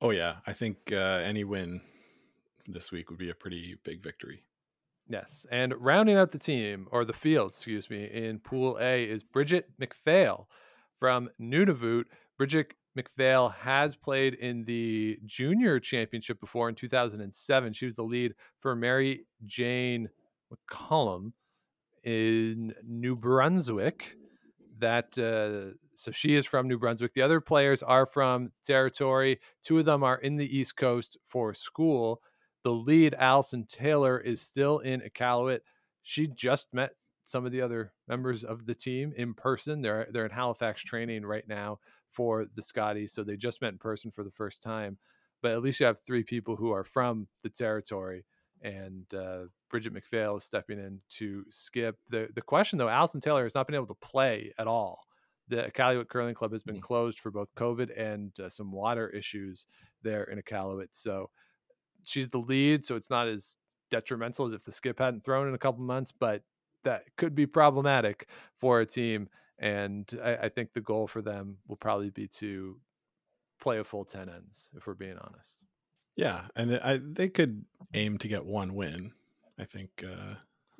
[0.00, 1.80] Oh yeah, I think uh, any win
[2.66, 4.42] this week would be a pretty big victory.
[5.06, 9.22] Yes, and rounding out the team or the field, excuse me, in Pool A is
[9.22, 10.48] Brigitte MacPhail
[10.98, 12.04] from Nunavut.
[12.38, 17.72] Brigitte MacPhail has played in the junior championship before in 2007.
[17.72, 20.08] She was the lead for Mary Jane
[20.52, 21.32] McCollum
[22.02, 24.16] in New Brunswick.
[24.78, 27.14] That uh, so she is from New Brunswick.
[27.14, 29.40] The other players are from territory.
[29.62, 32.20] Two of them are in the East Coast for school.
[32.64, 35.60] The lead, Allison Taylor, is still in Iqaluit.
[36.02, 36.92] She just met
[37.24, 39.80] some of the other members of the team in person.
[39.82, 41.78] They're they're in Halifax training right now
[42.10, 44.98] for the Scotties, so they just met in person for the first time.
[45.42, 48.24] But at least you have three people who are from the territory,
[48.62, 51.98] and uh, Brigitte MacPhail is stepping in to skip.
[52.08, 55.04] the The question though, Allison Taylor has not been able to play at all.
[55.48, 56.82] The Iqaluit Curling Club has been Mm.
[56.82, 59.66] closed for both COVID and uh, some water issues
[60.02, 60.88] there in Iqaluit.
[60.92, 61.30] So
[62.04, 63.54] she's the lead, so it's not as
[63.90, 66.42] detrimental as if the skip hadn't thrown in a couple months, but
[66.84, 68.28] that could be problematic
[68.58, 69.28] for a team.
[69.58, 72.78] And I, I think the goal for them will probably be to
[73.60, 75.64] play a full 10 ends, if we're being honest.
[76.16, 79.12] Yeah, and I they could aim to get one win.
[79.58, 80.34] I think uh,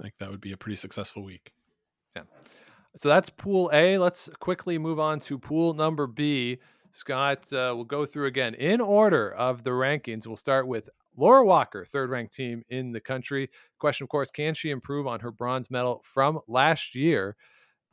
[0.05, 1.53] think that would be a pretty successful week.
[2.15, 2.23] Yeah.
[2.97, 3.99] So that's pool A.
[3.99, 6.59] Let's quickly move on to pool number B.
[6.93, 10.29] Scott, uh, we'll go through again in order of the rankings.
[10.29, 13.51] We'll start with Laura Walker, third ranked team in the country.
[13.79, 17.37] Question, of course, can she improve on her bronze medal from last year?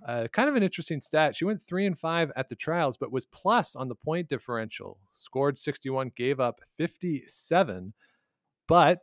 [0.05, 1.35] Uh, kind of an interesting stat.
[1.35, 4.99] She went three and five at the trials, but was plus on the point differential.
[5.13, 7.93] Scored 61, gave up 57,
[8.67, 9.01] but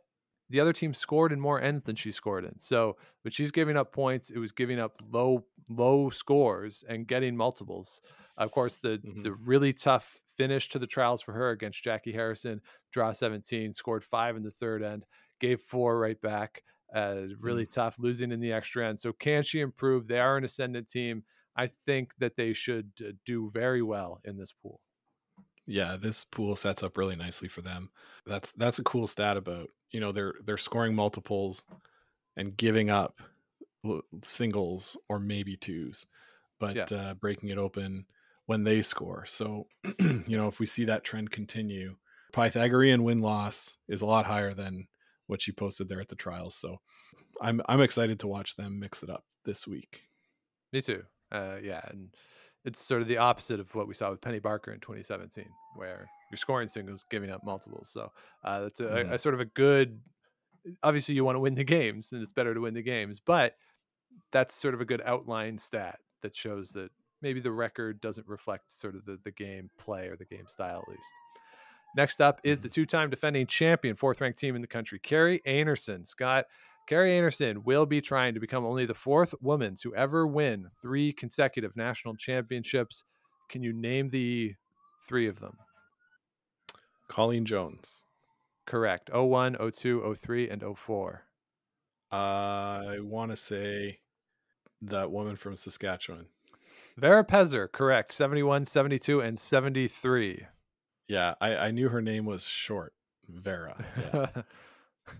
[0.49, 2.59] the other team scored in more ends than she scored in.
[2.59, 4.29] So, but she's giving up points.
[4.29, 8.01] It was giving up low, low scores and getting multiples.
[8.37, 9.21] Of course, the Mhm.
[9.21, 12.61] the really tough finish to the trials for her against Jackie Harrison,
[12.91, 15.05] draw 17, scored five in the third end,
[15.39, 16.63] gave four right back.
[16.95, 18.99] Uh, really tough, losing in the extra end.
[18.99, 20.07] So, can she improve?
[20.07, 21.23] They are an ascendant team.
[21.55, 24.81] I think that they should uh, do very well in this pool.
[25.67, 27.91] Yeah, this pool sets up really nicely for them.
[28.25, 31.65] That's that's a cool stat about you know they're they're scoring multiples
[32.37, 33.21] and giving up
[34.23, 36.07] singles or maybe twos,
[36.59, 36.85] but Yeah.
[36.91, 38.05] uh, breaking it open
[38.49, 39.25] when they score.
[39.27, 39.67] So
[39.99, 41.95] you know if we see that trend continue,
[42.33, 44.87] Pythagorean win loss is a lot higher than
[45.27, 46.55] what she posted there at the trials.
[46.55, 46.77] So
[47.41, 50.01] I'm I'm excited to watch them mix it up this week.
[50.73, 51.03] Me too.
[51.31, 52.09] Uh, yeah, and
[52.65, 55.45] it's sort of the opposite of what we saw with Penny Barker in 2017,
[55.75, 57.89] where you're scoring singles, giving up multiples.
[57.89, 58.11] So
[58.43, 59.11] uh, that's a, Mhm.
[59.13, 60.01] a sort of a good.
[60.81, 63.55] Obviously, you want to win the games, and it's better to win the games, but
[64.31, 66.91] that's sort of a good outline stat that shows that
[67.21, 70.83] maybe the record doesn't reflect sort of the, the game play or the game style
[70.83, 71.13] at least.
[71.95, 72.73] Next up is the mm-hmm.
[72.73, 76.07] two-time defending champion, fourth-ranked team in the country, Kerri Einarson.
[76.07, 76.45] Scott,
[76.89, 81.13] Kerri Einarson will be trying to become only the fourth woman to ever win three
[81.13, 83.03] consecutive national championships.
[83.49, 84.55] Can you name the
[85.07, 85.57] three of them?
[87.07, 88.05] Colleen Jones.
[88.65, 89.09] Correct.
[89.11, 91.23] 01, 02, 03, and 04.
[92.11, 93.99] I want to say
[94.83, 96.27] that woman from Saskatchewan.
[96.99, 98.11] Vera Pezer, correct.
[98.11, 100.45] 71, 72, and 73.
[101.07, 102.93] Yeah, I, I knew her name was short.
[103.27, 103.83] Vera.
[104.13, 104.27] Yeah.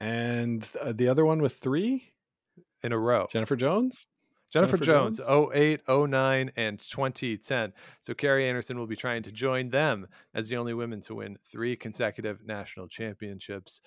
[0.00, 2.12] and uh, the other one with three,
[2.82, 3.28] in a row.
[3.30, 4.08] Jennifer Jones.
[4.52, 5.50] Jennifer, Jennifer Jones, Jones?
[5.54, 7.72] 08, 09, and 2010.
[8.02, 11.38] So Kerri Einarson will be trying to join them as the only women to win
[11.50, 13.80] three consecutive national championships.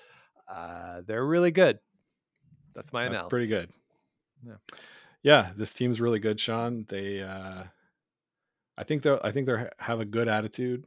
[0.51, 1.77] Uh, they're really good.
[2.73, 3.29] That's my That's analysis.
[3.29, 3.69] pretty good.
[4.45, 4.55] Yeah.
[5.25, 6.85] Yeah, this team's really good, Sean.
[6.87, 7.63] They, uh,
[8.77, 10.85] I think they, I think they have a good attitude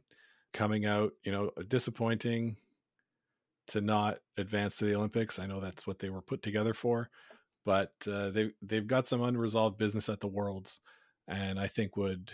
[0.53, 1.11] coming out.
[1.25, 2.55] You know, disappointing
[3.67, 5.39] to not advance to the Olympics.
[5.39, 7.09] I know that's what they were put together for,
[7.65, 10.79] but uh, they they've got some unresolved business at the Worlds,
[11.27, 12.31] and I think would,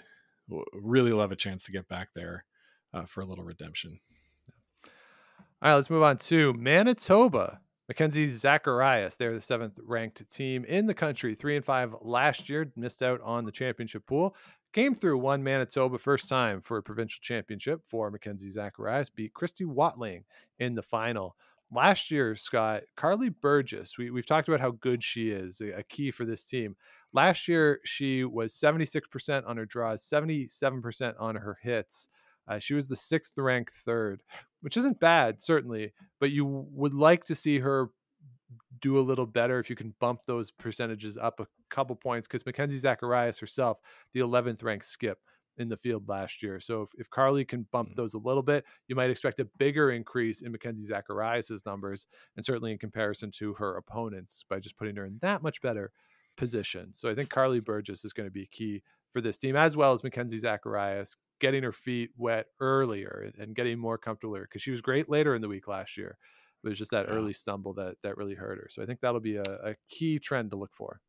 [0.73, 2.45] really love a chance to get back there
[2.93, 3.99] uh, for a little redemption.
[4.85, 7.61] All right, let's move on to Manitoba.
[7.87, 12.71] Mackenzie Zacharias, they're the seventh ranked team in the country, three and five last year,
[12.75, 14.35] missed out on the championship pool.
[14.73, 19.65] Came through one Manitoba first time for a provincial championship for Mackenzie Zacharias, beat Kristy
[19.65, 20.23] Watling
[20.59, 21.35] in the final.
[21.71, 25.83] Last year, Scott, Karlee Burgess, we, we've talked about how good she is, a, a
[25.83, 26.75] key for this team.
[27.13, 32.09] Last year, she was 76% on her draws, 77% on her hits.
[32.47, 34.21] Uh, she was the sixth ranked third,
[34.65, 37.91] which isn't bad, certainly, but you would like to see her
[38.81, 42.43] do a little better if you can bump those percentages up a couple points because
[42.47, 43.77] Mackenzie Zacharias herself,
[44.15, 45.19] the 11th ranked skip
[45.59, 46.59] in the field last year.
[46.59, 47.95] So if, if Karlee can bump Mm.
[47.95, 52.43] those a little bit, you might expect a bigger increase in Mackenzie Zacharias' numbers and
[52.43, 55.91] certainly in comparison to her opponents by just putting her in that much better
[56.37, 56.91] position.
[56.95, 58.81] So I think Karlee Burgess is going to be key
[59.15, 63.79] for this team as well as Mackenzie Zacharias getting her feet wet earlier and, getting
[63.79, 66.17] more comfortable because she was great later in the week last year.
[66.65, 67.13] It was just that Yeah.
[67.13, 68.67] early stumble that that really hurt her.
[68.69, 70.99] So I think that'll be a, a key trend to look for.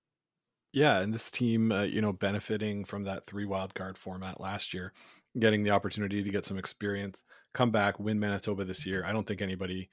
[0.72, 4.74] Yeah, and this team, uh, you know, benefiting from that three wild card format last
[4.74, 4.92] year,
[5.38, 7.24] getting the opportunity to get some experience,
[7.54, 9.04] come back, win Manitoba this year.
[9.04, 9.88] I don't think anybody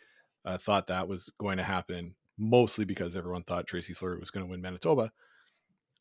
[0.46, 4.46] uh, thought that was going to happen, mostly because everyone thought Tracy Fleury was going
[4.46, 5.12] to win Manitoba.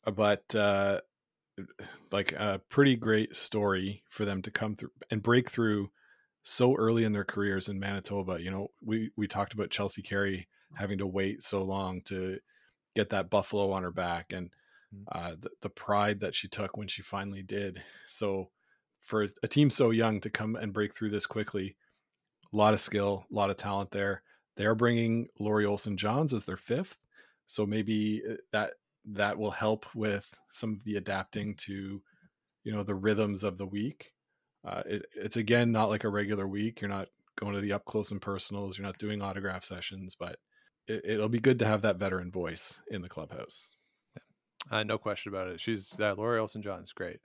[0.05, 1.01] Uh, But uh,
[2.11, 5.89] like a pretty great story for them to come through and break through
[6.43, 8.41] so early in their careers in Manitoba.
[8.41, 12.39] You know, we we talked about Chelsea Carey having to wait so long to
[12.95, 14.49] get that buffalo on her back and
[15.11, 17.81] uh, the, the pride that she took when she finally did.
[18.07, 18.49] So
[19.01, 21.75] for a team so young to come and break through this quickly,
[22.53, 24.21] a lot of skill, a lot of talent there.
[24.55, 26.99] They're bringing Lori Olson-Johns as their fifth,
[27.47, 28.73] so maybe uh, that
[29.05, 32.01] that will help with some of the adapting to,
[32.63, 34.11] you know, the rhythms of the week.
[34.65, 36.81] Uh, it, it's again not like a regular week.
[36.81, 38.77] You're not going to the up close and personals.
[38.77, 40.37] You're not doing autograph sessions, but
[40.87, 43.75] it, it'll be good to have that veteran voice in the clubhouse.
[44.71, 45.59] Uh, no question about it.
[45.59, 47.19] She's uh, Lori Olson John's great.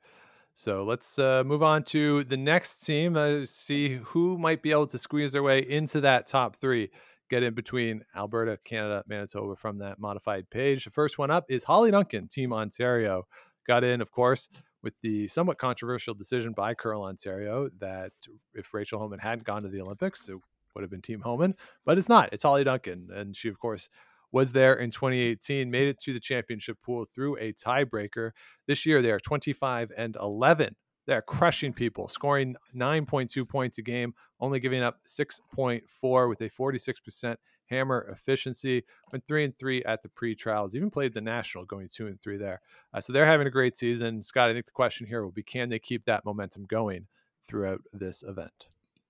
[0.54, 3.16] So let's uh, move on to the next team.
[3.16, 6.90] Uh, see who might be able to squeeze their way into that top three.
[7.30, 10.84] Get in between Alberta, Canada, Manitoba from that modified page.
[10.84, 13.26] The first one up is Hollie Duncan, Team Ontario.
[13.66, 14.48] Got in, of course,
[14.82, 18.12] with the somewhat controversial decision by Curl Ontario that
[18.54, 20.36] if Rachel Homan hadn't gone to the Olympics, it
[20.74, 22.30] would have been Team Homan, but it's not.
[22.32, 23.08] It's Hollie Duncan.
[23.12, 23.90] And she, of course,
[24.32, 28.30] was there in 2018, made it to the championship pool through a tiebreaker.
[28.66, 30.76] This year, they are 25 and 11.
[31.08, 37.36] They're crushing people, scoring 9.2 points a game, only giving up 6.4 with a 46%
[37.70, 38.84] hammer efficiency.
[39.10, 40.74] Went three and three at the pre-trials.
[40.74, 42.60] Even played the national, going two and three there.
[42.92, 44.22] Uh, so they're having a great season.
[44.22, 47.06] Scott, I think the question here will be: Can they keep that momentum going
[47.42, 48.66] throughout this event?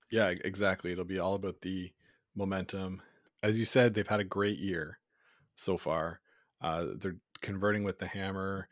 [0.09, 0.93] Yeah, exactly.
[0.93, 1.91] It'll be all about the
[2.37, 3.03] momentum.
[3.43, 5.01] As you said, they've had a great year
[5.57, 6.21] so far.
[6.63, 8.69] Uh, they're converting with the hammer.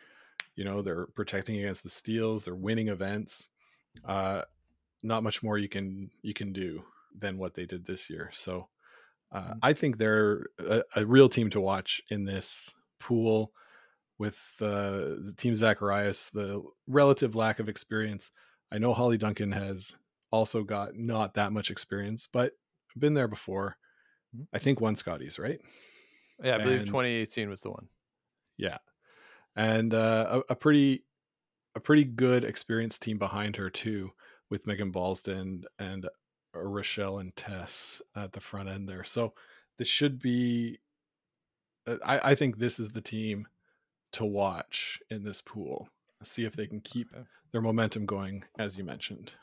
[0.57, 2.45] You know, they're protecting against the steals.
[2.45, 3.51] They're winning events.
[4.05, 4.43] Uh,
[5.03, 6.83] not much more you can you can do
[7.16, 8.31] than what they did this year.
[8.33, 8.69] So
[9.33, 9.59] uh, Mhm.
[9.62, 13.53] I think they're a, a real team to watch in this pool
[14.19, 18.31] with uh, the team Zacharias, the relative lack of experience.
[18.73, 19.95] I know Hollie Duncan has
[20.31, 22.53] also got not that much experience, but
[22.97, 23.77] been there before.
[24.35, 24.47] Mhm.
[24.55, 25.61] I think one Scotties, right?
[26.43, 27.89] Yeah, I believe And- 2018 was the one.
[28.57, 28.78] Yeah,
[29.57, 31.05] and uh, a, a pretty
[31.74, 34.12] a pretty good experienced team behind her too,
[34.51, 36.09] with Megan Balsdon and uh,
[36.55, 39.05] Rachelle and Tess at the front end there.
[39.05, 39.35] So
[39.78, 40.78] this should be.
[41.87, 43.47] uh, I, I think this is the team
[44.12, 45.89] to watch in this pool.
[46.23, 47.09] See if they can keep
[47.53, 49.35] their momentum going, as you mentioned.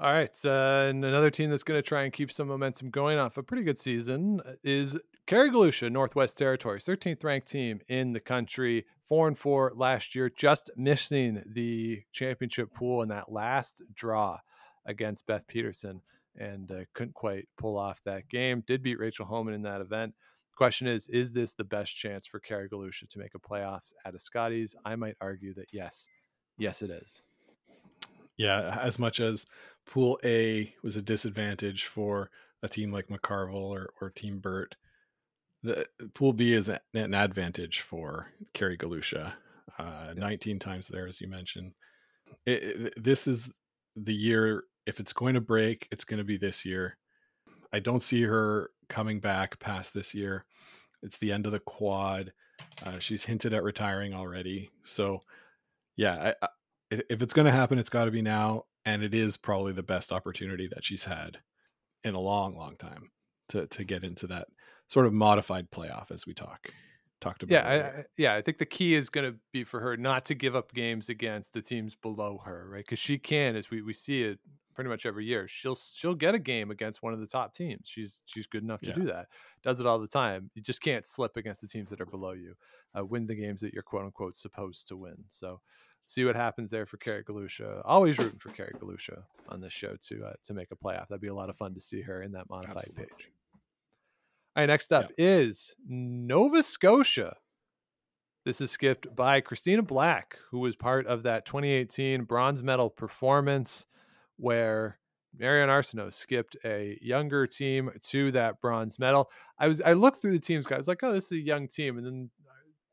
[0.00, 0.36] All right.
[0.44, 3.42] Uh, and another team that's going to try and keep some momentum going off a
[3.42, 8.84] pretty good season uh, is Kerry Galusha, Northwest Territories, 13th ranked team in the country,
[9.08, 14.38] four and four last year, just missing the championship pool in that last draw
[14.84, 16.02] against Beth Peterson
[16.36, 18.64] and uh, couldn't quite pull off that game.
[18.66, 20.14] Did beat Rachel Homan in that event.
[20.56, 24.14] Question is, is this the best chance for Kerry Galusha to make a playoffs at
[24.14, 24.74] a Scotties?
[24.84, 26.08] I might argue that yes.
[26.58, 27.22] Yes, it is.
[28.36, 29.46] Yeah, as much as
[29.86, 32.30] Pool A was a disadvantage for
[32.62, 34.76] a team like McCarville or, or Team Birt,
[35.62, 39.34] the Pool B is an advantage for Kerry Galusha.
[39.78, 41.72] Uh, 19 times there, as you mentioned.
[42.46, 43.50] It, it- this is
[43.96, 44.64] the year.
[44.86, 46.98] If it's going to break, it's going to be this year.
[47.72, 50.44] I don't see her coming back past this year.
[51.02, 52.32] It's the end of the quad.
[52.84, 54.70] Uh, she's hinted at retiring already.
[54.82, 55.20] So,
[55.96, 56.48] yeah, I, I,
[56.90, 59.72] if if it's going to happen, it's got to be now, and it is probably
[59.72, 61.38] the best opportunity that she's had
[62.04, 63.10] in a long, long time
[63.50, 64.48] to to get into that
[64.92, 66.68] sort of modified playoff as we talk
[67.20, 67.54] talked about.
[67.54, 68.34] Yeah, I, yeah.
[68.34, 71.08] I think the key is going to be for her not to give up games
[71.08, 72.84] against the teams below her, right?
[72.84, 74.40] Because she can, as we, we see it
[74.74, 75.46] pretty much every year.
[75.48, 77.82] She'll she'll get a game against one of the top teams.
[77.88, 78.94] She's she's good enough to Yeah.
[78.96, 79.26] do that.
[79.62, 80.50] Does it all the time.
[80.54, 82.54] You just can't slip against the teams that are below you.
[82.98, 85.16] Uh, win the games that you're quote unquote supposed to win.
[85.28, 85.60] So
[86.06, 87.80] see what happens there for Kerry Galusha.
[87.84, 91.08] Always rooting for Kerry Galusha on this show to uh, to make a playoff.
[91.08, 93.04] That'd be a lot of fun to see her in that modified Absolutely.
[93.16, 93.30] page.
[94.54, 97.36] All right, next up is Nova Scotia.
[98.44, 103.86] This is skipped by Christina Black, who was part of that 2018 bronze medal performance
[104.36, 104.98] where
[105.34, 109.30] Mary-Anne Arsenault skipped a younger team to that bronze medal.
[109.58, 111.96] I was I looked through the teams, guys, like, oh, this is a young team,
[111.96, 112.30] and then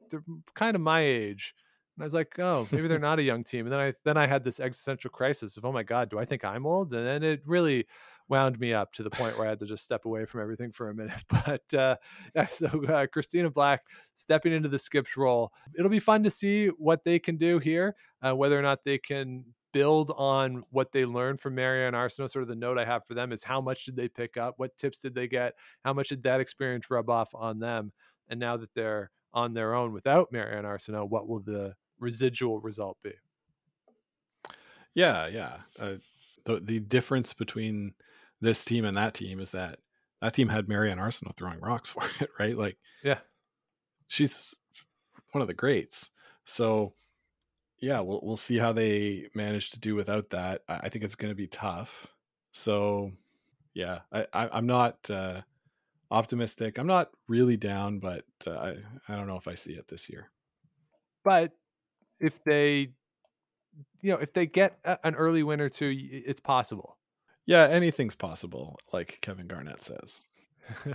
[0.09, 0.23] they're
[0.55, 1.53] kind of my age.
[1.97, 3.65] And I was like, oh, maybe they're not a young team.
[3.65, 6.23] And then I then I had this existential crisis of, oh my God, do I
[6.23, 6.93] think I'm old?
[6.93, 7.85] And then it really
[8.29, 10.71] wound me up to the point where I had to just step away from everything
[10.71, 11.23] for a minute.
[11.45, 11.95] But uh,
[12.49, 15.51] so uh, Christina Black stepping into the skips role.
[15.77, 18.99] It'll be fun to see what they can do here, uh, whether or not they
[18.99, 22.29] can build on what they learned from Mary-Anne Arsenault.
[22.29, 24.55] Sort of the note I have for them is how much did they pick up?
[24.57, 25.55] What tips did they get?
[25.83, 27.91] How much did that experience rub off on them?
[28.29, 32.97] And now that they're on their own without Mary-Anne Arsenault, what will the residual result
[33.03, 33.13] be?
[34.93, 35.57] Yeah, yeah.
[35.79, 35.95] Uh,
[36.45, 37.93] the the difference between
[38.41, 39.79] this team and that team is that
[40.21, 42.57] that team had Mary-Anne Arsenault throwing rocks for it, right?
[42.57, 43.19] Like, Yeah.
[44.07, 44.55] she's
[45.31, 46.11] one of the greats.
[46.43, 46.93] So,
[47.79, 50.63] yeah, we'll we'll see how they manage to do without that.
[50.67, 52.07] I, think it's going to be tough.
[52.51, 53.11] So,
[53.73, 55.41] yeah, I, I I'm not uh,
[56.11, 56.77] optimistic.
[56.77, 58.75] I'm not really down, but uh, I
[59.07, 60.29] I don't know if I see it this year.
[61.23, 61.53] But
[62.19, 62.91] if they,
[64.01, 66.97] you know, if they get a, an early win or two, it's possible.
[67.45, 70.25] Yeah, anything's possible, like Kevin Garnett says.
[70.85, 70.93] All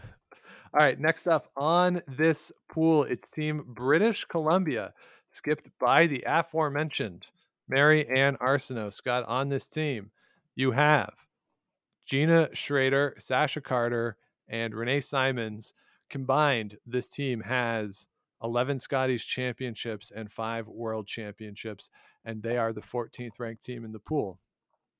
[0.72, 4.92] right, next up on this pool, it's Team British Columbia,
[5.28, 7.26] skipped by the aforementioned
[7.68, 8.92] Mary-Anne Arsenault.
[8.92, 10.10] Scott, on this team,
[10.54, 11.14] you have
[12.06, 14.16] Jeanna Schraeder, Sasha Carter,
[14.48, 15.74] and Renee Simons.
[16.10, 18.06] Combined, this team has
[18.42, 21.88] 11 Scotties championships and five world championships,
[22.24, 24.38] and they are the 14th ranked team in the pool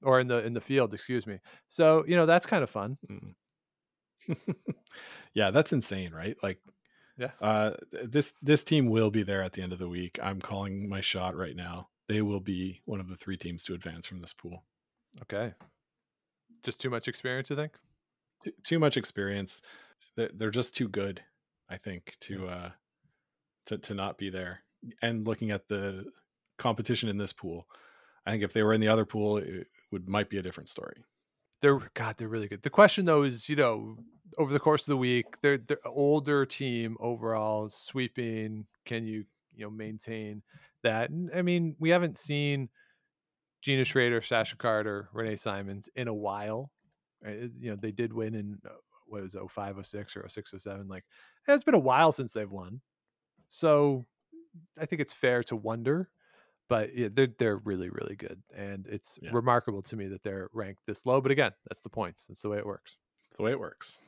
[0.04, 1.38] or in the in the field, excuse me.
[1.68, 2.98] So, you know, that's kind of fun.
[3.10, 3.34] Mm.
[5.34, 6.36] yeah, that's insane, right?
[6.42, 6.60] Like,
[7.18, 7.30] Yeah.
[7.40, 7.72] uh,
[8.04, 10.18] this this team will be there at the end of the week.
[10.22, 11.88] I'm calling my shot right now.
[12.08, 14.64] They will be one of the three teams to advance from this pool.
[15.22, 15.54] Okay.
[16.62, 17.72] Just too much experience, you think?
[18.44, 19.62] Too, too much experience.
[20.16, 21.22] They're, they're just too good,
[21.68, 22.70] I think, to uh,
[23.66, 24.60] to to not be there.
[25.02, 26.04] And looking at the
[26.58, 27.66] competition in this pool,
[28.26, 30.68] I think if they were in the other pool, it would might be a different
[30.68, 31.04] story.
[31.62, 32.62] They're God, they're really good.
[32.62, 33.96] The question though is, you know,
[34.38, 38.66] over the course of the week, they're they're older team overall, sweeping.
[38.84, 39.24] Can you,
[39.54, 40.42] you know, maintain
[40.82, 41.10] that?
[41.34, 42.68] I mean, we haven't seen
[43.62, 46.70] Jeanna Schraeder, Sasha Carter, Renee Simons in a while.
[47.24, 47.50] Right?
[47.58, 48.74] You know, they did win in uh,
[49.06, 50.88] what was it, 05, 06 or 06, 07.
[50.88, 51.04] Like
[51.48, 52.80] it's been a while since they've won.
[53.48, 54.04] So
[54.78, 56.10] I think it's fair to wonder,
[56.68, 59.30] but yeah, they're they're really really good, and it's Yeah.
[59.32, 61.20] remarkable to me that they're ranked this low.
[61.20, 62.26] But again, that's the points.
[62.26, 62.96] That's the way it works.
[63.36, 64.00] the way it works.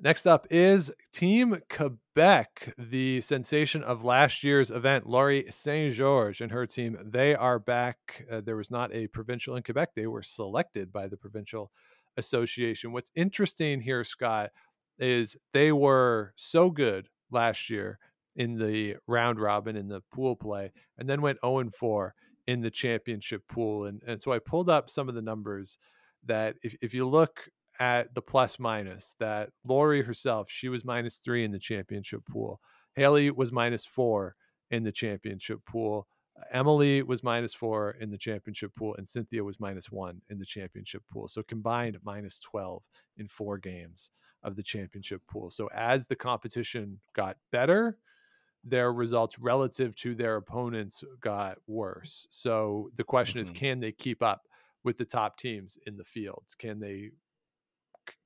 [0.00, 5.06] Next up is Team Quebec, the sensation of last year's event.
[5.06, 8.24] Laurie St-Georges and her team, they are back.
[8.28, 9.90] Uh, there was not a provincial in Quebec.
[9.94, 11.70] They were selected by the provincial
[12.16, 12.92] association.
[12.92, 14.50] What's interesting here, Scott,
[14.98, 17.98] is they were so good last year
[18.36, 22.14] in the round robin in the pool play and then went 0 4
[22.46, 23.86] in the championship pool.
[23.86, 25.78] And, and so I pulled up some of the numbers
[26.24, 27.48] that if, if you look
[27.80, 32.60] at the plus minus that Laurie herself, she was minus three in the championship pool.
[32.94, 34.34] Haley was minus four
[34.70, 36.06] in the championship pool.
[36.52, 40.46] Emily was minus four in the championship pool, and Cynthia was minus one in the
[40.46, 41.28] championship pool.
[41.28, 42.82] So combined minus 12
[43.18, 44.10] in four games
[44.42, 45.50] of the championship pool.
[45.50, 47.98] So as the competition got better,
[48.64, 52.26] their results relative to their opponents got worse.
[52.30, 53.50] So the question is Mhm.
[53.50, 54.48] can they keep up
[54.84, 56.54] with the top teams in the fields?
[56.54, 57.10] Can they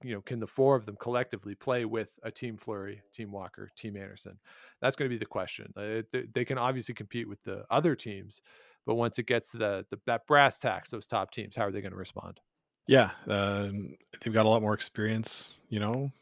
[0.03, 3.71] you know, can the four of them collectively play with a team Fleury, team Walker,
[3.77, 4.39] team Einarson?
[4.81, 5.73] That's going to be the question.
[5.77, 8.41] Uh, they, they can obviously compete with the other teams,
[8.85, 11.73] but once it gets to the, the that brass tacks, those top teams, how are
[11.73, 12.41] they going to respond?
[12.87, 16.13] Yeah, um, they've got a lot more experience, you know,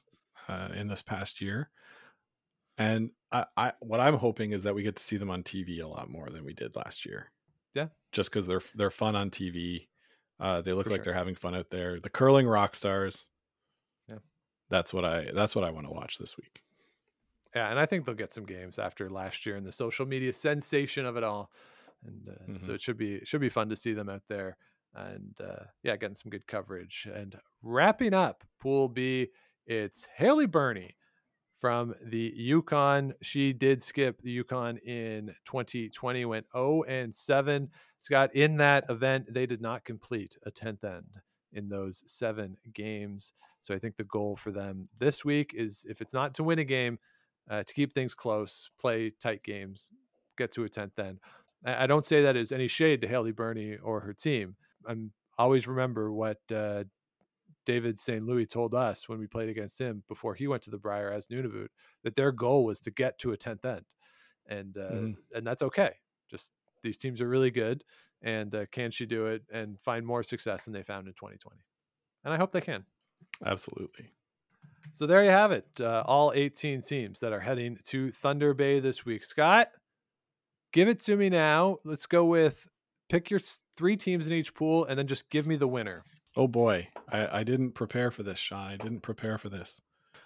[0.48, 1.70] uh, in this past year,
[2.78, 5.82] and I, I, what I'm hoping is that we get to see them on TV
[5.82, 7.30] a lot more than we did last year.
[7.74, 7.88] Yeah.
[8.12, 9.88] just because they're they're fun on TV.
[10.38, 11.04] Uh, they look For like sure.
[11.06, 11.98] they're having fun out there.
[12.00, 13.26] The curling rock stars.
[14.08, 14.18] Yeah.
[14.70, 16.62] that's what I that's what I want to watch this week.
[17.54, 20.32] Yeah, and I think they'll get some games after last year and the social media
[20.32, 21.50] sensation of it all,
[22.04, 22.74] and uh, so Mhm.
[22.76, 24.56] it should be it should be fun to see them out there,
[24.94, 27.08] and uh, yeah, getting some good coverage.
[27.12, 29.28] And wrapping up Pool B,
[29.66, 30.94] it's Hailey Birnie
[31.64, 33.14] from the Yukon.
[33.22, 37.70] She did skip the Yukon in 2020, went 0 and 7.
[38.00, 41.22] Scott, in that event, they did not complete a 10th end
[41.54, 43.32] in those seven games.
[43.62, 46.58] So I think the goal for them this week is if it's not to win
[46.58, 46.98] a game,
[47.48, 49.88] uh, to keep things close, play tight games,
[50.36, 51.18] get to a 10th end.
[51.64, 54.56] I, don't say that as any shade to Hailey Birnie or her team.
[54.86, 56.84] I'm always remember what uh,
[57.66, 58.24] David St.
[58.24, 61.26] Louis told us when we played against him before he went to the Brier as
[61.26, 61.68] Nunavut
[62.02, 63.84] that their goal was to get to a 10th end.
[64.46, 65.16] And uh, Mhm.
[65.34, 65.94] and that's okay.
[66.30, 67.82] Just these teams are really good
[68.22, 71.60] and uh, can she do it and find more success than they found in 2020?
[72.24, 72.84] And I hope they can.
[73.44, 74.10] Absolutely.
[74.94, 75.66] So there you have it.
[75.80, 79.24] Uh, all 18 teams that are heading to Thunder Bay this week.
[79.24, 79.70] Scott,
[80.72, 81.78] give it to me now.
[81.84, 82.68] Let's go with
[83.08, 83.40] pick your
[83.76, 86.02] three teams in each pool and then just give me the winner.
[86.36, 88.68] Oh boy, I, I didn't prepare for this, Sean.
[88.70, 89.80] I didn't prepare for this.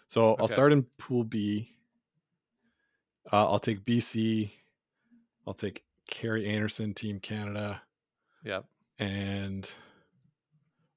[0.09, 0.55] So I'll Okay.
[0.55, 1.71] start in Pool B.
[3.31, 4.51] Uh, I'll take BC.
[5.47, 7.83] I'll take Kerri Einarson, Team Canada,
[8.45, 8.65] Yep.
[8.99, 9.71] and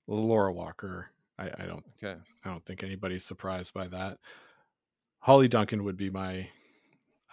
[0.08, 1.10] Laura Walker.
[1.38, 2.20] I, I don't Okay.
[2.46, 4.18] I don't think anybody's surprised by that.
[5.20, 6.50] Hollie Duncan would be my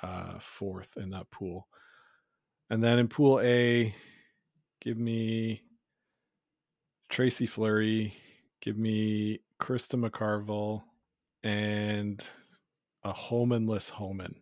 [0.02, 1.68] uh, fourth in that pool.
[2.70, 3.94] And then in pool A,
[4.80, 5.62] give me
[7.08, 8.14] Tracy Fleury,
[8.60, 10.82] give me Krista McCarville,
[11.42, 12.26] and
[13.04, 14.34] a Homanless Homan.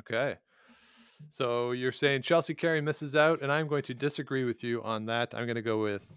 [0.00, 0.36] Okay.
[1.30, 5.06] So you're saying Chelsea Carey misses out, and I'm going to disagree with you on
[5.06, 5.34] that.
[5.34, 6.10] I'm going to go with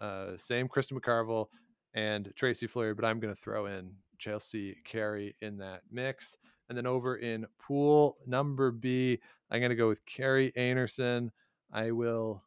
[0.00, 1.46] uh, same Krista McCarville
[1.94, 6.36] and Tracy Fleury, but I'm going to throw in Chelsea Carey in that mix.
[6.68, 9.20] And then over in pool number B,
[9.50, 11.30] I'm going to go with Kerri Einarson.
[11.72, 12.42] I will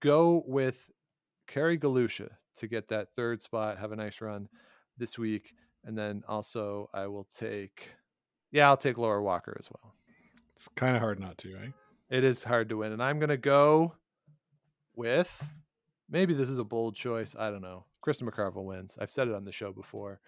[0.00, 0.90] go with
[1.50, 4.48] Kerry Galusha to get that third spot, have a nice run
[4.96, 5.54] this week.
[5.84, 7.88] And then also I will take,
[8.52, 9.94] yeah, I'll take Laura Walker as well.
[10.54, 11.68] It's kind of hard not to, eh?
[12.08, 12.92] It is hard to win.
[12.92, 13.94] And I'm going to go
[14.94, 15.44] with
[16.08, 17.34] maybe this is a bold choice.
[17.36, 17.84] I don't know.
[18.04, 18.96] Krista McCarville wins.
[19.00, 20.20] I've said it on the show before.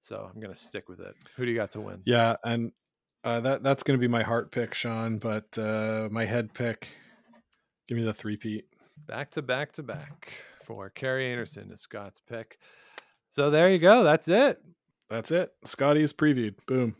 [0.00, 1.14] So I'm going to stick with it.
[1.36, 2.02] Who do you got to win?
[2.04, 2.70] Yeah, and
[3.24, 5.18] uh, that that's going to be my heart pick, Sean.
[5.18, 6.88] But uh, my head pick,
[7.88, 8.66] give me the three peat.
[9.06, 10.32] Back to back to back
[10.68, 12.58] for Kerri Einarson is Scott's pick.
[13.30, 14.04] So there you go.
[14.04, 14.62] That's it.
[15.08, 15.50] That's it.
[15.64, 16.56] Scotties previewed.
[16.66, 16.94] Boom.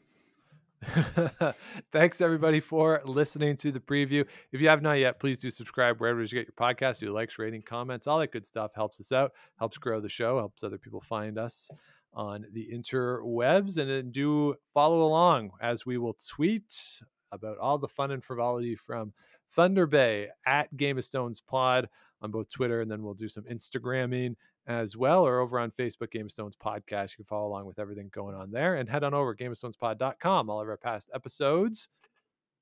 [1.93, 4.25] Thanks everybody for listening to the preview.
[4.53, 7.03] If you have not yet, please do subscribe wherever you get your podcast.
[7.03, 10.39] Your likes, rating, comments, all that good stuff helps us out, helps grow the show,
[10.39, 11.71] helps other people find us
[12.15, 13.77] on the interwebs.
[13.77, 18.77] And then do follow along as we will tweet about all the fun and frivolity
[18.77, 19.13] from
[19.51, 21.89] Thunder Bay at Game of Stones Pod
[22.23, 24.35] on both Twitter and then we'll do some Instagramming
[24.67, 27.13] as well, or over on Facebook, Game of Stones Podcast.
[27.13, 30.51] You can follow along with everything going on there and head on over gameofstonespod.com.
[30.51, 31.89] All of our past episodes,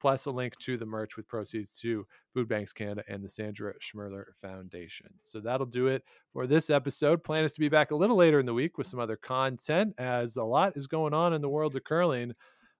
[0.01, 3.75] plus a link to the merch with proceeds to Food Banks Canada and the Sandra
[3.81, 5.09] Schmirler Foundation.
[5.23, 7.25] So that'll do it for this episode.
[7.25, 9.95] Plan is to be back a little later in the week with some other content
[9.99, 12.33] as a lot is going on in the world of curling.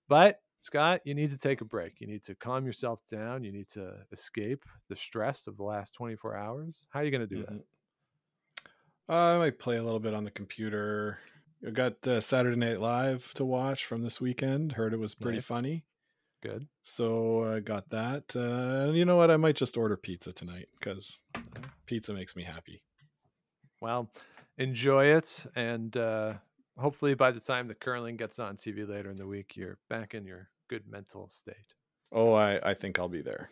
[0.09, 2.01] But Scott, you need to take a break.
[2.01, 3.45] You need to calm yourself down.
[3.45, 6.89] You need to escape the stress of the last 24 hours.
[6.91, 7.63] How are you going to do Mhm.
[9.09, 11.21] Uh, I might play a little bit on the computer.
[11.65, 14.73] I got uh, Saturday Night Live to watch from this weekend.
[14.73, 15.47] Heard it was pretty Nice.
[15.47, 15.85] funny.
[16.43, 16.67] Good.
[16.83, 18.35] So I got that.
[18.35, 19.31] Uh, and you know what?
[19.31, 21.23] I might just order pizza tonight because
[21.87, 22.83] pizza makes me happy.
[23.81, 24.11] Well,
[24.59, 25.47] enjoy it.
[25.55, 26.35] And uh,
[26.77, 30.13] hopefully by the time the curling gets on TV later in the week, you're back
[30.13, 31.75] in your good mental state.
[32.13, 33.51] Oh, I, I think I'll be there.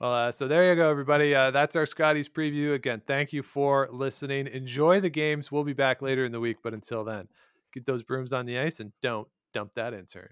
[0.00, 1.34] Well, uh, so there you go, everybody.
[1.34, 2.74] Uh, that's our Scotties preview.
[2.74, 4.46] Again, thank you for listening.
[4.48, 5.52] Enjoy the games.
[5.52, 7.28] We'll be back later in the week, but until then,
[7.72, 10.30] keep those brooms on the ice and don't dump that intern.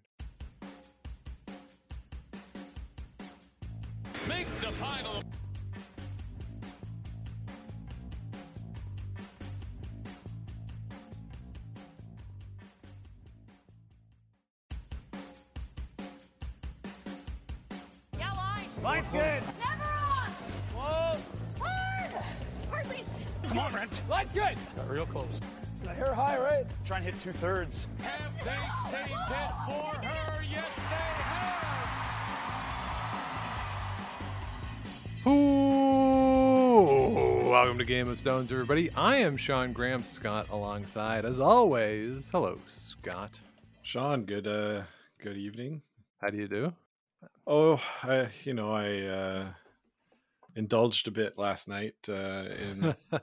[27.23, 27.87] Two thirds.
[28.01, 28.51] Have they
[28.91, 30.43] saved it for her?
[30.43, 31.89] Yes, they have.
[35.29, 38.91] Ooh, welcome to Game of Stones, everybody.
[38.97, 42.29] I am Sean Graham Scott alongside, as always.
[42.31, 43.39] Hello, Scott.
[43.83, 44.83] Sean, good uh,
[45.21, 45.83] good evening.
[46.21, 46.73] How do you do?
[47.47, 49.47] Oh, I you know I uh,
[50.57, 52.97] indulged a bit last night uh, in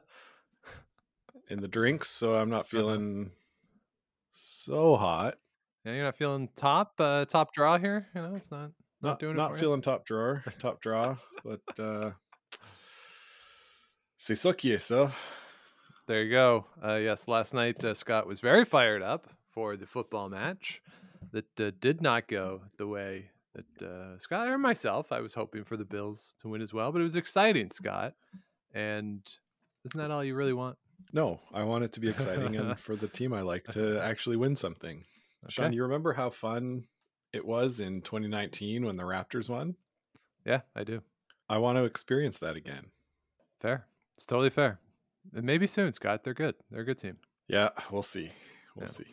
[1.49, 3.31] in the drinks, so I'm not feeling
[4.39, 5.35] so hot.
[5.85, 8.07] Yeah, you're not feeling top uh, top draw here.
[8.15, 8.71] You know, it's not
[9.01, 9.37] not, Not doing it.
[9.37, 9.61] not for you?
[9.61, 12.11] feeling top drawer, top draw, but uh,
[14.17, 15.11] c'est ça qui est ça.
[16.07, 16.65] There you go.
[16.83, 20.81] Uh, yes, last night uh, Scott was very fired up for the football match
[21.31, 25.11] that uh, did not go the way that uh, Scott or myself.
[25.11, 28.13] I was hoping for the Bills to win as well, but it was exciting, Scott.
[28.73, 29.21] And
[29.85, 30.77] isn't that all you really want?
[31.13, 34.35] No, I want it to be exciting and for the team I like to actually
[34.37, 35.03] win something.
[35.47, 35.75] Sean, Okay.
[35.75, 36.83] you remember how fun
[37.33, 39.75] it was in 2019 when the Raptors won?
[40.45, 41.01] Yeah, I do.
[41.49, 42.87] I want to experience that again.
[43.61, 43.85] Fair.
[44.15, 44.79] It's totally fair.
[45.33, 46.23] And maybe soon, Scott.
[46.23, 46.55] They're good.
[46.71, 47.17] They're a good team.
[47.47, 48.31] Yeah, we'll see.
[48.75, 48.87] We'll Yeah.
[48.87, 49.05] see.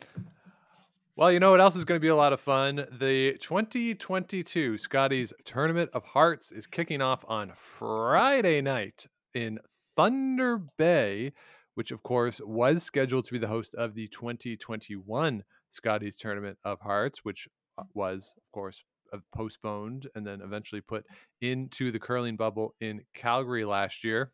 [1.15, 2.85] Well, you know what else is going to be a lot of fun?
[2.91, 9.59] The 2022 Scotties Tournament of Hearts is kicking off on Friday night in
[9.95, 11.33] Thunder Bay,
[11.77, 16.81] which, of course, was scheduled to be the host of the 2021 Scotties Tournament of
[16.81, 17.47] Hearts, which
[17.77, 18.81] uh, was, of course,
[19.13, 21.05] uh, postponed and then eventually put
[21.39, 24.31] into the curling bubble in Calgary last year.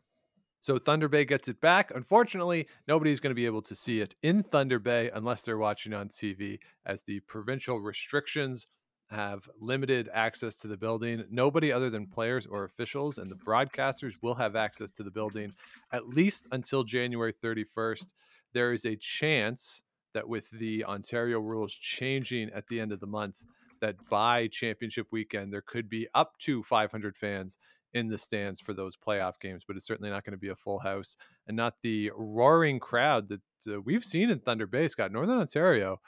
[0.62, 1.92] So Thunder Bay gets it back.
[1.94, 5.92] Unfortunately, nobody's going to be able to see it in Thunder Bay unless they're watching
[5.92, 8.64] on TV, as the provincial restrictions
[9.10, 11.24] have limited access to the building.
[11.30, 15.52] Nobody other than players or officials and the broadcasters will have access to the building
[15.92, 18.12] at least until January 31st.
[18.52, 19.82] There is a chance
[20.14, 23.44] that with the Ontario rules changing at the end of the month,
[23.80, 27.58] that by championship weekend, there could be up to 500 fans
[27.92, 30.56] in the stands for those playoff games, but it's certainly not going to be a
[30.56, 31.16] full house
[31.46, 33.40] and not the roaring crowd that
[33.72, 36.00] uh, we've seen in Thunder Bay, Scott, Northern Ontario.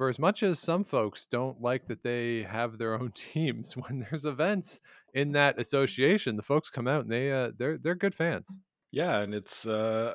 [0.00, 4.06] For as much as some folks don't like that they have their own teams, when
[4.08, 4.80] there's events
[5.12, 8.56] in that association, the folks come out and they uh, they're they're good fans.
[8.90, 10.14] Yeah, and it's uh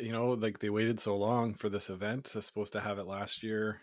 [0.00, 2.30] you know, like they waited so long for this event.
[2.32, 3.80] They're supposed to have it last year.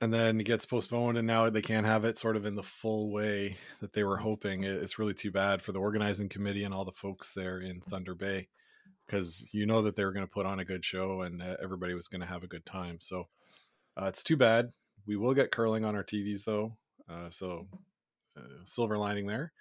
[0.00, 2.62] And then it gets postponed and now they can't have it sort of in the
[2.62, 4.64] full way that they were hoping.
[4.64, 8.14] It's really too bad for the organizing committee and all the folks there in Thunder
[8.14, 8.48] Bay
[9.12, 11.56] because you know that they were going to put on a good show and uh,
[11.62, 12.96] everybody was going to have a good time.
[12.98, 13.28] So
[14.00, 14.70] uh, it's too bad.
[15.06, 16.78] We will get curling on our TVs though.
[17.10, 17.66] Uh, so
[18.38, 19.52] uh, silver lining there.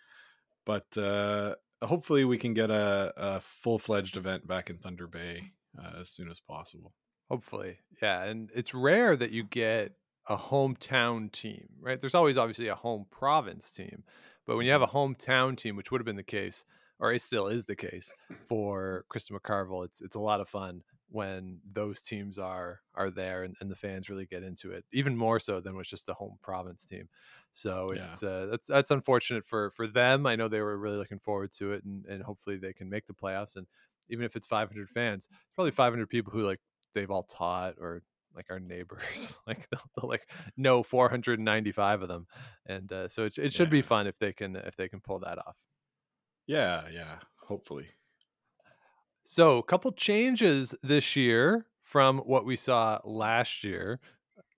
[0.65, 5.99] But uh, hopefully we can get a, a full-fledged event back in thunder bay uh,
[5.99, 6.93] as soon as possible
[7.29, 8.23] Hopefully, yeah.
[8.23, 9.93] And it's rare that you get
[10.27, 11.99] a hometown team, right?
[11.99, 14.03] There's always obviously a home province team,
[14.45, 16.65] but when you have a hometown team, which would have been the case,
[17.01, 18.13] or it still is the case
[18.47, 23.43] for Krista McCarville, it's it's a lot of fun when those teams are are there
[23.43, 26.13] and, and the fans really get into it even more so than was just the
[26.13, 27.09] home province team.
[27.51, 28.03] So Yeah.
[28.05, 31.51] it's uh, that's that's unfortunate for for them i know they were really looking forward
[31.53, 33.67] to it and, and hopefully they can make the playoffs and
[34.09, 36.61] even if it's 500 fans probably 500 people who like
[36.93, 38.03] they've all taught or
[38.35, 42.27] like our neighbors like they'll, they'll like know 495 of them
[42.65, 45.19] and uh, so it, it should be fun if they can if they can pull
[45.19, 45.57] that off
[46.47, 47.19] Yeah, yeah.
[47.47, 47.87] Hopefully.
[49.23, 53.99] So, a couple changes this year from what we saw last year.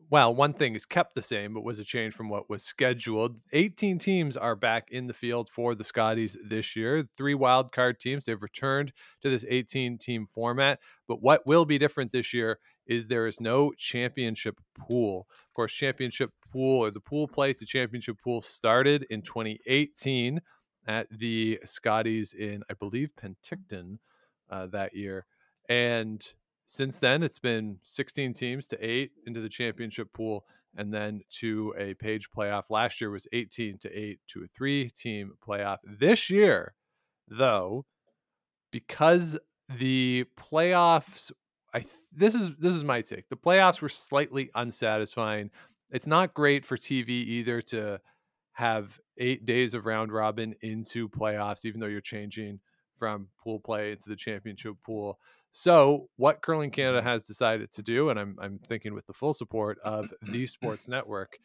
[0.10, 3.40] Well, one thing is kept the same, but was a change from what was scheduled.
[3.52, 7.08] 18 teams are back in the field for the Scotties this year.
[7.18, 8.26] Three wild card teams.
[8.26, 10.80] They've returned to this 18 team format.
[11.08, 15.28] But what will be different this year is there is no championship pool.
[15.48, 20.42] Of course, championship pool or the pool play to championship pool started in 2018
[20.88, 24.00] at the Scotties in, I believe, Penticton
[24.50, 25.26] uh, that year.
[25.70, 26.26] And
[26.66, 30.46] since then, it's been 16 teams to eight into the championship pool,
[30.76, 32.64] and then to a page playoff.
[32.70, 35.78] Last year was 18 to eight to a three team playoff.
[35.84, 36.74] This year,
[37.28, 37.86] though,
[38.72, 39.38] because
[39.70, 41.32] the playoffs,
[41.74, 43.30] I th- this is this is my take.
[43.30, 45.52] The playoffs were slightly unsatisfying.
[45.92, 48.02] It's not great for TV either to
[48.54, 52.60] have eight days of round robin into playoffs, even though you're changing
[52.98, 55.20] from pool play into the championship pool.
[55.52, 57.10] So, what Curling Canada mm-hmm.
[57.10, 60.88] has decided to do, and I'm, I'm thinking with the full support of the Sports
[60.88, 61.38] Network,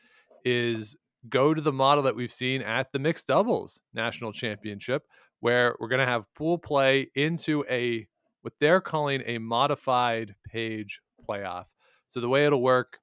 [0.44, 0.96] is
[1.28, 5.02] go to the model that we've seen at the mixed doubles national championship,
[5.40, 8.06] where we're going to have pool play into a
[8.42, 11.66] what they're calling a modified page playoff.
[12.08, 13.00] So, the way it'll work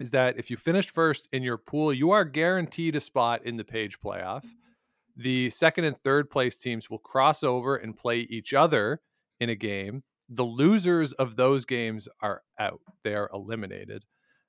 [0.00, 3.56] is that if you finish first in your pool, you are guaranteed a spot in
[3.56, 4.44] the page playoff.
[4.44, 5.22] Mm-hmm.
[5.22, 9.00] The second and third place teams will cross over and play each other
[9.38, 10.02] in a game.
[10.28, 14.04] The losers of those games are out, they are eliminated.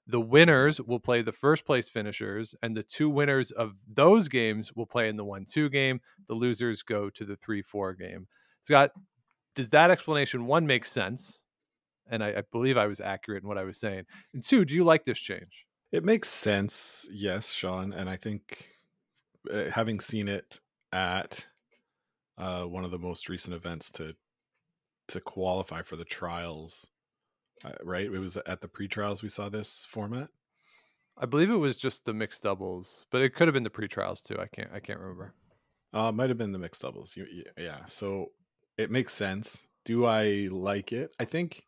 [0.06, 4.74] The winners will play the first place finishers, and the two winners of those games
[4.74, 6.02] will play in the 1 2 game.
[6.28, 8.28] The losers go to the 3 4 game.
[8.64, 8.91] Scott,
[9.56, 11.43] does that explanation one make sense?
[12.10, 14.04] And I, I believe I was accurate in what I was saying.
[14.34, 15.66] And two, do you like this change?
[15.92, 18.68] It makes sense, yes, Sean, and I think
[19.52, 20.60] uh, having seen it
[20.92, 21.46] at
[22.38, 24.16] uh, one of the most recent events to
[25.10, 26.90] to qualify for the trials,
[27.66, 28.06] uh, right?
[28.06, 30.30] It was at the pre-trials we saw this format.
[31.18, 34.22] I believe it was just the mixed doubles, but it could have been the pre-trials
[34.22, 34.40] too.
[34.40, 35.36] I can't I can't remember.
[35.94, 37.16] Uh, might have been the mixed doubles.
[37.16, 38.32] You, yeah, so
[38.80, 39.68] it makes sense.
[39.86, 41.14] Do I like it?
[41.20, 41.66] I think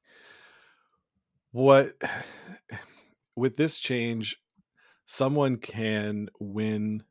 [1.55, 1.95] what
[3.35, 4.37] with this change,
[5.07, 7.03] someone can win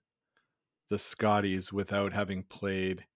[0.91, 3.07] the Scotties without having played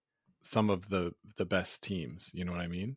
[0.42, 2.32] some of the the best teams.
[2.34, 2.96] You know what I mean?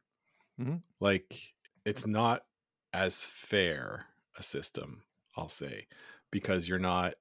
[0.57, 0.81] Mhm.
[0.99, 1.53] Like
[1.85, 2.45] it's not
[2.93, 5.03] as fair a system,
[5.35, 5.87] I'll say,
[6.31, 7.15] because you're not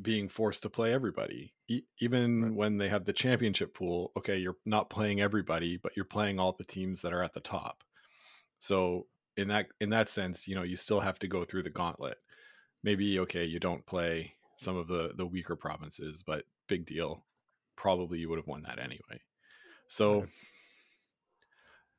[0.00, 1.54] being forced to play everybody.
[1.68, 2.54] E- even Right.
[2.54, 6.52] when they have the championship pool, okay, you're not playing everybody, but you're playing all
[6.52, 7.84] the teams that are at the top.
[8.58, 11.70] So in that in that sense, you know, you still have to go through the
[11.70, 12.18] gauntlet.
[12.82, 17.24] Maybe okay, you don't play some of the the weaker provinces, but big deal.
[17.76, 19.20] Probably you would have won that anyway.
[19.88, 20.26] So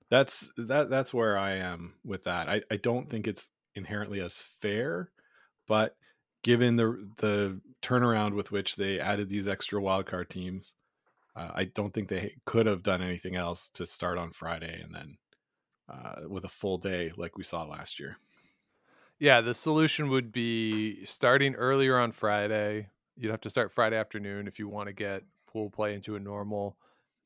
[0.09, 2.47] that's that that's where I am with that.
[2.47, 5.11] I, I don't think it's inherently as fair,
[5.67, 5.95] but
[6.43, 10.75] given the the turnaround with which they added these extra wildcard teams,
[11.35, 14.93] uh, I don't think they could have done anything else to start on Friday and
[14.93, 15.17] then
[15.89, 18.17] uh, with a full day like we saw last year.
[19.19, 22.89] Yeah, the solution would be starting earlier on Friday.
[23.15, 26.19] You'd have to start Friday afternoon if you want to get pool play into a
[26.19, 26.77] normal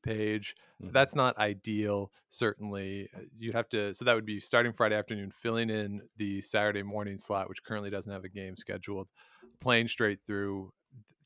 [0.04, 0.54] page.
[0.80, 0.92] Mhm.
[0.92, 3.10] That's not ideal, certainly.
[3.14, 6.82] Uh, You'd have to, so that would be starting Friday afternoon, filling in the Saturday
[6.82, 9.08] morning slot, which currently doesn't have a game scheduled,
[9.60, 10.72] playing straight through.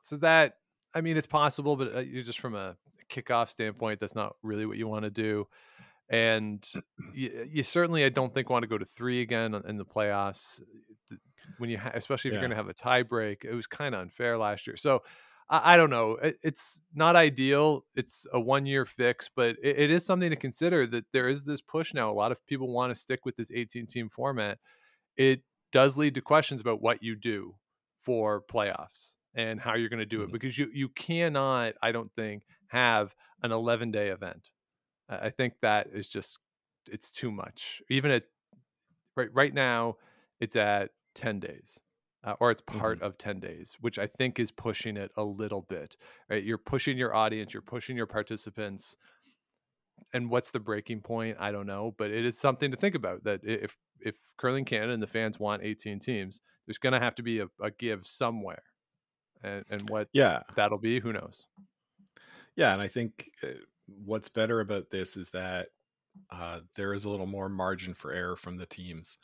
[0.01, 0.57] So that,
[0.95, 2.77] I mean, it's possible, but uh, you just from a
[3.11, 5.47] kickoff standpoint, that's not really what you want to do.
[6.11, 6.67] And
[7.15, 10.61] you, you certainly, I don't think, want to go to three again in the playoffs
[11.59, 12.41] when you, ha- especially if Yeah.
[12.41, 13.45] you're going to have a tie break.
[13.45, 14.77] It was kind of unfair last year.
[14.77, 15.03] So
[15.49, 16.13] I, I don't know.
[16.17, 17.85] It, it's not ideal.
[17.95, 21.45] It's a one year fix, but it, it is something to consider that there is
[21.45, 22.11] this push now.
[22.11, 24.59] A lot of people want to stick with this 18 team format.
[25.17, 27.55] It does lead to questions about what you do
[28.03, 30.33] for playoffs and how you're going to do it Mhm.
[30.33, 34.51] because you you cannot, I don't think, have an 11 day event.
[35.09, 36.39] I think that is just
[36.91, 37.83] it's too much.
[37.91, 38.25] Even at
[39.17, 39.97] right right now,
[40.41, 41.81] it's at 10 days.
[42.27, 45.61] Uh, or it's part of 10 days, which I think is pushing it a little
[45.61, 45.97] bit.
[46.31, 46.43] Right?
[46.43, 48.97] You're pushing your audience, you're pushing your participants.
[50.13, 51.37] and what's the breaking point?
[51.41, 53.25] I don't know, but it is something to think about.
[53.25, 57.15] That if if curling Canada and the fans want 18 teams, there's going to have
[57.17, 58.63] to be a, a give somewhere,
[59.43, 61.47] and and what Yeah, that'll be, who knows?
[62.57, 63.49] yeah, and I think uh,
[63.87, 65.69] what's better about this is that
[66.31, 69.19] uh, there is a little more margin for error from the teams.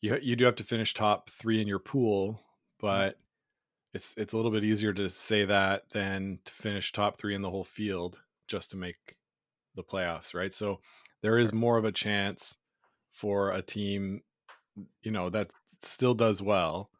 [0.00, 2.40] You you do have to finish top three in your pool,
[2.80, 3.18] but
[3.94, 7.42] it's it's a little bit easier to say that than to finish top three in
[7.42, 9.16] the whole field just to make
[9.74, 10.52] the playoffs, right?
[10.54, 10.80] So
[11.22, 12.58] there is more of a chance
[13.12, 14.22] for a team,
[15.02, 15.50] you know, that
[15.80, 16.90] still does well,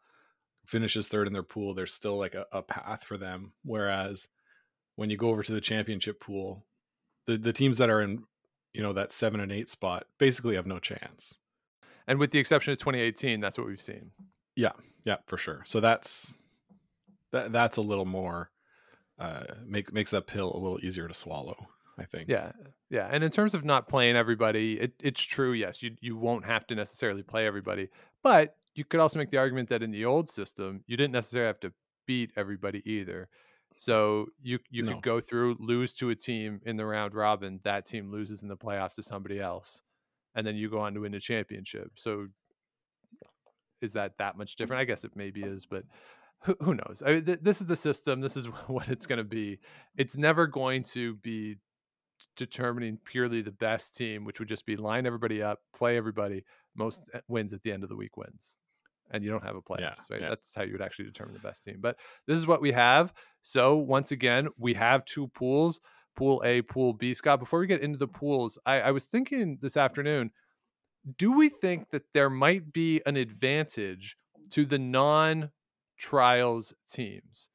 [0.67, 1.75] finishes third in their pool.
[1.75, 3.53] There's still like a, a path for them.
[3.65, 4.29] Whereas
[4.97, 6.65] when you go over to the championship pool,
[7.29, 8.25] the the teams that are in,
[8.73, 11.39] you know, that seven and eight spot basically have no chance.
[12.09, 14.11] And with the exception of 2018, that's what we've seen.
[14.57, 14.73] Yeah,
[15.05, 15.63] yeah, for sure.
[15.67, 16.35] So that's
[17.33, 18.51] that that's a little more
[19.19, 21.69] uh make makes that pill a little easier to swallow,
[21.99, 22.31] I think.
[22.31, 22.53] Yeah,
[22.89, 23.09] yeah.
[23.13, 25.53] And in terms of not playing everybody, it, it's true.
[25.53, 27.91] Yes, you you won't have to necessarily play everybody,
[28.23, 31.49] but you could also make the argument that in the old system, you didn't necessarily
[31.49, 31.73] have to
[32.07, 33.29] beat everybody either.
[33.79, 34.95] So you you No.
[34.95, 38.49] could go through, lose to a team in the round robin, that team loses in
[38.49, 39.83] the playoffs to somebody else,
[40.35, 41.93] and then you go on to win the championship.
[41.95, 42.27] So
[43.81, 44.81] is that that much different?
[44.81, 45.85] I guess it maybe is, but
[46.43, 47.03] who, who knows?
[47.07, 48.21] I mean, th- this is the system.
[48.21, 49.61] This is what it's going to be.
[49.97, 51.57] It's never going to be
[52.37, 56.45] determining purely the best team, which would just be line everybody up, play everybody.
[56.75, 58.57] Most uh, wins at the end of the week wins,
[59.11, 60.21] and you don't have a playoffs, Yeah, right?
[60.21, 60.29] yeah.
[60.31, 61.79] That's how you would actually determine the best team.
[61.81, 63.13] But this is what we have.
[63.43, 65.81] So once again, we have two pools:
[66.17, 67.15] Pool A, Pool B.
[67.15, 70.31] Scott, before we get into the pools, I, I was thinking this afternoon.
[71.17, 74.17] Do we think that there might be an advantage
[74.51, 77.49] to the non-trials teams?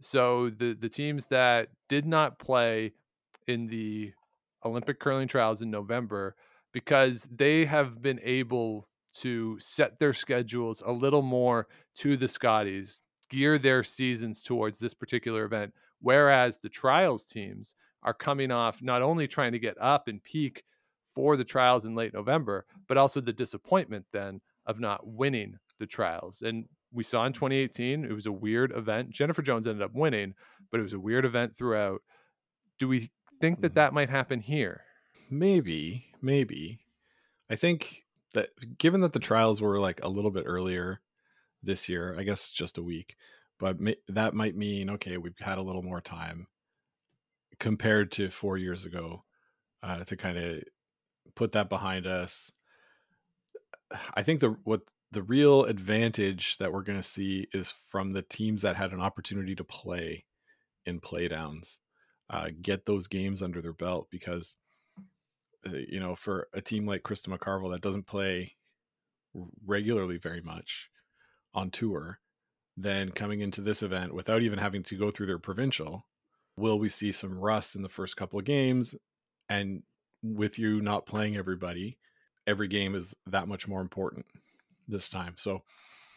[0.00, 2.92] So the the teams that did not play
[3.46, 4.12] in the
[4.64, 6.36] Olympic curling trials in November
[6.72, 11.66] because they have been able to set their schedules a little more
[11.96, 15.72] to the Scotties, gear their seasons towards this particular event.
[16.00, 20.64] Whereas the trials teams are coming off not only trying to get up and peak
[21.14, 25.86] for the trials in late November, but also the disappointment then of not winning the
[25.86, 26.40] trials.
[26.42, 29.10] And we saw in 2018, it was a weird event.
[29.10, 30.34] Jennifer Jones ended up winning,
[30.70, 32.02] but it was a weird event throughout.
[32.78, 33.10] Do we
[33.40, 33.74] think that Mhm.
[33.74, 34.84] that might happen here?
[35.28, 36.80] Maybe, maybe.
[37.48, 38.04] I think
[38.34, 41.00] that given that the trials were like a little bit earlier
[41.62, 43.16] this year, I guess just a week,
[43.58, 46.46] but ma- that might mean okay, we've had a little more time
[47.58, 49.24] compared to four years ago
[49.82, 50.62] uh, to kind of
[51.34, 52.50] put that behind us.
[54.14, 54.82] I think the what
[55.12, 59.00] the real advantage that we're going to see is from the teams that had an
[59.00, 60.24] opportunity to play
[60.86, 61.78] in playdowns,
[62.30, 64.56] uh, get those games under their belt because
[65.66, 68.56] Uh, you know, for a team like Krista McCarville that doesn't play
[69.66, 70.90] regularly very much
[71.54, 72.18] on tour,
[72.76, 76.06] then coming into this event without even having to go through their provincial,
[76.56, 78.94] will we see some rust in the first couple of games?
[79.48, 79.82] And
[80.22, 81.98] with you not playing everybody,
[82.46, 84.26] every game is that much more important
[84.88, 85.34] this time.
[85.36, 85.62] So,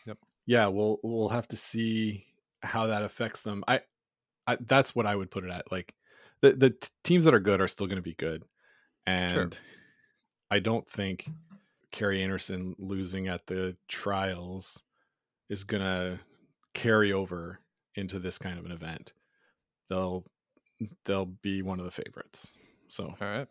[0.05, 0.17] Yep.
[0.45, 2.25] yeah, we'll we'll have to see
[2.61, 3.63] how that affects them.
[3.67, 3.81] I,
[4.47, 5.71] I that's what I would put it at.
[5.71, 5.93] Like
[6.41, 8.43] the the teams that are good are still going to be good,
[9.05, 9.57] and
[10.51, 11.29] I don't think
[11.91, 14.81] Kerri Einarson losing at the trials
[15.49, 16.19] is going to
[16.73, 17.59] carry over
[17.95, 19.13] into this kind of an event.
[19.89, 20.25] They'll
[21.05, 22.57] they'll be one of the favorites.
[22.87, 23.47] So All right.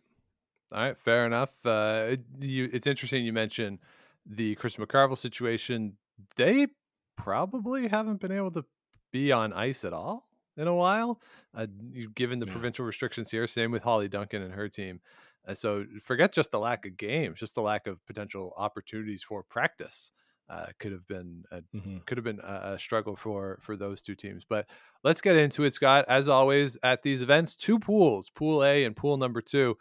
[0.72, 1.54] All right, fair enough.
[1.66, 3.78] Uh, you, it's interesting you mentioned
[4.24, 5.96] the Chris McCarville situation.
[6.36, 6.68] They
[7.16, 8.64] probably haven't been able to
[9.12, 11.20] be on ice at all in a while,
[11.54, 11.66] uh,
[12.14, 12.52] given the Yeah.
[12.52, 13.46] provincial restrictions here.
[13.46, 15.00] Same with Hollie Duncan and her team.
[15.46, 19.42] Uh, so forget just the lack of games, just the lack of potential opportunities for
[19.42, 20.12] practice.
[20.48, 22.04] Uh, could have been a mhm.
[22.04, 24.44] could have been a, a struggle for for those two teams.
[24.46, 24.66] But
[25.02, 26.04] let's get into it, Scott.
[26.08, 29.78] As always, at these events, two pools, Pool A and Pool Number Two.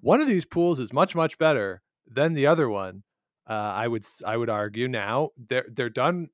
[0.00, 3.02] One of these pools is much much better than the other one.
[3.48, 6.28] Uh, I would I would argue now they're they're done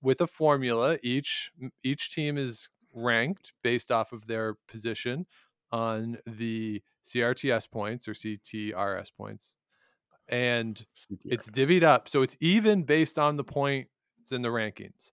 [0.00, 0.98] with a formula.
[1.02, 1.50] Each
[1.82, 5.26] each team is ranked based off of their position
[5.70, 9.56] on the CRTS points or CTRS points,
[10.28, 10.84] and
[11.24, 13.88] it's divvied up so it's even based on the points
[14.30, 15.10] in the rankings.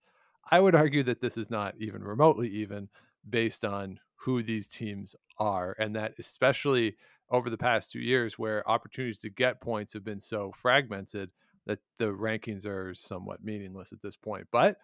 [0.50, 2.88] I would argue that this is not even remotely even
[3.28, 6.96] based on who these teams are and that especially
[7.30, 11.30] over the past two years where opportunities to get points have been so fragmented
[11.66, 14.46] that the rankings are somewhat meaningless at this point.
[14.50, 14.78] But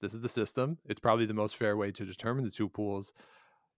[0.00, 0.78] this is the system.
[0.86, 3.12] It's probably the most fair way to determine the two pools.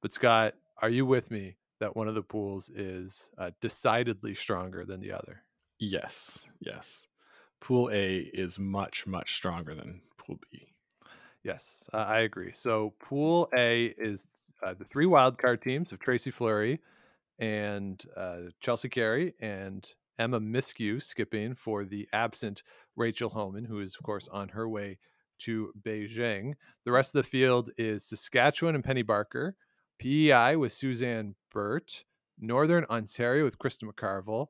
[0.02, 4.84] But scott are you with me that one of the pools is uh, decidedly stronger
[4.84, 5.42] than the other.
[5.78, 7.06] Yes, yes.
[7.60, 10.66] Pool A is much much stronger than Pool B.
[11.42, 12.52] Yes, uh, I agree.
[12.54, 14.26] So Pool A is
[14.64, 16.80] uh, the three wildcard teams of Tracy Fleury
[17.38, 19.88] and uh, Chelsea Carey and
[20.18, 22.62] Emma Miskew skipping for the absent
[22.96, 24.98] Rachel Homan, who is, of course, on her way
[25.40, 26.54] to Beijing.
[26.84, 29.54] The rest of the field is Saskatchewan and Penny Barker,
[29.98, 32.04] PEI with Suzanne Birt,
[32.38, 34.48] Northern Ontario with Krista McCarville,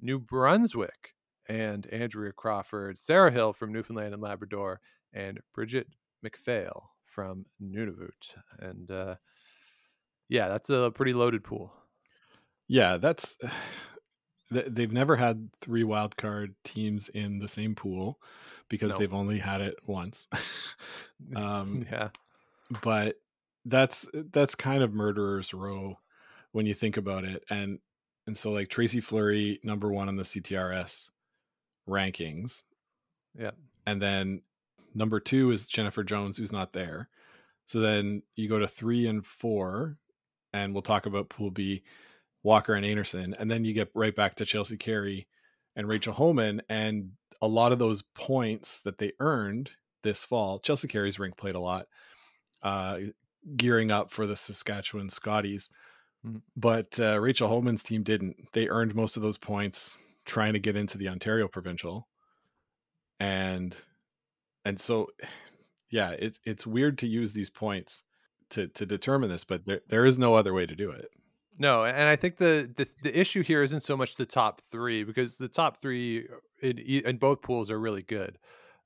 [0.00, 1.14] New Brunswick
[1.48, 4.80] and Andrea Crawford, Sarah Hill from Newfoundland and Labrador,
[5.12, 5.86] and Brigitte
[6.20, 8.34] MacPhail from Nunavut.
[8.58, 9.14] And uh,
[10.28, 11.72] yeah, that's a pretty loaded pool.
[12.66, 13.38] Yeah, that's
[14.50, 18.18] they've never had three wildcard teams in the same pool
[18.68, 18.98] because No.
[18.98, 20.26] they've only had it once.
[21.36, 22.08] um, yeah.
[22.82, 23.14] but
[23.64, 25.96] that's that's kind of murderer's row
[26.52, 27.78] when you think about it and
[28.26, 31.10] and so like tracy fleury number one on the ctrs
[31.88, 32.62] rankings
[33.38, 33.52] Yeah.
[33.86, 34.42] and then
[34.94, 37.08] number two is jennifer jones who's not there
[37.66, 39.96] so then you go to three and four
[40.52, 41.82] and we'll talk about pool b
[42.42, 45.26] walker and einarson and then you get right back to chelsea carey
[45.76, 46.62] and rachel Homan.
[46.68, 47.10] and
[47.40, 49.70] a lot of those points that they earned
[50.02, 51.86] this fall chelsea carey's rink played a lot
[52.62, 52.98] uh,
[53.56, 55.70] gearing up for the Saskatchewan Scotties.
[56.26, 56.42] Mhm.
[56.56, 58.36] But uh, Rachel Homan's team didn't.
[58.52, 62.08] They earned most of those points trying to get into the Ontario Provincial,
[63.20, 63.74] and
[64.64, 65.08] and so
[65.90, 68.04] yeah, it's it's weird to use these points
[68.50, 71.08] to to determine this, but there there is no other way to do it.
[71.60, 75.02] No, and I think the, the the issue here isn't so much the top three
[75.02, 76.26] because the top three
[76.62, 78.38] in in both pools are really good.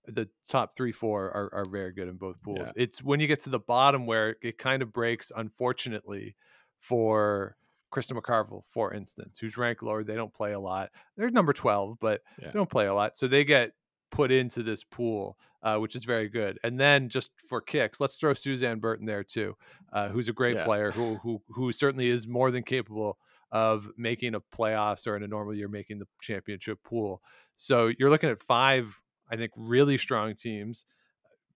[0.08, 2.58] The top three, four are, are very good in both pools.
[2.58, 2.72] Yeah.
[2.74, 6.34] It's when you get to the bottom where it kind of breaks, unfortunately,
[6.82, 7.56] for
[7.92, 10.02] Krista McCarville, for instance, who's ranked lower.
[10.04, 10.90] They don't play a lot.
[11.16, 12.46] They're number twelve, but Yeah.
[12.48, 13.72] they don't play a lot, so they get
[14.10, 16.58] put into this pool, uh, which is very good.
[16.64, 19.56] And then just for kicks, let's throw Suzanne Burton there too,
[19.92, 20.64] uh, who's a great Yeah.
[20.64, 23.18] player who who who certainly is more than capable
[23.50, 27.22] of making a playoffs or in a normal year making the championship pool.
[27.56, 28.98] So you're looking at five,
[29.30, 30.86] I think, really strong teams.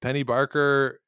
[0.03, 1.01] Penny Barker,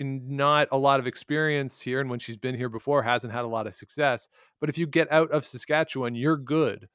[0.00, 3.48] not a lot of experience here, and when she's been here before, hasn't had a
[3.48, 4.26] lot of success.
[4.60, 6.88] But if you get out of Saskatchewan, you're good.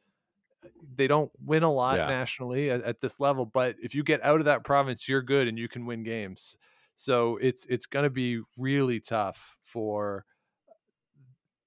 [0.64, 2.08] Uh, they don't win a lot Yeah.
[2.08, 5.48] nationally at, at this level, but if you get out of that province, you're good
[5.48, 6.58] and you can win games.
[6.96, 10.26] So it's it's going to be really tough for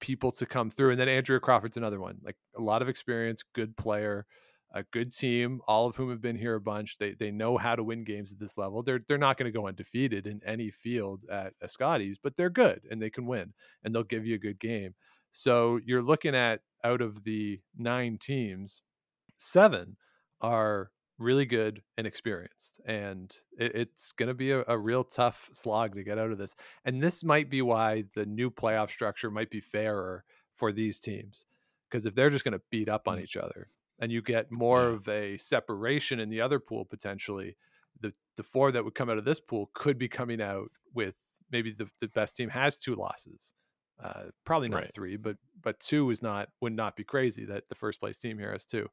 [0.01, 0.91] people to come through.
[0.93, 4.27] And then Andrea Crawford's another one, like a lot of experience, good player,
[4.73, 6.99] a good team, all of whom have been here a bunch.
[6.99, 8.83] They they know how to win games at this level.
[8.83, 12.83] They're they're not going to go undefeated in any field at, Scotties, but they're good
[12.91, 13.53] and they can win
[13.83, 14.95] and they'll give you a good game.
[15.33, 18.83] So you're looking at out of the nine teams,
[19.39, 19.97] seven
[20.41, 22.81] are really good and experienced.
[22.87, 26.39] And it, it's going to be a, a real tough slog to get out of
[26.39, 26.57] this.
[26.85, 30.25] And this might be why the new playoff structure might be fairer
[30.55, 31.45] for these teams.
[31.91, 33.23] Because if they're just going to beat up on Mm.
[33.23, 33.69] each other
[34.01, 34.95] and you get more Yeah.
[34.97, 37.57] of a separation in the other pool potentially,
[38.01, 41.15] the, the four that would come out of this pool could be coming out with
[41.53, 43.55] maybe the, the best team has two losses.
[44.03, 44.95] Uh, probably not Right.
[44.95, 48.39] three, but but two is not would not be crazy that the first place team
[48.39, 48.89] here has two,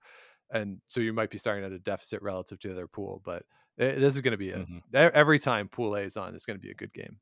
[0.52, 3.22] and so you might be starting at a deficit relative to the other pool.
[3.24, 3.44] But
[3.80, 4.80] eh, this is going to be a Mhm.
[4.94, 7.22] e- every time pool A is on, it's going to be a good game.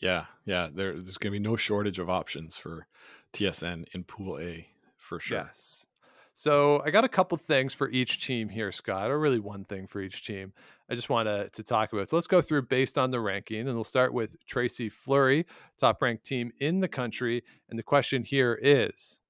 [0.00, 0.68] Yeah, yeah.
[0.72, 2.86] There, there's going to be no shortage of options for
[3.34, 4.66] TSN in Pool A
[4.96, 5.38] for sure.
[5.38, 5.86] Yes.
[6.34, 9.86] So I got a couple things for each team here, Scott, or really one thing
[9.86, 10.52] for each team.
[10.90, 12.08] I just want to to talk about.
[12.08, 15.46] So let's go through based on the ranking, and we'll start with Tracy Fleury,
[15.78, 17.42] top ranked team in the country.
[17.68, 19.20] And the question here is.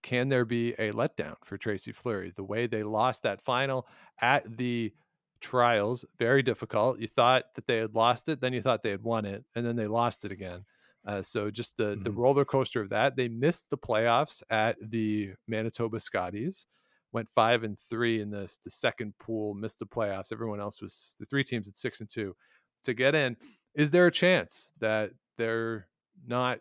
[0.00, 2.30] Can there be a letdown for Tracy Fleury?
[2.34, 3.86] The way they lost that final
[4.20, 4.92] at the
[5.40, 7.00] trials, very difficult.
[7.00, 9.66] You thought that they had lost it, then you thought they had won it, and
[9.66, 10.64] then they lost it again.
[11.06, 12.16] Uh, so just the the Mhm.
[12.16, 13.16] roller coaster of that.
[13.16, 16.66] They missed the playoffs at the Manitoba Scotties.
[17.12, 19.54] Went five and three in the the second pool.
[19.54, 20.32] Missed the playoffs.
[20.32, 22.36] Everyone else was the three teams at six and two
[22.84, 23.36] to get in.
[23.74, 25.88] Is there a chance that they're
[26.26, 26.60] not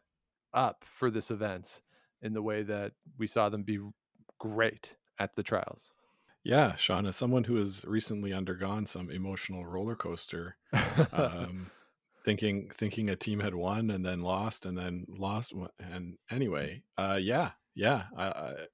[0.53, 1.81] up for this event
[2.21, 3.79] in the way that we saw them be
[4.39, 5.91] great at the trials?
[6.43, 10.55] Yeah, Sean, as someone who has recently undergone some emotional roller coaster,
[11.11, 11.69] um,
[12.27, 17.17] thinking thinking a team had won and then lost and then lost, and anyway, uh,
[17.21, 18.03] yeah, yeah,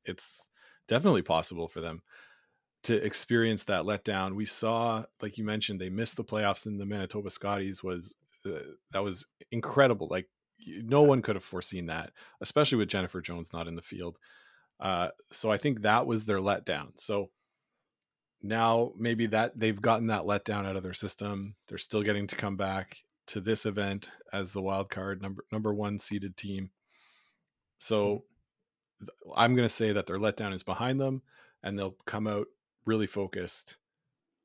[0.06, 0.50] it's
[0.88, 2.02] definitely possible for them
[2.82, 4.34] to experience that letdown.
[4.34, 7.84] We saw, like you mentioned, they missed the playoffs in the Manitoba Scotties.
[7.84, 8.58] Was uh,
[8.92, 10.08] that was incredible?
[10.10, 10.28] Like
[10.66, 12.10] no one could have foreseen that,
[12.42, 14.18] especially with Jennifer Jones not in the field.
[14.80, 17.00] Uh, so I think that was their letdown.
[17.00, 17.30] So
[18.42, 21.54] now maybe that they've gotten that letdown out of their system.
[21.68, 22.98] They're still getting to come back
[23.28, 26.72] to this event as the wild card number number one seeded team.
[27.78, 28.24] So
[29.00, 31.22] th- I'm going to say that their letdown is behind them,
[31.62, 32.48] and they'll come out
[32.86, 33.78] really focused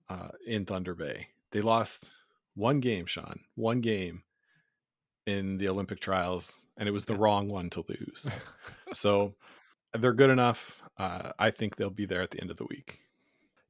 [0.09, 1.29] uh, in Thunder Bay.
[1.51, 2.11] They lost
[2.55, 4.23] one game, Sean, one game
[5.27, 7.21] in the Olympic trials, and it was the Yeah.
[7.21, 8.31] wrong one to lose.
[8.93, 9.35] so
[9.93, 10.83] they're good enough.
[10.97, 13.01] Uh, I think they'll be there at the end of the week.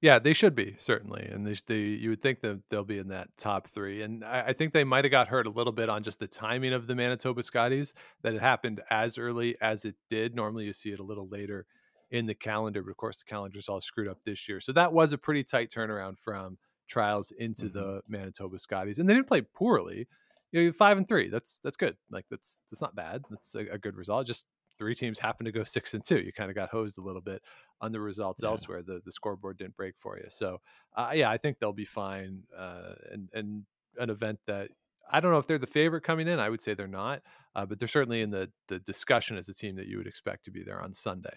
[0.01, 3.09] Yeah, they should be certainly, and they, they you would think that they'll be in
[3.09, 4.03] that top three.
[4.03, 6.29] And I, I think they might have got hurt a little bit on just the
[6.29, 10.37] timing of the Manitoba Scotties that it happened as early as it did.
[10.37, 11.67] Normally, you see it a little later
[12.13, 14.61] in the calendar, but of course, the calendar's all screwed up this year.
[14.61, 17.73] So that was a pretty tight turnaround from trials into Mhm.
[17.73, 20.07] the Manitoba Scotties, and they didn't play poorly.
[20.53, 21.29] You know, five and three.
[21.29, 21.97] That's that's good.
[22.09, 23.25] Like that's that's not bad.
[23.31, 24.29] That's a, a good result.
[24.29, 24.47] Just
[24.79, 26.21] three teams happen to go six and two.
[26.21, 27.43] You kind of got hosed a little bit
[27.81, 28.51] on the results Yeah.
[28.51, 28.83] elsewhere.
[28.83, 30.27] The the scoreboard didn't break for you.
[30.31, 30.61] So
[30.97, 32.43] uh, yeah, I think they'll be fine.
[32.57, 33.65] Uh, and and
[33.99, 34.71] an event that
[35.11, 36.39] I don't know if they're the favorite coming in.
[36.39, 37.23] I would say they're not,
[37.57, 40.45] uh, but they're certainly in the the discussion as a team that you would expect
[40.45, 41.37] to be there on Sunday.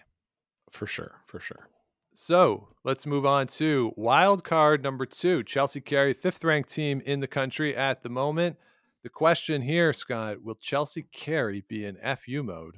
[0.70, 1.68] For sure, for sure.
[2.14, 5.42] So let's move on to wild card number two.
[5.42, 8.56] Chelsea Carey, fifth ranked team in the country at the moment.
[9.02, 12.76] The question here, Scott, will Chelsea Carey be in FU mode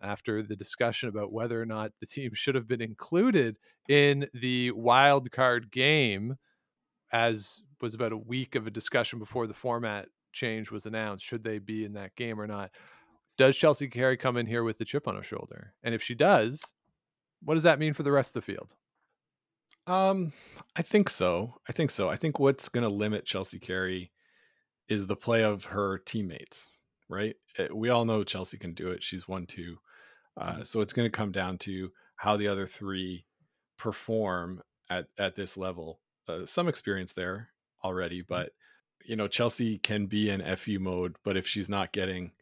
[0.00, 3.58] after the discussion about whether or not the team should have been included
[3.88, 6.36] in the wild card game,
[7.12, 11.24] as was about a week of a discussion before the format change was announced?
[11.24, 12.70] Should they be in that game or not?
[13.36, 15.74] Does Chelsea Carey come in here with the chip on her shoulder?
[15.82, 16.62] And if she does,
[17.42, 18.74] what does that mean for the rest of the field?
[19.86, 20.32] Um,
[20.76, 21.54] I think so.
[21.68, 22.08] I think so.
[22.08, 24.10] I think what's going to limit Chelsea Carey
[24.88, 27.36] is the play of her teammates, right?
[27.58, 29.02] Uh, We all know Chelsea can do it.
[29.02, 29.78] She's won two.
[30.38, 33.24] Uh, so it's going to come down to how the other three
[33.76, 36.00] perform at at this level.
[36.28, 37.48] Uh, some experience there
[37.82, 38.50] already, but
[39.04, 42.32] you know Chelsea can be in FU mode, but if she's not getting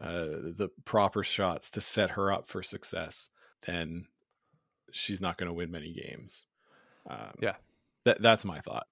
[0.00, 3.28] uh, the proper shots to set her up for success,
[3.66, 4.06] then
[4.90, 6.46] she's not going to win many games.
[7.08, 7.54] Um, Yeah.
[8.04, 8.86] that that's my thought.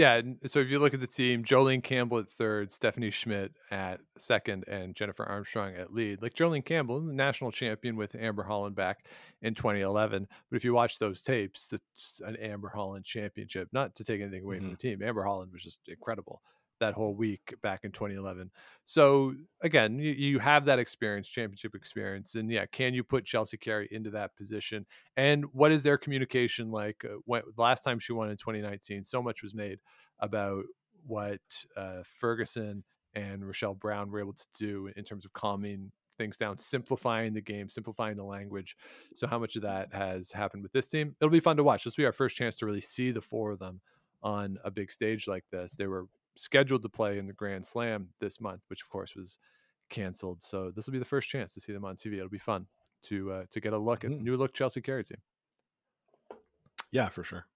[0.00, 0.22] Yeah.
[0.46, 4.64] So if you look at the team, Jolene Campbell at third, Stephanie Schmidt at second,
[4.66, 6.22] and Jennifer Armstrong at lead.
[6.22, 9.04] Like Jolene Campbell, the national champion with Amber Holland back
[9.42, 10.26] in 2011.
[10.50, 13.68] But if you watch those tapes, it's an Amber Holland championship.
[13.72, 14.70] Not to take anything away from Mhm.
[14.70, 16.40] the team, Amber Holland was just incredible
[16.80, 18.50] that whole week back in 2011.
[18.84, 23.56] So again, you, you have that experience, championship experience, and yeah, can you put Chelsea
[23.56, 24.84] Carey into that position?
[25.16, 27.04] And what is their communication like?
[27.04, 29.78] Uh, when, last time she won in 2019, so much was made
[30.18, 30.64] about
[31.06, 31.40] what
[31.76, 32.84] uh, Ferguson
[33.14, 37.40] and Rachel Brown were able to do in terms of calming things down, simplifying the
[37.40, 38.76] game, simplifying the language.
[39.16, 41.16] So, how much of that has happened with this team?
[41.20, 41.84] It'll be fun to watch.
[41.84, 43.80] This will be our first chance to really see the four of them
[44.22, 45.72] on a big stage like this.
[45.72, 46.06] They were
[46.40, 49.38] scheduled to play in the Grand Slam this month, which of course was
[49.90, 50.42] canceled.
[50.42, 52.16] So this will be the first chance to see them on TV.
[52.16, 52.66] It'll be fun
[53.04, 54.20] to uh, to get a look at Mhm.
[54.22, 55.18] new look Chelsea Carey team.
[56.90, 57.46] Yeah, for sure.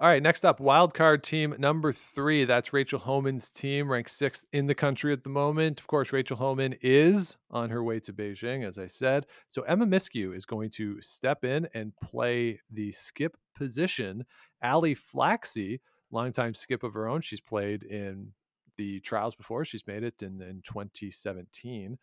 [0.00, 2.44] All right, next up, wild card team number three.
[2.44, 5.80] That's Rachel Homan's team, ranked sixth in the country at the moment.
[5.80, 9.26] Of course, Rachel Homan is on her way to Beijing, as I said.
[9.48, 14.24] So Emma Miskew is going to step in and play the skip position.
[14.62, 15.80] Ali Flaxey,
[16.10, 18.32] longtime skip of her own, she's played in
[18.76, 19.64] the trials before.
[19.64, 21.98] She's made it in, in 2017.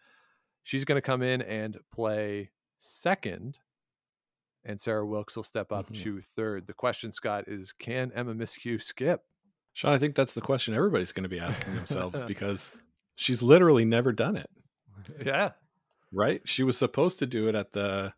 [0.63, 3.59] She's going to come in and play second
[4.67, 6.01] and Sarah Wilkes will step up Mhm.
[6.03, 6.65] to third.
[6.65, 9.21] The question, Scott, is can Emma Miskew skip?
[9.73, 12.73] Sean, I think that's the question everybody's going to be asking themselves because
[13.15, 14.49] she's literally never done it,
[15.23, 15.51] Yeah.
[16.11, 16.41] right?
[16.45, 18.13] She was supposed to do it at the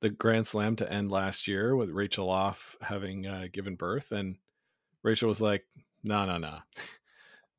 [0.00, 4.36] the Grand Slam to end last year with Rachel off having uh, given birth, and
[5.06, 5.64] Rachel was like,
[6.04, 6.58] "No, no, no,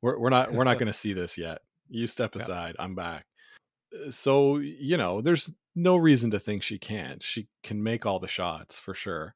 [0.02, 1.62] we're we're not we're not going to see this yet.
[1.88, 2.42] You step Yeah.
[2.42, 2.76] aside.
[2.78, 3.26] I'm back."
[3.92, 7.22] Uh, So you know, there's no reason to think she can't.
[7.22, 9.34] She can make all the shots for sure.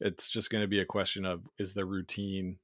[0.00, 2.58] It's just going to be a question of is the routine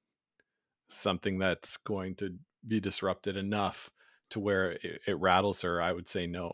[0.89, 2.35] something that's going to
[2.67, 3.91] be disrupted enough
[4.31, 5.81] to where it, it rattles her?
[5.81, 6.53] I would say no.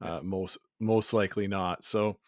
[0.00, 1.84] Uh, most most likely not.
[1.84, 2.18] So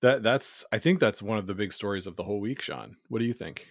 [0.00, 2.96] that that's I think that's one of the big stories of the whole week, Sean.
[3.08, 3.66] What do you think?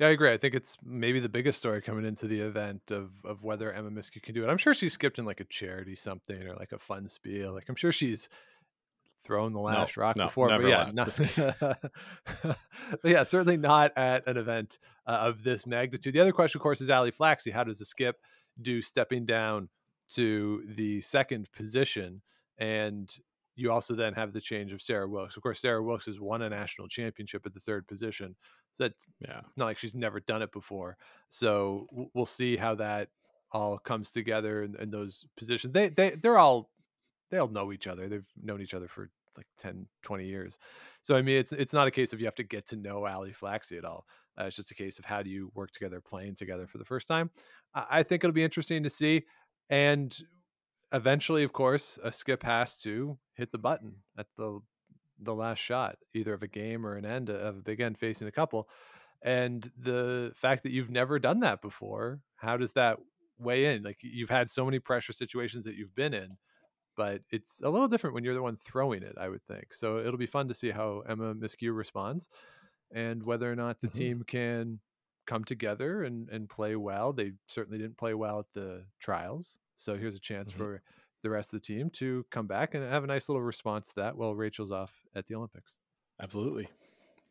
[0.00, 0.32] Yeah, I agree.
[0.32, 3.90] I think it's maybe the biggest story coming into the event of of whether Emma
[3.90, 4.48] Miskew can do it.
[4.48, 7.52] I'm sure she skipped in like a charity something or like a fun spiel.
[7.52, 8.28] Like I'm sure she's
[9.22, 10.48] thrown the last rock no, before.
[10.48, 11.16] But yeah, not,
[12.42, 12.56] but
[13.04, 16.14] yeah, certainly not at an event uh, of this magnitude.
[16.14, 17.52] The other question, of course, is Ali Flaxey.
[17.52, 18.16] How does the skip
[18.60, 19.68] do stepping down
[20.10, 22.22] to the second position.
[22.58, 23.10] And
[23.60, 25.36] you also then have the change of Sarah Wilkes.
[25.36, 28.36] Of course, Sarah Wilkes has won a national championship at the third position.
[28.72, 29.42] So it's Yeah.
[29.56, 30.96] not like she's never done it before.
[31.28, 33.08] So we'll see how that
[33.52, 35.72] all comes together in, in those positions.
[35.74, 36.70] They they they're all
[37.30, 38.08] they all know each other.
[38.08, 40.58] They've known each other for like 10, 20 years.
[41.02, 43.06] So I mean it's it's not a case of you have to get to know
[43.06, 44.06] Ali Flaxey at all.
[44.38, 46.84] Uh, it's just a case of how do you work together playing together for the
[46.84, 47.30] first time.
[47.74, 49.24] I, I think it'll be interesting to see.
[49.68, 50.16] And
[50.92, 54.60] eventually, of course, a skip has to hit the button at the
[55.22, 58.26] the last shot, either of a game or an end of a big end facing
[58.26, 58.68] a couple.
[59.22, 62.98] And the fact that you've never done that before, how does that
[63.38, 63.82] weigh in?
[63.82, 66.38] Like you've had so many pressure situations that you've been in,
[66.96, 69.74] but it's a little different when you're the one throwing it, I would think.
[69.74, 72.28] So it'll be fun to see how Emma Miskew responds
[72.92, 73.88] and whether or not the Mhm.
[73.88, 74.80] team can
[75.26, 77.12] come together and, and play well.
[77.12, 79.58] They certainly didn't play well at the trials.
[79.80, 80.56] So here's a chance Mhm.
[80.56, 80.82] for
[81.22, 83.94] the rest of the team to come back and have a nice little response to
[83.96, 85.76] that while Rachel's off at the Olympics.
[86.20, 86.68] Absolutely.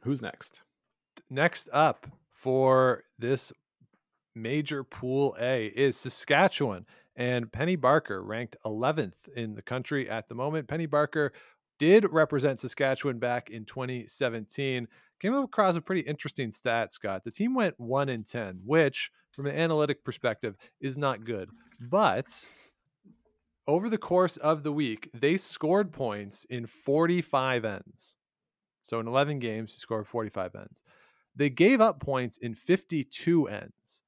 [0.02, 0.64] Who's next?
[1.30, 3.54] Next up for this
[4.34, 6.86] major pool A is Saskatchewan
[7.16, 10.68] and Penny Barker, ranked 11th in the country at the moment.
[10.68, 11.34] Penny Barker
[11.78, 14.88] did represent Saskatchewan back in 2017.
[15.20, 17.24] Came across a pretty interesting stat, Scott.
[17.24, 21.50] The team went 1 in 10, which from an analytic perspective is not good.
[21.80, 22.46] But
[23.68, 28.16] over the course of the week, they scored points in 45 ends.
[28.84, 30.84] So in 11 games, he scored 45 ends.
[31.36, 34.04] They gave up points in 52 ends.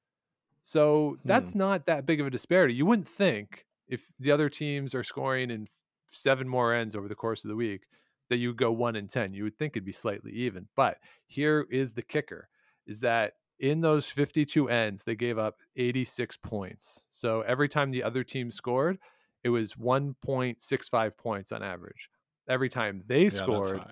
[0.63, 1.27] So hmm.
[1.27, 2.73] that's not that big of a disparity.
[2.73, 5.67] You wouldn't think if the other teams are scoring in
[6.07, 7.83] seven more ends over the course of the week
[8.29, 9.33] that you would go one in 10.
[9.33, 10.67] You would think it'd be slightly even.
[10.75, 12.49] But here is the kicker
[12.87, 17.05] is that in those 52 ends, they gave up 86 points.
[17.11, 18.99] So every time the other team scored,
[19.43, 22.09] it was 1.65 points on average.
[22.49, 23.83] Every time they Yeah, scored,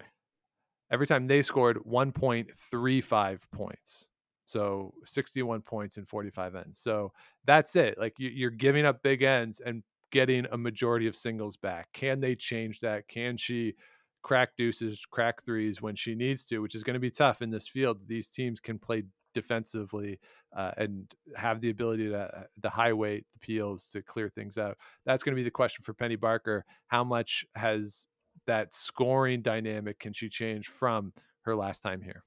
[0.91, 4.10] every time they scored 1.35 points.
[4.46, 6.80] So 61 points in 45 ends.
[6.80, 7.14] So
[7.46, 8.00] that's it.
[8.00, 11.90] Like you're giving up big ends and getting a majority of singles back.
[11.94, 13.08] Can they change that?
[13.08, 13.76] Can she
[14.22, 17.52] crack deuces, crack threes when she needs to, which is going to be tough in
[17.52, 18.08] this field.
[18.08, 20.19] These teams can play defensively
[20.56, 24.77] uh, and have the ability to the high weight, the peels to clear things out.
[25.06, 26.65] That's going to be the question for Penny Barker.
[26.88, 28.07] How much has
[28.45, 32.23] that scoring dynamic can she change from her last time here?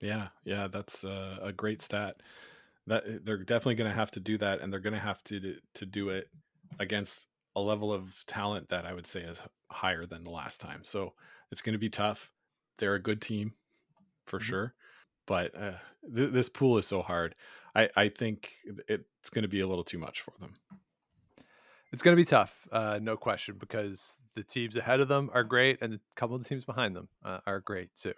[0.00, 2.22] Yeah, yeah, that's uh, a great stat.
[2.86, 5.40] That they're definitely going to have to do that, and they're going to have to
[5.40, 6.30] do- to do it
[6.78, 9.40] against a level of talent that I would say is
[9.70, 10.84] higher than the last time.
[10.84, 11.14] So
[11.50, 12.32] it's going to be tough.
[12.78, 13.54] They're a good team
[14.26, 14.40] for Mhm.
[14.40, 14.74] sure,
[15.26, 15.78] but uh,
[16.14, 17.34] th- this pool is so hard.
[17.74, 18.54] I I think
[18.88, 20.54] it's going to be a little too much for them.
[21.92, 25.44] It's going to be tough, uh, no question, because the teams ahead of them are
[25.44, 28.14] great, and a couple of the teams behind them uh, are great too.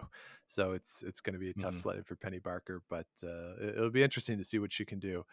[0.47, 1.79] So it's it's going to be a tough Mhm.
[1.83, 4.99] sledding for Penny Barker, but uh, it- it'll be interesting to see what she can
[4.99, 5.27] do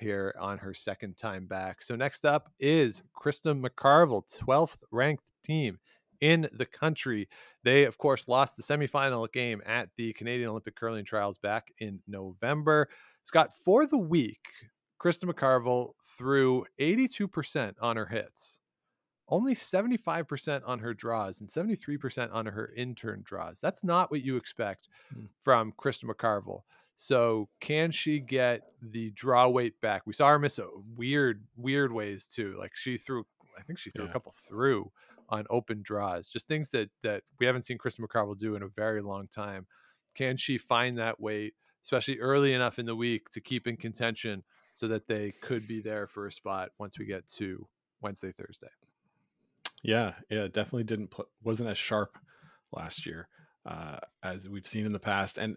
[0.00, 1.82] here on her second time back.
[1.82, 5.78] So next up is Krista McCarville, 12th ranked team
[6.24, 7.28] in the country.
[7.64, 12.00] They, of course, lost the semifinal game at the Canadian Olympic Curling Trials back in
[12.08, 12.88] November.
[13.24, 14.40] Scott, for the week,
[14.98, 18.58] Krista McCarville threw 82% on her hits,
[19.28, 23.60] only 75% on her draws, and 73% on her in-turn draws.
[23.60, 25.26] That's not what you expect Hmm.
[25.44, 26.62] from Krista McCarville.
[26.96, 30.02] So, can she get the draw weight back?
[30.06, 32.56] We saw her miss a weird, weird ways too.
[32.58, 33.24] Like she threw,
[33.58, 34.90] I think she threw a couple through
[35.28, 38.68] on open draws, just things that that we haven't seen Krista McCarville do in a
[38.68, 39.66] very long time.
[40.14, 44.44] Can she find that weight, especially early enough in the week, to keep in contention
[44.74, 47.66] so that they could be there for a spot once we get to
[48.00, 48.68] Wednesday, Thursday?
[49.82, 52.18] Yeah, yeah, definitely didn't put wasn't as sharp
[52.72, 53.28] last year
[53.66, 55.38] uh, as we've seen in the past.
[55.38, 55.56] And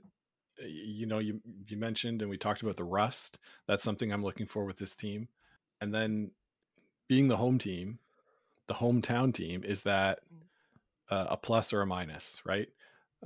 [0.60, 3.38] you know, you you mentioned and we talked about the rust.
[3.68, 5.27] That's something I'm looking for with this team.
[5.81, 6.31] And then
[7.07, 7.99] being the home team,
[8.68, 10.19] the hometown team, is that
[11.10, 12.69] uh, a plus or a minus, right?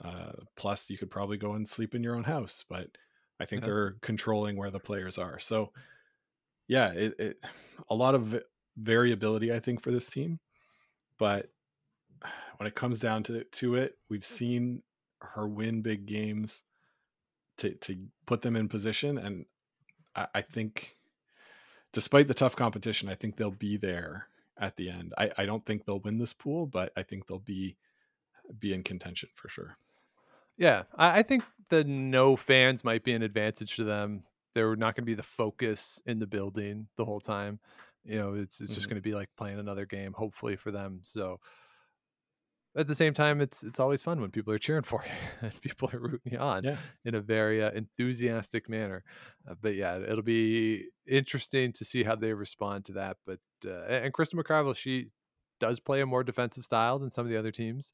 [0.02, 2.90] Uh, plus, you could probably go and sleep in your own house, but
[3.40, 3.66] I think Yeah.
[3.66, 5.40] they're controlling where the players are.
[5.40, 5.74] So,
[6.68, 7.46] yeah, it, it
[7.90, 8.42] a lot of
[8.78, 10.40] variability, I think, for this team
[11.18, 11.52] but
[12.58, 14.84] when it comes down to to it, we've seen
[15.22, 16.64] her win big games
[17.58, 19.46] to to put them in position, and
[20.16, 20.98] I, I think,
[21.94, 24.30] despite the tough competition, I think they'll be there
[24.62, 25.14] at the end.
[25.18, 27.78] I, I don't think they'll win this pool, but I think they'll be
[28.60, 29.78] be in contention for sure.
[30.58, 34.24] Yeah, I, I think the no fans might be an advantage to them
[34.54, 37.58] they're not going to be the focus in the building the whole time.
[38.04, 38.90] You know, it's it's just Mhm.
[38.90, 41.00] going to be like playing another game, hopefully for them.
[41.04, 41.40] So
[42.76, 45.12] at the same time, it's it's always fun when people are cheering for you
[45.48, 46.78] and people are rooting you on Yeah.
[47.06, 49.04] in a very uh, enthusiastic manner.
[49.50, 53.18] Uh, but yeah, it'll be interesting to see how they respond to that.
[53.26, 55.08] But uh, and Krista McCarville, she
[55.60, 57.92] does play a more defensive style than some of the other teams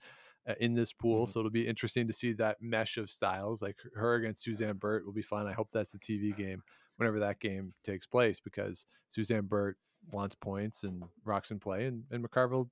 [0.48, 1.26] uh, in this pool.
[1.26, 1.30] Mhm.
[1.32, 3.62] So it'll be interesting to see that mesh of styles.
[3.62, 5.48] Like her against Suzanne Birt will be fun.
[5.48, 6.62] I hope that's the TV game
[6.98, 9.78] whenever that game takes place because Suzanne Birt
[10.12, 12.70] wants points and rocks and play, and, and McCarville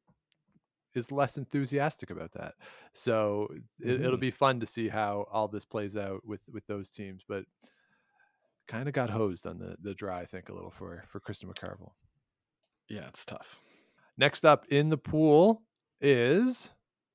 [0.96, 2.56] is less enthusiastic about that.
[2.94, 3.50] So
[3.80, 4.20] it, it'll Mhm.
[4.20, 7.24] be fun to see how all this plays out with with those teams.
[7.28, 7.46] But
[8.68, 11.46] kind of got hosed on the the draw, I think, a little for for Krista
[11.46, 11.94] McCarville.
[12.90, 13.60] Yeah, it's tough.
[14.18, 15.64] Next up in the pool
[16.02, 16.72] is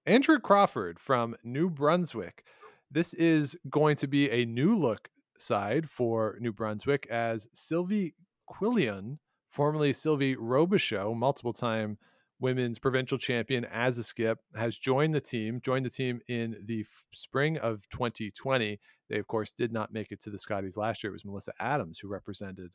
[0.07, 2.45] Andrea Crawford from New Brunswick.
[2.91, 5.09] This is going to be a new look
[5.39, 8.15] side for New Brunswick as Sylvie
[8.51, 11.99] Quillian, formerly Sylvie Robichaud, multiple time
[12.41, 16.85] women's provincial champion as a skip, has joined the team, joined the team in the
[17.13, 18.81] spring of 2020.
[19.09, 21.11] They, of course, did not make it to the Scotties last year.
[21.11, 22.71] It was Melissa Adams who represented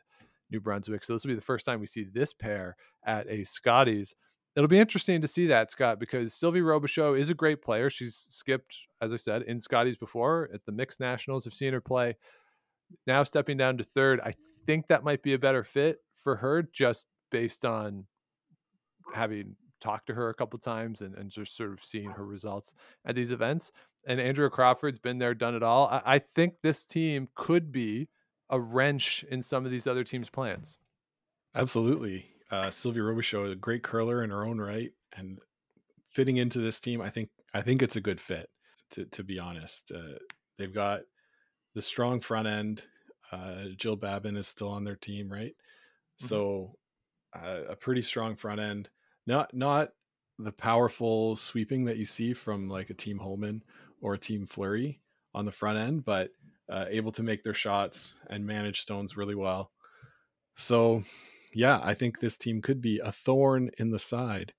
[0.52, 1.04] New Brunswick.
[1.04, 2.76] So this will be the first time we see this pair
[3.06, 4.16] at a Scotties.
[4.56, 7.90] It'll be interesting to see that, Scott, because Sylvie Robichaud is a great player.
[7.90, 11.46] She's skipped, as I said, in Scotties before at the mixed nationals.
[11.46, 12.16] I've seen her play.
[13.06, 14.34] Now stepping down to third, I
[14.66, 18.06] think that might be a better fit for her just based on
[19.14, 22.73] having talked to her a couple times and, and just sort of seeing her results
[23.06, 23.72] at these events.
[24.07, 25.88] And Andrea Crawford's been there, done it all.
[25.88, 28.10] I, I think this team could be
[28.49, 30.77] a wrench in some of these other teams' plans.
[31.56, 32.27] Absolutely.
[32.52, 35.40] Uh, Sylvia Robichaud, a great curler in her own right, and
[36.10, 38.49] fitting into this team, I think I think it's a good fit.
[38.91, 40.19] To to be honest, uh,
[40.57, 41.02] they've got
[41.73, 42.84] the strong front end.
[43.32, 45.56] Uh, Jill Babin is still on their team, right?
[46.22, 46.26] Mhm.
[46.27, 46.77] So
[47.36, 48.90] uh, a pretty strong front end.
[49.28, 49.94] Not not
[50.40, 53.64] the powerful sweeping that you see from like a team Homan
[54.02, 55.02] or a team Fleury
[55.34, 56.32] on the front end, but
[56.70, 59.72] uh, able to make their shots and manage stones really well.
[60.57, 61.03] So,
[61.53, 64.53] yeah, I think this team could be a thorn in the side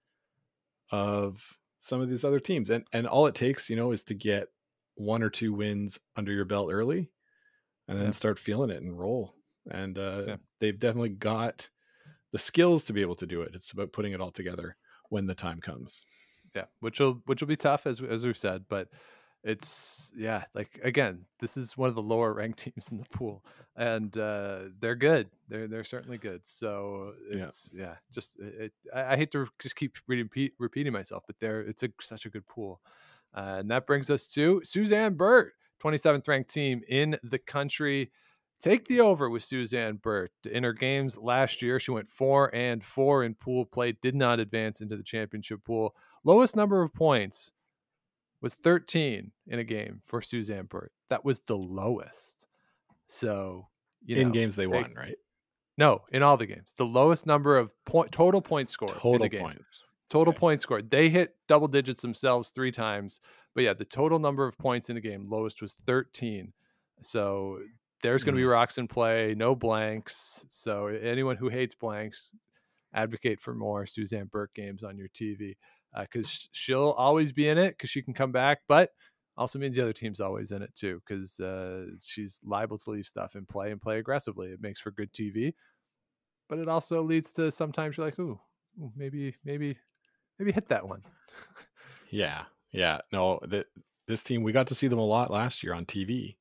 [0.90, 4.15] of some of these other teams, and and all it takes, you know, is to
[4.15, 4.48] get
[4.94, 7.11] one or two wins under your belt early,
[7.89, 8.12] and then Yeah.
[8.12, 9.34] start feeling it and roll.
[9.70, 10.36] And uh, Yeah.
[10.60, 11.70] they've definitely got
[12.36, 13.52] the skills to be able to do it.
[13.55, 14.76] It's about putting it all together
[15.08, 16.05] when the time comes.
[16.55, 18.89] Yeah, which will which will be tough as as we've said, but
[19.42, 23.42] it's yeah, like again, this is one of the lower ranked teams in the pool,
[23.74, 25.31] and uh, they're good.
[25.48, 26.42] They're they're certainly good.
[26.47, 31.36] So it's yeah, just it, I, I hate to just keep repeat, repeating myself, but
[31.40, 32.82] there it's a such a good pool,
[33.34, 38.10] uh, and that brings us to Suzanne Birt, 27th ranked team in the country.
[38.60, 40.33] Take the over with Suzanne Birt.
[40.51, 44.41] In her games last year, she went four and four in pool play, did not
[44.41, 45.94] advance into the championship pool.
[46.25, 47.52] Lowest number of points
[48.41, 50.93] was 13 in a game for Suzanne Birt.
[51.10, 52.47] That was the lowest.
[53.07, 53.68] So,
[54.05, 55.17] you in games they they- won, right?
[55.78, 56.73] No, in all the games.
[56.78, 59.85] The lowest number of point total points scored in Total points.
[60.09, 60.39] Total Okay.
[60.39, 60.91] points scored.
[60.91, 63.20] They hit double digits themselves three times.
[63.55, 66.55] But yeah, the total number of points in a game, lowest was 13.
[67.01, 67.60] So
[68.02, 68.50] there's going to be Mm.
[68.50, 70.44] rocks in play, no blanks.
[70.49, 72.33] So anyone who hates blanks,
[72.94, 75.57] advocate for more Suzanne Birt games on your TV
[75.99, 78.60] because she'll always be in it because she can come back.
[78.68, 78.91] But
[79.36, 83.07] also means the other team's always in it too because uh, she's liable to leave
[83.07, 84.49] stuff in play and play aggressively.
[84.49, 85.55] It makes for good TV,
[86.49, 88.41] but it also leads to sometimes you're like, ooh,
[88.81, 89.78] ooh maybe, maybe,
[90.39, 91.02] maybe hit that one.
[92.10, 93.00] Yeah, yeah.
[93.12, 93.66] No, that
[94.07, 96.36] this team we got to see them a lot last year on TV,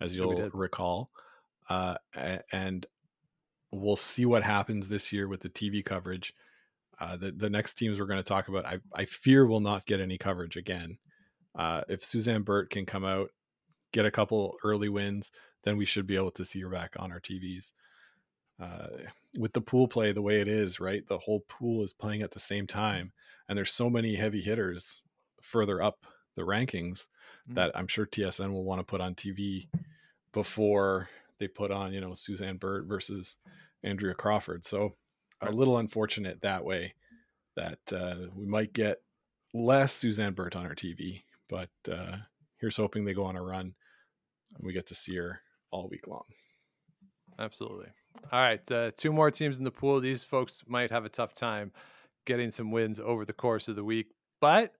[0.00, 0.54] as you'll did.
[0.54, 1.10] recall,
[1.68, 1.96] uh,
[2.52, 2.86] and
[3.72, 6.34] we'll see what happens this year with the TV coverage.
[6.98, 9.86] Uh, the the next teams we're going to talk about, I I fear will not
[9.86, 10.98] get any coverage again.
[11.54, 13.30] Uh, if Suzanne Birt can come out,
[13.92, 15.30] get a couple early wins,
[15.64, 17.72] then we should be able to see her back on our TVs.
[18.60, 18.88] Uh,
[19.38, 21.06] with the pool play the way it is, right?
[21.06, 23.12] The whole pool is playing at the same time,
[23.48, 25.02] and there's so many heavy hitters
[25.40, 26.06] further up
[26.36, 27.06] the rankings
[27.50, 27.54] Mm.
[27.54, 29.68] that I'm sure TSN will want to put on TV
[30.32, 33.36] before they put on, you know, Suzanne Birt versus
[33.82, 34.64] Andrea Crawford.
[34.64, 34.94] So
[35.40, 36.94] a little unfortunate that way
[37.56, 38.98] that uh, we might get
[39.54, 42.16] less Suzanne Birt on our TV, but uh,
[42.58, 43.74] here's hoping they go on a run
[44.54, 46.24] and we get to see her all week long.
[47.38, 47.86] Absolutely.
[48.30, 50.00] All right, uh, two more teams in the pool.
[50.00, 51.72] These folks might have a tough time
[52.26, 54.08] getting some wins over the course of the week,
[54.40, 54.74] but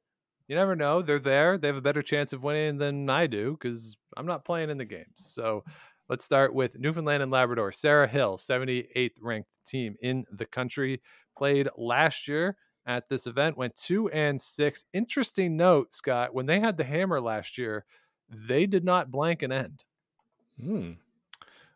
[0.50, 1.00] you never know.
[1.00, 1.56] They're there.
[1.56, 4.76] They have a better chance of winning than I do because I'm not playing in
[4.76, 5.14] the games.
[5.14, 5.64] So
[6.10, 7.70] Let's start with Newfoundland and Labrador.
[7.70, 11.00] Sarah Hill, 78th ranked team in the country,
[11.38, 14.84] played last year at this event, went two and six.
[14.92, 17.84] Interesting note, Scott, when they had the hammer last year,
[18.28, 19.84] they did not blank an end.
[20.60, 20.90] Hmm.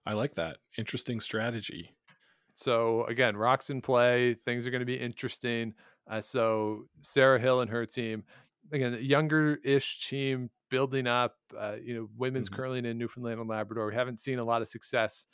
[0.05, 0.57] I like that.
[0.77, 1.95] Interesting strategy.
[2.55, 4.35] So again, rocks in play.
[4.45, 5.75] Things are going to be interesting.
[6.11, 8.25] Uh, so Sarah Hill and her team,
[8.73, 11.37] again, a younger-ish team building up.
[11.57, 12.55] Uh, you know, women's Mhm.
[12.55, 13.87] curling in Newfoundland and Labrador.
[13.87, 15.27] We haven't seen a lot of success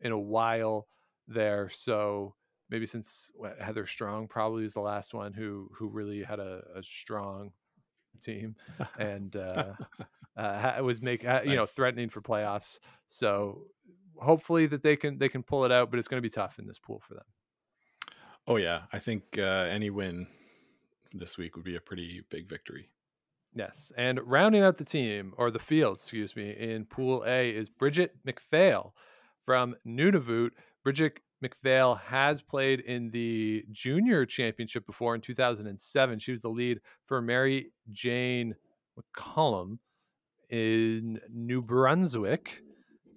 [0.00, 0.88] in a while
[1.26, 1.68] there.
[1.68, 2.36] So
[2.68, 6.64] maybe since what, Heather Strong probably was the last one who who really had a,
[6.76, 7.52] a strong
[8.20, 8.56] team
[8.98, 9.74] and uh,
[10.36, 12.78] uh, was make uh, you know threatening for playoffs.
[13.06, 13.68] So
[14.16, 16.58] hopefully that they can they can pull it out, but it's going to be tough
[16.58, 17.24] in this pool for them.
[18.46, 20.26] Oh yeah, I think uh, any win
[21.20, 22.88] this week would be a pretty big victory.
[23.54, 23.92] Yes.
[23.96, 28.16] And rounding out the team, or the field, excuse me, in Pool A is Brigitte
[28.24, 28.94] MacPhail
[29.44, 30.50] from Nunavut.
[30.84, 36.18] Brigitte MacPhail has played in the junior championship before in 2007.
[36.18, 38.54] She was the lead for Mary Jane
[38.98, 39.78] McCollum
[40.48, 42.62] in New Brunswick.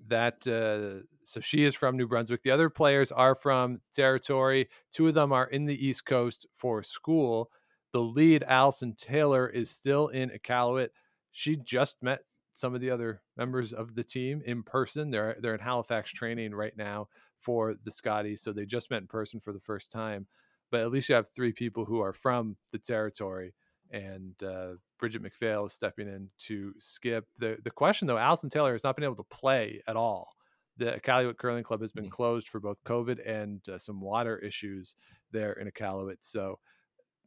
[0.08, 2.44] That uh, so she is from New Brunswick.
[2.44, 4.70] The other players are from territory.
[4.92, 7.50] Two of them are in the East Coast for school.
[7.96, 10.90] The lead, Allison Taylor, is still in Iqaluit.
[11.32, 12.20] She just met
[12.54, 15.12] some of the other members of the team in person.
[15.12, 17.08] They're they're in Halifax training right now
[17.40, 20.28] for the Scotties, so they just met in person for the first time.
[20.72, 23.54] But at least you have three people who are from the territory,
[23.92, 27.26] and uh, Brigitte MacPhail is stepping in to skip.
[27.40, 30.32] the The question though, Allison Taylor has not been able to play at all.
[30.76, 32.12] The Iqaluit Curling Club has been Mm.
[32.12, 34.96] closed for both COVID and uh, some water issues
[35.32, 36.18] there in Iqaluit.
[36.20, 36.60] So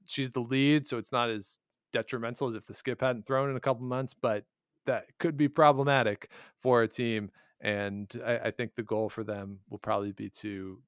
[0.08, 1.56] she's the lead, so it's not as
[1.92, 4.44] detrimental as if the skip hadn't thrown in a couple months, but
[4.86, 6.30] that could be problematic
[6.60, 7.30] for a team.
[7.60, 10.80] And I, I think the goal for them will probably be to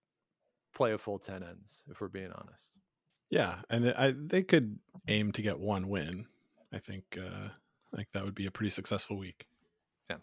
[0.74, 2.78] play a full 10 ends, if we're being honest.
[3.28, 6.26] Yeah, and I, they could aim to get one win.
[6.72, 7.48] I think uh,
[7.92, 9.46] I think that would be a pretty successful week.
[10.08, 10.16] Yeah.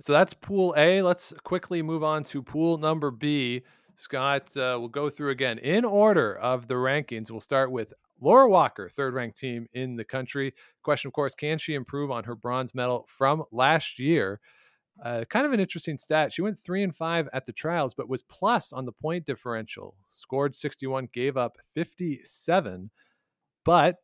[0.00, 1.02] So that's pool A.
[1.02, 3.62] Let's quickly move on to pool number B.
[3.96, 7.30] Scott, uh, we'll go through again in order of the rankings.
[7.30, 10.54] We'll start with Laura Walker, third ranked team in the country.
[10.82, 14.40] Question, of course, can she improve on her bronze medal from last year?
[15.02, 16.32] Uh, kind of an interesting stat.
[16.32, 19.96] She went three and five at the trials, but was plus on the point differential.
[20.10, 22.90] Scored 61, gave up 57,
[23.64, 23.96] but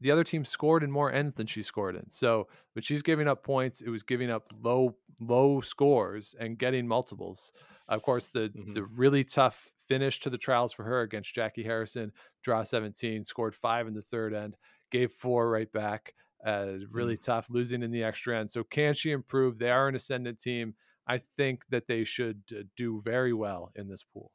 [0.00, 2.10] the other team scored in more ends than she scored in.
[2.10, 3.80] So, but she's giving up points.
[3.80, 7.52] It was giving up low low scores and getting multiples.
[7.88, 8.74] Of course, the Mhm.
[8.74, 12.12] the really tough finish to the trials for her against Jackie Harrison,
[12.42, 14.56] draw 17, scored five in the third end,
[14.90, 16.14] gave four right back.
[16.44, 18.50] Uh, really tough, losing in the extra end.
[18.50, 19.58] So, can she improve?
[19.58, 20.74] They are an ascendant team.
[21.06, 24.32] I think that they should uh, do very well in this pool.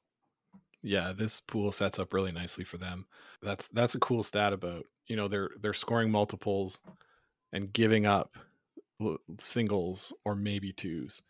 [0.82, 3.08] Yeah, this pool sets up really nicely for them.
[3.42, 6.82] That's that's a cool stat about you know they're they're scoring multiples
[7.52, 8.38] and giving up
[9.40, 11.24] singles or maybe twos,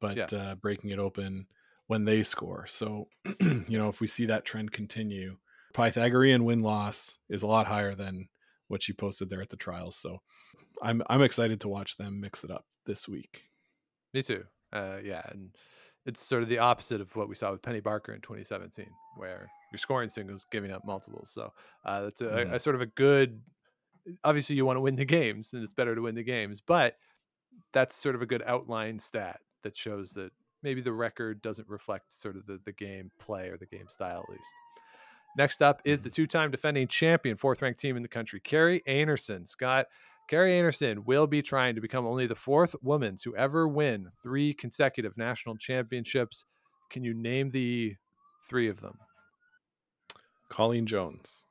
[0.00, 0.38] but Yeah.
[0.38, 1.46] uh, breaking it open
[1.92, 2.66] when they score.
[2.66, 3.08] So
[3.40, 5.36] you know if we see that trend continue,
[5.74, 8.28] Pythagorean win loss is a lot higher than
[8.68, 9.96] what she posted there at the trials.
[9.96, 10.22] So
[10.82, 13.42] I'm I'm excited to watch them mix it up this week.
[14.14, 14.44] Me too.
[14.72, 15.50] Uh, yeah, and
[16.06, 18.86] it's sort of the opposite of what we saw with Penny Barker in 2017,
[19.18, 21.30] where you're scoring singles, giving up multiples.
[21.30, 21.52] So
[21.84, 22.52] uh, that's a, Mhm.
[22.54, 23.42] a sort of a good.
[24.24, 26.96] Obviously, you want to win the games, and it's better to win the games, but
[27.72, 32.12] that's sort of a good outline stat that shows that maybe the record doesn't reflect
[32.12, 34.48] sort of the, the game play or the game style at least.
[35.36, 36.14] Next up is the mm-hmm.
[36.14, 39.48] two-time defending champion, fourth-ranked team in the country, Kerri Einarson.
[39.48, 39.86] Scott,
[40.30, 44.52] Kerri Einarson will be trying to become only the fourth woman to ever win three
[44.52, 46.44] consecutive national championships.
[46.90, 47.96] Can you name the
[48.48, 48.98] three of them?
[50.48, 51.46] Colleen Jones.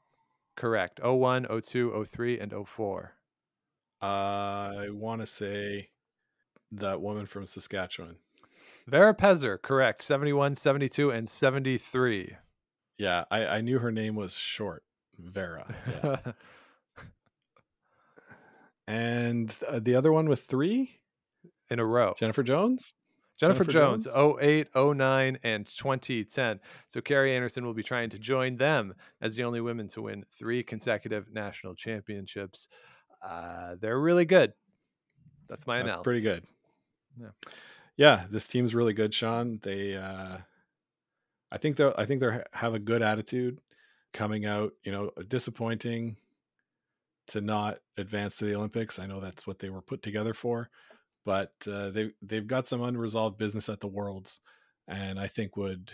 [0.56, 0.99] Correct.
[1.03, 3.14] 01, 02, 03, and 04.
[4.01, 5.90] I want to say
[6.72, 8.17] that woman from Saskatchewan.
[8.88, 10.01] Vera Pezer, correct.
[10.01, 12.35] 71, 72, and 73.
[12.98, 14.84] Yeah, I, I knew her name was short,
[15.18, 15.74] Vera.
[16.03, 16.18] Yeah.
[18.88, 21.00] and uh, the other one with three,
[21.69, 22.14] In a row.
[22.18, 22.95] Jennifer Jones.
[23.40, 24.38] Jennifer, Jennifer Jones, Jones?
[24.40, 26.60] 08, 09, and 2010.
[26.90, 30.26] So Kerri Einarson will be trying to join them as the only women to win
[30.38, 32.68] three consecutive national championships.
[33.27, 34.53] Uh, they're really good.
[35.50, 36.03] That's my That's analysis.
[36.03, 36.43] pretty good.
[37.19, 37.30] Yeah.
[37.98, 39.60] Yeah, this team's really good, Sean.
[39.61, 40.38] They, uh,
[41.52, 43.60] I think they, I think they have a good attitude
[44.14, 44.74] coming out.
[44.84, 46.18] You know, disappointing
[47.28, 49.00] to not advance to the Olympics.
[49.00, 50.70] I know that's what they were put together for,
[51.26, 54.40] but uh, they they've got some unresolved business at the Worlds,
[54.88, 55.92] and I think would,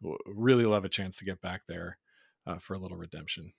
[0.00, 1.98] would really love a chance to get back there
[2.46, 3.52] uh, for a little redemption.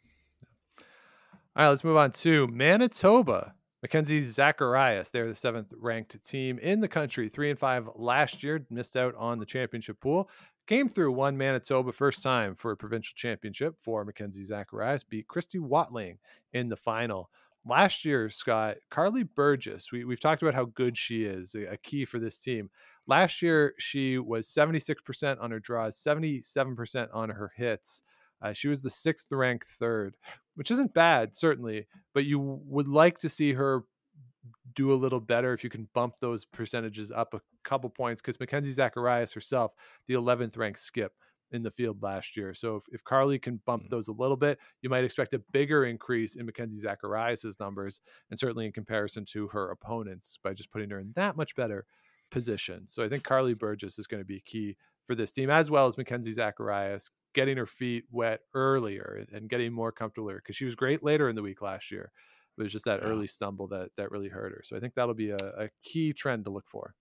[1.56, 3.56] All right, let's move on to Manitoba.
[3.82, 8.64] Mackenzie Zacharias, they're the seventh ranked team in the country, three and five last year,
[8.70, 10.30] missed out on the championship pool.
[10.68, 15.60] Came through one Manitoba first time for a provincial championship for Mackenzie Zacharias, beat Kristy
[15.60, 16.20] Watling
[16.54, 17.32] in the final.
[17.66, 21.78] Last year, Scott, Karlee Burgess, we, we've talked about how good she is, a, a
[21.78, 22.70] key for this team.
[23.08, 28.04] Last year, she was 76% on her draws, 77% on her hits.
[28.42, 30.16] Uh, she was the sixth ranked third,
[30.56, 33.84] which isn't bad, certainly, but you would like to see her
[34.74, 38.40] do a little better if you can bump those percentages up a couple points because
[38.40, 39.74] Mackenzie Zacharias herself,
[40.08, 41.14] the 11th ranked skip
[41.52, 42.54] in the field last year.
[42.54, 43.90] So if, if Karlee can bump mm.
[43.90, 48.00] those a little bit, you might expect a bigger increase in Mackenzie Zacharias' numbers
[48.30, 51.86] and certainly in comparison to her opponents by just putting her in that much better
[52.32, 52.88] position.
[52.88, 54.78] So I think Karlee Burgess is going to be key
[55.12, 59.74] for this team as well as Mackenzie Zacharias getting her feet wet earlier and getting
[59.74, 62.14] more comfortable because she was great later in the week last year.
[62.58, 63.10] It was just that yeah.
[63.10, 64.62] early stumble that that really hurt her.
[64.64, 66.96] So I think that'll be a, a key trend to look for.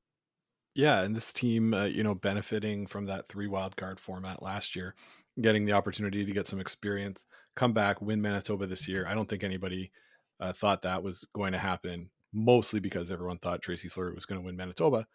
[0.74, 4.74] Yeah, and this team, uh, you know, benefiting from that three wild card format last
[4.74, 4.96] year,
[5.40, 9.06] getting the opportunity to get some experience, come back, win Manitoba this year.
[9.06, 9.92] I don't think anybody
[10.40, 12.10] uh, thought that was going to happen.
[12.32, 15.06] Mostly because everyone thought Tracy Fleury was going to win Manitoba,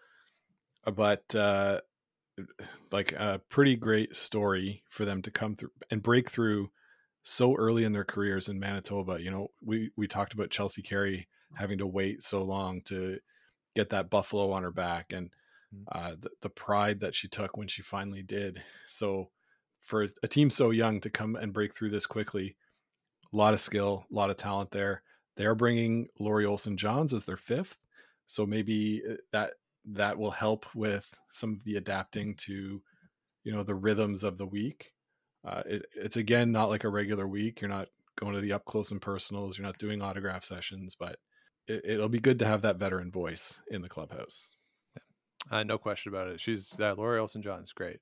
[0.86, 1.80] uh, but uh,
[2.92, 6.70] like a pretty great story for them to come through and break through
[7.24, 9.22] so early in their careers in Manitoba.
[9.22, 13.18] You know, we we talked about Chelsea Carey having to wait so long to
[13.76, 15.32] get that buffalo on her back and
[15.74, 15.84] mm.
[15.92, 18.62] uh, the, the pride that she took when she finally did.
[18.88, 19.30] So
[19.82, 22.56] for a team so young to come and break through this quickly,
[23.34, 25.04] a lot of skill, a lot of talent there.
[25.36, 27.78] They're bringing Lori Olson-Johns as their fifth.
[28.26, 29.54] So maybe uh, that
[29.92, 32.82] that will help with some of the adapting to
[33.44, 34.92] you know the rhythms of the week.
[35.48, 37.62] Uh, it, it's again not like a regular week.
[37.62, 37.88] You're not
[38.20, 39.58] going to the up close and personals.
[39.58, 41.18] You're not doing autograph sessions but
[41.68, 44.56] it, will be good to have that veteran voice in the clubhouse.
[45.52, 46.40] Uh, no question about it.
[46.40, 48.00] She's uh, Lori Olson John's great.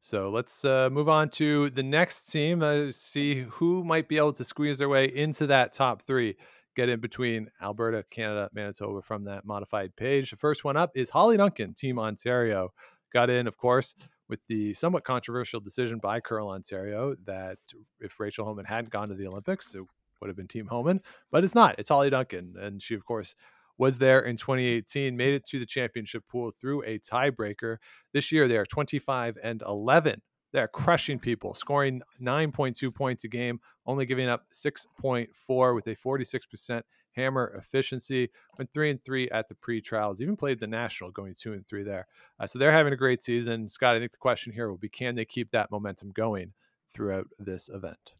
[0.00, 4.34] So let's uh, move on to the next team uh, see who might be able
[4.34, 6.36] to squeeze their way into that top three
[6.76, 10.30] get in between Alberta, Canada, Manitoba from that modified page.
[10.30, 12.72] The first one up is Hollie Duncan, Team Ontario.
[13.12, 13.96] Got in, of course,
[14.28, 17.58] with the somewhat controversial decision by Curl Ontario that
[18.00, 19.82] if Rachel Homan hadn't gone to the Olympics, it
[20.20, 21.76] would have been Team Homan, but it's not.
[21.78, 22.54] It's Hollie Duncan.
[22.60, 23.34] And she, of course,
[23.78, 27.76] was there in 2018, made it to the championship pool through a tiebreaker.
[28.12, 30.20] This year, they are 25 and 11
[30.56, 36.82] they're crushing people, scoring 9.2 points a game, only giving up 6.4 with a 46%
[37.14, 38.30] hammer efficiency.
[38.56, 40.22] Went three and three at the pre-trials.
[40.22, 42.06] Even played the national, going two and three there.
[42.40, 43.68] Uh, so they're having a great season.
[43.68, 46.54] Scott, I think the question here will be: Can they keep that momentum going
[46.88, 48.14] throughout this event?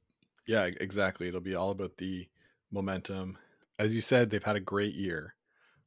[0.46, 1.28] Yeah, exactly.
[1.28, 2.28] It'll be all about the
[2.70, 3.38] momentum.
[3.78, 5.34] As you said, they've had a great year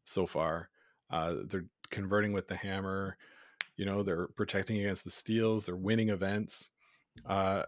[0.03, 0.69] so far.
[1.11, 3.17] Uh, they're converting with the hammer.
[3.79, 5.63] You know, they're protecting against the steals.
[5.63, 6.71] They're winning events.
[7.25, 7.63] Uh,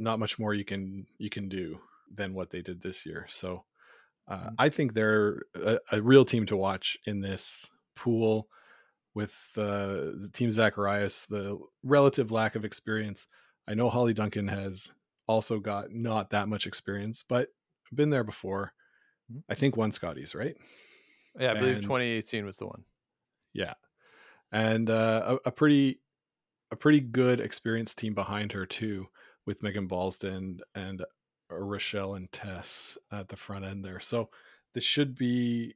[0.00, 1.78] not much more you can you can do
[2.12, 3.26] than what they did this year.
[3.28, 3.64] So
[4.26, 4.54] uh, mm-hmm.
[4.58, 8.48] I think they're a, a, real team to watch in this pool
[9.14, 13.28] with uh, the team Zacharias, the relative lack of experience.
[13.68, 14.90] I know Hollie Duncan has
[15.28, 17.50] also got not that much experience, but
[17.94, 18.72] been there before.
[19.30, 19.40] Mm-hmm.
[19.48, 20.56] I think one Scotties right?
[21.38, 22.82] Yeah, I believe and, 2018 was the one.
[23.52, 23.74] Yeah
[24.54, 25.98] and uh, a, a, pretty
[26.70, 29.06] a pretty good experienced team behind her too,
[29.46, 31.04] with Megan Balsdon and uh,
[31.50, 34.00] Rachelle and Tess at the front end there.
[34.00, 34.30] So
[34.72, 35.74] this should be.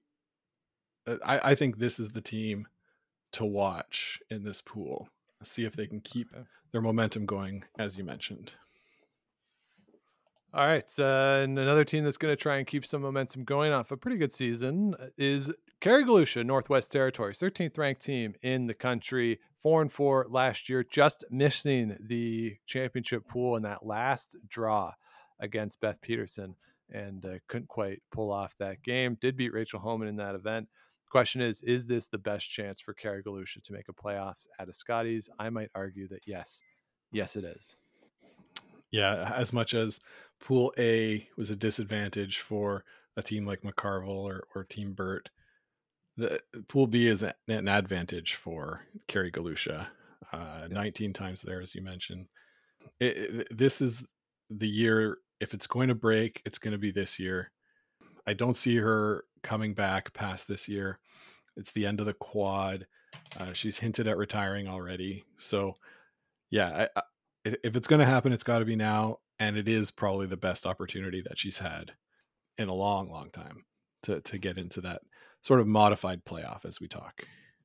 [1.07, 2.67] Uh, I, I think this is the team
[3.33, 5.09] to watch in this pool.
[5.43, 6.29] See if they can keep
[6.73, 8.55] their momentum going, as you mentioned.
[10.55, 10.89] All right.
[10.99, 13.97] Uh, and another team that's going to try and keep some momentum going off a
[13.97, 19.39] pretty good season uh, is Kerry Galusha, Northwest Territories, 13th ranked team in the country,
[19.63, 24.93] four and four last year, just missing the championship pool in that last draw
[25.39, 26.57] against Beth Peterson
[26.91, 29.17] and uh, couldn't quite pull off that game.
[29.21, 30.69] Did beat Rachel Homan in that event.
[31.11, 34.69] Question is, is this the best chance for Kerry Galusha to make a playoffs at
[34.69, 35.31] a?
[35.39, 36.61] I might argue that yes.
[37.13, 37.77] Yes, it is.
[38.91, 40.01] Yeah, as much as
[40.41, 42.85] Pool A was a disadvantage for
[43.17, 45.31] a team like McCarville or, or Team Birt,
[46.19, 49.87] the Pool B is an advantage for Kerry Galusha.
[50.33, 52.27] Uh, 19 times there, as you mentioned.
[53.01, 54.05] It, it, this is
[54.51, 55.19] the year.
[55.41, 57.53] If it's going to break, it's going to be this year.
[58.27, 60.99] I don't see her coming back past this year.
[61.57, 62.87] It's the end of the quad.
[63.39, 65.25] Uh, she's hinted at retiring already.
[65.37, 65.75] So,
[66.51, 69.21] yeah, I, I, if it's going to happen, it's got to be now.
[69.39, 71.93] And it is probably the best opportunity that she's had
[72.59, 73.65] in a long, long time
[74.03, 75.03] to to get into that
[75.43, 77.25] sort of modified playoff as we talk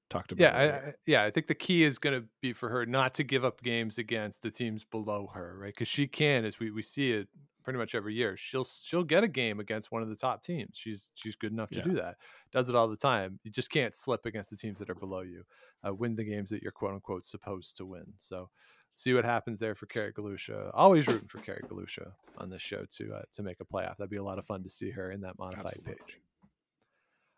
[0.10, 0.44] talked about.
[0.54, 1.24] Yeah, I, I, yeah.
[1.24, 3.98] I think the key is going to be for her not to give up games
[3.98, 5.74] against the teams below her, right?
[5.74, 7.28] Because she can, as we we see it
[7.64, 8.36] pretty much every year.
[8.38, 10.72] She'll she'll get a game against one of the top teams.
[10.78, 11.84] She's she's good enough to Yeah.
[11.86, 12.18] do that.
[12.52, 13.40] Does it all the time.
[13.44, 15.44] You just can't slip against the teams that are below you.
[15.88, 18.06] Uh, win the games that you're quote unquote supposed to win.
[18.18, 18.50] So
[18.96, 20.70] see what happens there for Kerry Galusha.
[20.74, 23.98] Always rooting for Kerry Galusha on this show to uh, to make a playoff.
[23.98, 25.96] That'd be a lot of fun to see her in that modified Absolutely.
[25.96, 26.20] page.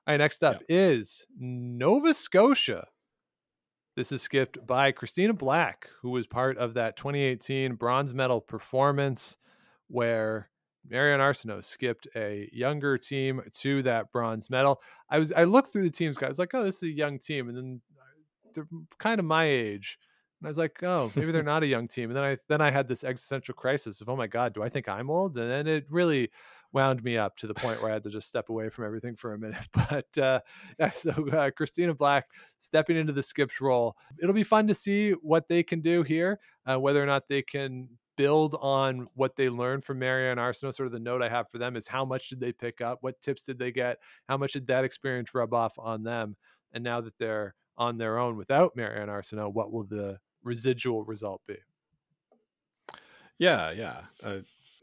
[0.08, 2.86] All right, next up is Nova Scotia.
[3.96, 9.38] This is skipped by Christina Black, who was part of that 2018 bronze medal performance
[9.88, 10.52] where
[10.88, 14.80] Mary-Anne Arsenault skipped a younger team to that bronze medal.
[15.10, 17.50] I was I looked through the teams, guys, like, oh, this is a young team,
[17.50, 17.82] and then
[18.54, 18.68] they're
[19.00, 19.98] kind of my age.
[20.40, 22.12] And I was like, oh, maybe they're not a young team.
[22.12, 24.70] And then I then I had this existential crisis of, oh my God, do I
[24.70, 25.36] think I'm old?
[25.36, 26.30] And then it really
[26.76, 29.16] wound me up to the point where I had to just step away from everything
[29.16, 29.68] for a minute.
[29.90, 30.40] But uh,
[30.94, 32.30] so uh, Christina Black
[32.60, 33.96] stepping into the skips role.
[34.22, 36.40] It'll be fun to see what they can do here,
[36.70, 40.76] uh, whether or not they can build on what they learned from Mary-Anne Arsenault.
[40.76, 43.00] Sort of the note I have for them is how much did they pick up?
[43.02, 44.00] What tips did they get?
[44.28, 46.36] How much did that experience rub off on them?
[46.74, 51.42] And now that they're on their own without Mary-Anne Arsenault, what will the residual result
[51.48, 51.58] be?
[53.38, 54.02] Yeah, yeah.
[54.24, 54.40] Uh,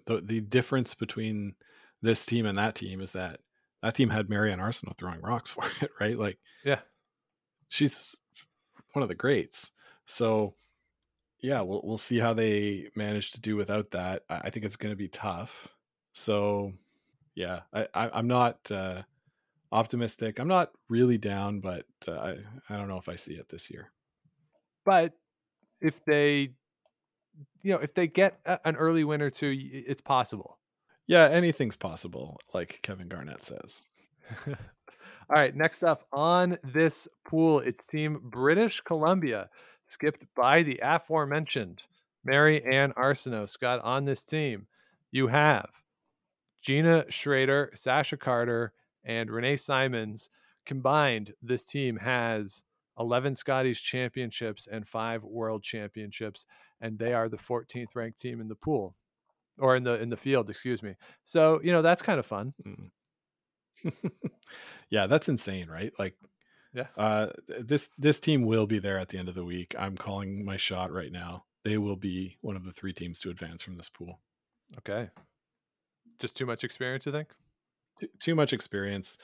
[0.06, 1.54] the the difference between
[2.02, 3.40] this team and that team is that
[3.82, 6.18] that team had Mary-Anne Arsenault throwing rocks for it, right?
[6.18, 6.80] Like, Yeah.
[7.68, 8.16] she's
[8.92, 9.72] one of the greats.
[10.04, 10.54] So,
[11.40, 14.22] yeah, we'll we'll see how they manage to do without that.
[14.28, 15.68] I, I think it's going to be tough.
[16.12, 16.72] So,
[17.34, 19.02] yeah, I, I I'm not uh,
[19.72, 20.38] optimistic.
[20.38, 22.36] I'm not really down, but uh, I
[22.68, 23.90] I don't know if I see it this year.
[24.84, 25.14] But
[25.80, 26.52] if they,
[27.62, 30.58] you know, if they get a, an early win or two, it's possible.
[31.06, 33.86] Yeah, anything's possible, like Kevin Garnett says.
[34.46, 34.56] All
[35.30, 39.48] right, next up on this pool, it's Team British Columbia,
[39.84, 41.82] skipped by the aforementioned
[42.24, 43.48] Mary-Anne Arsenault.
[43.48, 44.66] Scott, on this team,
[45.10, 45.70] you have
[46.62, 48.72] Jeanna Schraeder, Sasha Carter,
[49.04, 50.30] and Renee Simons.
[50.64, 52.62] Combined, this team has
[52.98, 56.46] 11 Scotties championships and five world championships,
[56.80, 58.94] and they are the 14th ranked team in the pool
[59.58, 60.94] or in the in the field, excuse me.
[61.24, 62.54] So, you know, that's kind of fun.
[62.66, 62.90] Mm.
[64.90, 65.92] yeah, that's insane, right?
[65.98, 66.16] Like,
[66.74, 66.86] Yeah.
[66.96, 67.28] uh,
[67.60, 69.74] this this team will be there at the end of the week.
[69.78, 71.44] I'm calling my shot right now.
[71.64, 74.20] They will be one of the three teams to advance from this pool.
[74.78, 75.10] Okay.
[76.18, 77.28] Just too much experience, you think?
[78.00, 79.18] Too, too much experience.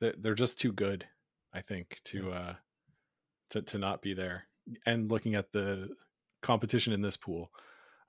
[0.00, 1.06] They're, they're just too good,
[1.52, 2.54] I think, to uh,
[3.50, 4.44] to to not be there.
[4.86, 5.88] And looking at the
[6.42, 7.50] competition in this pool,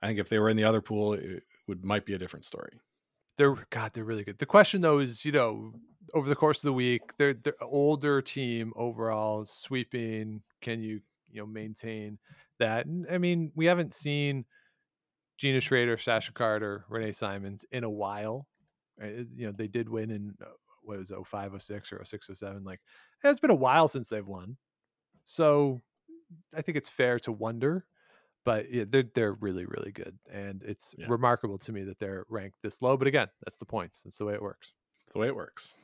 [0.00, 2.44] I think if they were in the other pool, it would might be a different
[2.44, 2.80] story.
[3.38, 4.38] They're God, they're really good.
[4.38, 5.74] The question though is, you know,
[6.14, 10.42] over the course of the week, they're they're older team overall, sweeping.
[10.60, 11.00] Can you,
[11.30, 12.18] you know, maintain
[12.58, 12.86] that?
[12.86, 14.44] And I mean, we haven't seen
[15.38, 18.46] Jeanna Schraeder, Sasha Carter, Renee Simons in a while.
[18.98, 19.26] right?
[19.34, 20.50] You know, they did win in uh,
[20.82, 22.64] what was it, 05, 06 or 06, 07.
[22.64, 22.80] Like
[23.24, 24.56] it's been a while since they've won.
[25.24, 25.80] So
[26.54, 27.86] I think it's fair to wonder
[28.44, 31.06] but yeah, they're they're really really good, and it's Yeah.
[31.08, 32.96] remarkable to me that they're ranked this low.
[32.96, 34.02] But again, that's the points.
[34.02, 34.72] That's the way it works.
[35.12, 35.76] the way it works.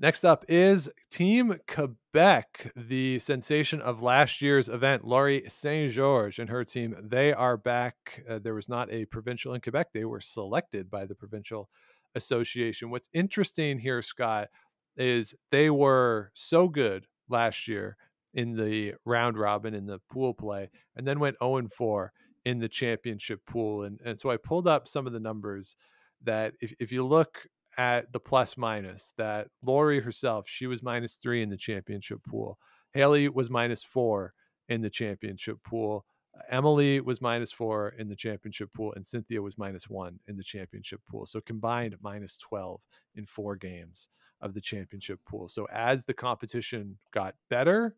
[0.00, 6.64] Next up is Team Quebec, the sensation of last year's event, Laurie St-Georges and her
[6.64, 6.96] team.
[7.00, 8.24] They are back.
[8.28, 9.88] Uh, there was not a provincial in Quebec.
[9.92, 11.68] They were selected by the provincial
[12.14, 12.90] association.
[12.90, 14.48] What's interesting here, Scott,
[14.96, 17.96] is they were so good last year
[18.34, 22.12] in the round robin in the pool play, and then went 0 4
[22.44, 23.84] in the championship pool.
[23.84, 25.76] And, and so I pulled up some of the numbers
[26.24, 27.46] that if, if you look
[27.78, 32.58] at the plus minus, that Laurie herself, she was minus three in the championship pool.
[32.92, 34.34] Hailey was minus four
[34.68, 36.04] in the championship pool.
[36.50, 40.42] Emily was minus four in the championship pool, and Cynthia was minus one in the
[40.42, 41.26] championship pool.
[41.26, 42.80] So combined, minus 12
[43.14, 44.08] in four games
[44.40, 45.48] of the championship pool.
[45.48, 47.96] So as the competition got better,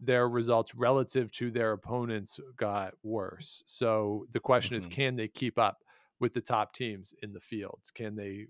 [0.00, 3.62] their results relative to their opponents got worse.
[3.66, 4.88] So the question is, Mhm.
[4.88, 5.84] can they keep up
[6.20, 7.90] with the top teams in the fields?
[7.90, 8.48] Can they,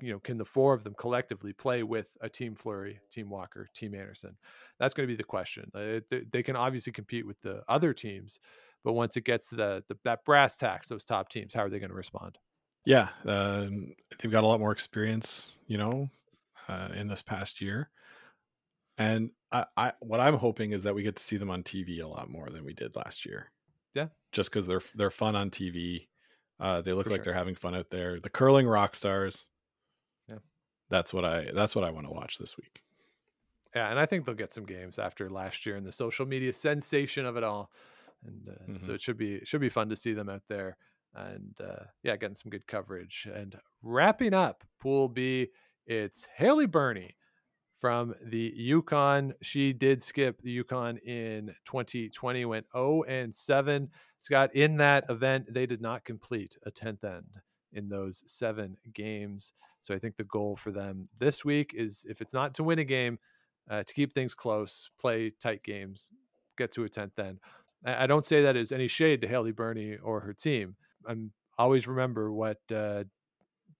[0.00, 3.68] you know, can the four of them collectively play with a team Fleury, Team Walker,
[3.74, 4.36] Team Einarson?
[4.78, 5.70] That's going to be the question.
[5.74, 8.38] Uh, they, they can obviously compete with the other teams,
[8.84, 11.70] but once it gets to the, the that brass tacks, those top teams, how are
[11.70, 12.38] they going to respond?
[12.84, 16.08] Yeah, um, they've got a lot more experience, you know,
[16.68, 17.90] uh, in this past year.
[18.98, 22.02] And I, I what I'm hoping is that we get to see them on TV
[22.02, 23.50] a lot more than we did last year.
[23.94, 24.08] Yeah.
[24.32, 26.08] Just because they're they're fun on TV.
[26.58, 27.24] Uh, they look For like sure.
[27.24, 28.18] they're having fun out there.
[28.20, 29.44] The curling rock stars.
[30.28, 30.38] Yeah.
[30.88, 32.82] That's what I that's what I want to watch this week.
[33.74, 36.52] Yeah, and I think they'll get some games after last year and the social media
[36.54, 37.70] sensation of it all,
[38.24, 38.94] and uh, so Mhm.
[38.94, 40.78] it should be it should be fun to see them out there,
[41.14, 43.28] and uh, yeah, getting some good coverage.
[43.30, 45.48] And wrapping up Pool B,
[45.86, 47.16] it's Hailey Birnie
[47.80, 49.34] from the Yukon.
[49.42, 53.90] She did skip the Yukon in 2020, went 0 and 7.
[54.20, 57.40] Scott, in that event, they did not complete a 10th end
[57.72, 59.52] in those seven games.
[59.82, 62.78] So I think the goal for them this week is if it's not to win
[62.78, 63.18] a game,
[63.70, 66.10] uh, to keep things close, play tight games,
[66.56, 67.38] get to a 10th end.
[67.84, 70.76] I, don't say that as any shade to Hailey Birnie or her team.
[71.06, 73.04] I'm always remember what uh,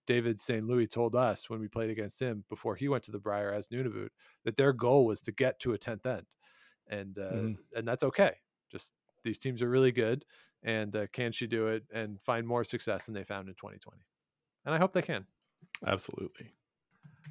[0.07, 0.65] David St.
[0.65, 3.67] Louis told us when we played against him before he went to the Brier as
[3.67, 4.09] Nunavut
[4.45, 6.25] that their goal was to get to a 10th end.
[6.87, 7.57] And uh, Mhm.
[7.75, 8.37] and that's okay.
[8.71, 10.25] Just these teams are really good
[10.63, 14.01] and uh, can she do it and find more success than they found in 2020?
[14.65, 15.27] And I hope they can.
[15.85, 16.53] Absolutely.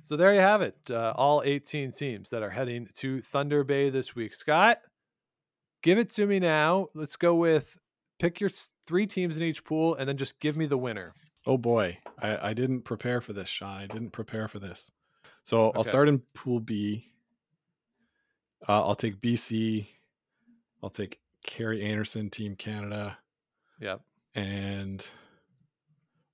[0.04, 0.76] So there you have it.
[0.90, 4.34] Uh, all 18 teams that are heading to Thunder Bay this week.
[4.34, 4.78] Scott,
[5.82, 6.88] give it to me now.
[6.94, 7.78] Let's go with
[8.18, 8.50] pick your
[8.86, 11.12] three teams in each pool and then just give me the winner.
[11.46, 13.78] Oh boy, I, I didn't prepare for this, Sean.
[13.80, 14.90] I didn't prepare for this.
[15.44, 17.06] So I'll start in Pool B.
[18.68, 19.86] Uh, I'll take BC.
[20.82, 23.16] I'll take Kerri Einarson, Team Canada,
[23.80, 24.00] Yep.
[24.34, 25.06] and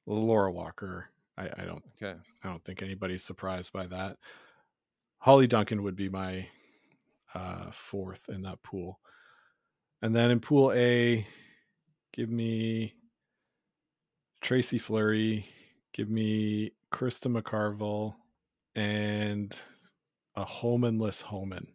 [0.06, 1.10] Laura Walker.
[1.36, 2.18] I, I don't Okay.
[2.42, 4.16] I don't think anybody's surprised by that.
[5.18, 6.48] Hollie Duncan would be my
[7.34, 8.98] uh, fourth in that pool.
[10.00, 11.26] And then in pool A,
[12.12, 12.94] give me
[14.42, 15.46] Tracy Fleury,
[15.92, 18.16] give me Krista McCarville,
[18.74, 19.56] and
[20.34, 21.68] a Homanless Homan.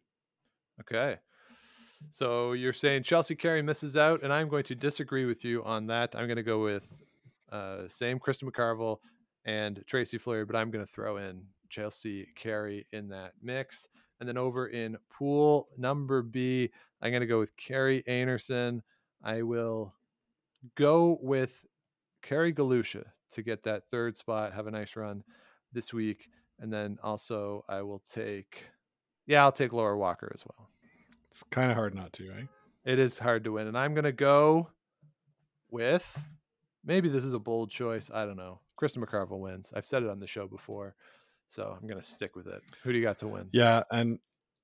[0.81, 1.15] Okay.
[2.11, 5.87] So you're saying Chelsea Carey misses out, and I'm going to disagree with you on
[5.87, 6.13] that.
[6.15, 7.01] I'm going to go with
[7.51, 8.97] uh, same Krista McCarville
[9.45, 13.87] and Tracy Fleury, but I'm going to throw in Chelsea Carey in that mix.
[14.19, 16.69] And then over in pool number B,
[17.01, 18.81] I'm going to go with Kerri Einarson.
[19.23, 19.93] I will
[20.75, 21.65] go with
[22.27, 25.23] Kerry Galusha to get that third spot, have a nice run
[25.71, 26.27] this week.
[26.59, 28.65] And then also I will take,
[29.25, 30.69] yeah, I'll take Laura Walker as well.
[31.31, 32.43] It's kind of hard not to, eh?
[32.83, 33.67] It is hard to win.
[33.67, 34.69] And I'm going to go
[35.71, 36.21] with
[36.83, 38.11] maybe this is a bold choice.
[38.13, 38.59] I don't know.
[38.77, 39.71] Krista McCarville wins.
[39.73, 40.95] I've said it on the show before.
[41.47, 42.61] So I'm going to stick with it.
[42.83, 43.47] Who do you got to win?
[43.53, 44.19] Yeah, and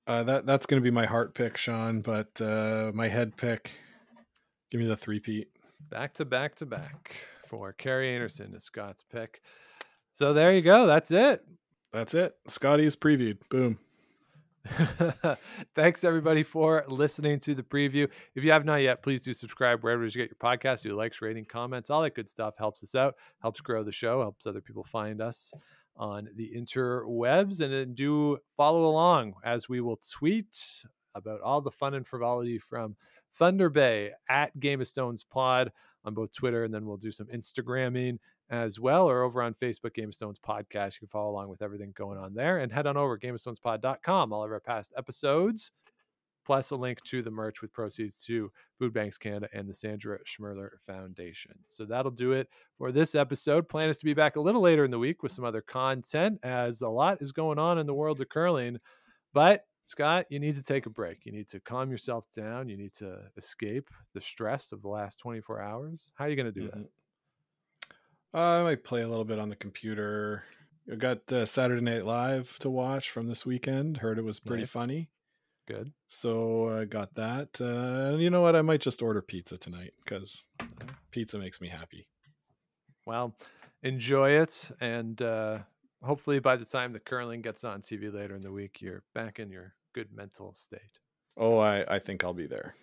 [0.05, 2.01] uh, that that's going to be my heart pick, Sean.
[2.01, 3.71] But uh, my head pick,
[4.69, 5.47] give me the three peat.
[5.89, 7.15] Back to back to back
[7.57, 8.21] for Kerri mm.
[8.21, 9.41] Einarson is Scott's pick.
[10.13, 10.85] So there you go.
[10.85, 11.43] That's it.
[11.91, 12.35] That's it.
[12.47, 13.37] Scotties previewed.
[13.49, 13.77] Boom.
[15.75, 18.07] Thanks everybody for listening to the preview.
[18.33, 20.85] If you have not yet, please do subscribe wherever you get your podcast.
[20.85, 24.21] Your likes, rating, comments, all that good stuff helps us out, helps grow the show,
[24.21, 25.53] helps other people find us
[25.97, 31.71] on the interwebs, and then do follow along as we will tweet about all the
[31.71, 32.95] fun and frivolity from
[33.33, 35.71] Thunder Bay at Game of Stones Pod
[36.05, 38.17] on both Twitter, and then we'll do some Instagramming
[38.49, 40.95] as well, or over on Facebook, Game of Stones Podcast.
[40.95, 44.33] You can follow along with everything going on there and head on over gameofstonespod.com.
[44.33, 45.71] All of our past episodes,
[46.45, 50.19] plus a link to the merch with proceeds to Food Banks Canada and the Sandra
[50.25, 51.53] Schmirler Foundation.
[51.67, 53.69] So that'll do it for this episode.
[53.69, 56.39] Plan is to be back a little later in the week with some other content
[56.43, 58.77] as a lot is going on in the world of curling.
[59.33, 61.25] But Scott, you need to take a break.
[61.25, 62.69] You need to calm yourself down.
[62.69, 66.11] You need to escape the stress of the last 24 hours.
[66.15, 66.77] How are you going to do that?
[66.77, 66.87] Mhm.
[68.33, 70.43] Uh, I might play a little bit on the computer.
[70.91, 73.97] I got uh, Saturday Night Live to watch from this weekend.
[73.97, 74.71] Heard it was pretty Nice.
[74.71, 75.09] funny.
[75.67, 75.93] Good.
[76.09, 77.61] So I got that.
[77.61, 78.55] Uh, and you know what?
[78.55, 80.49] I might just order pizza tonight because
[81.11, 82.07] pizza makes me happy.
[83.05, 83.35] Well,
[83.81, 84.71] enjoy it.
[84.81, 85.59] And uh,
[86.03, 89.39] hopefully by the time the curling gets on TV later in the week, you're back
[89.39, 90.99] in your good mental state.
[91.37, 92.75] Oh, I, I think I'll be there.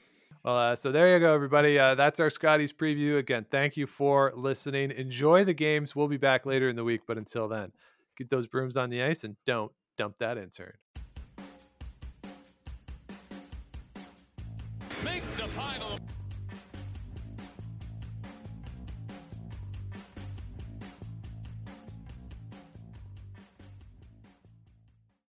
[0.44, 1.78] Well, uh, so there you go, everybody.
[1.78, 3.18] Uh, that's our Scotties preview.
[3.18, 4.90] Again, thank you for listening.
[4.92, 5.94] Enjoy the games.
[5.94, 7.72] We'll be back later in the week, but until then,
[8.16, 10.72] keep those brooms on the ice and don't dump that intern.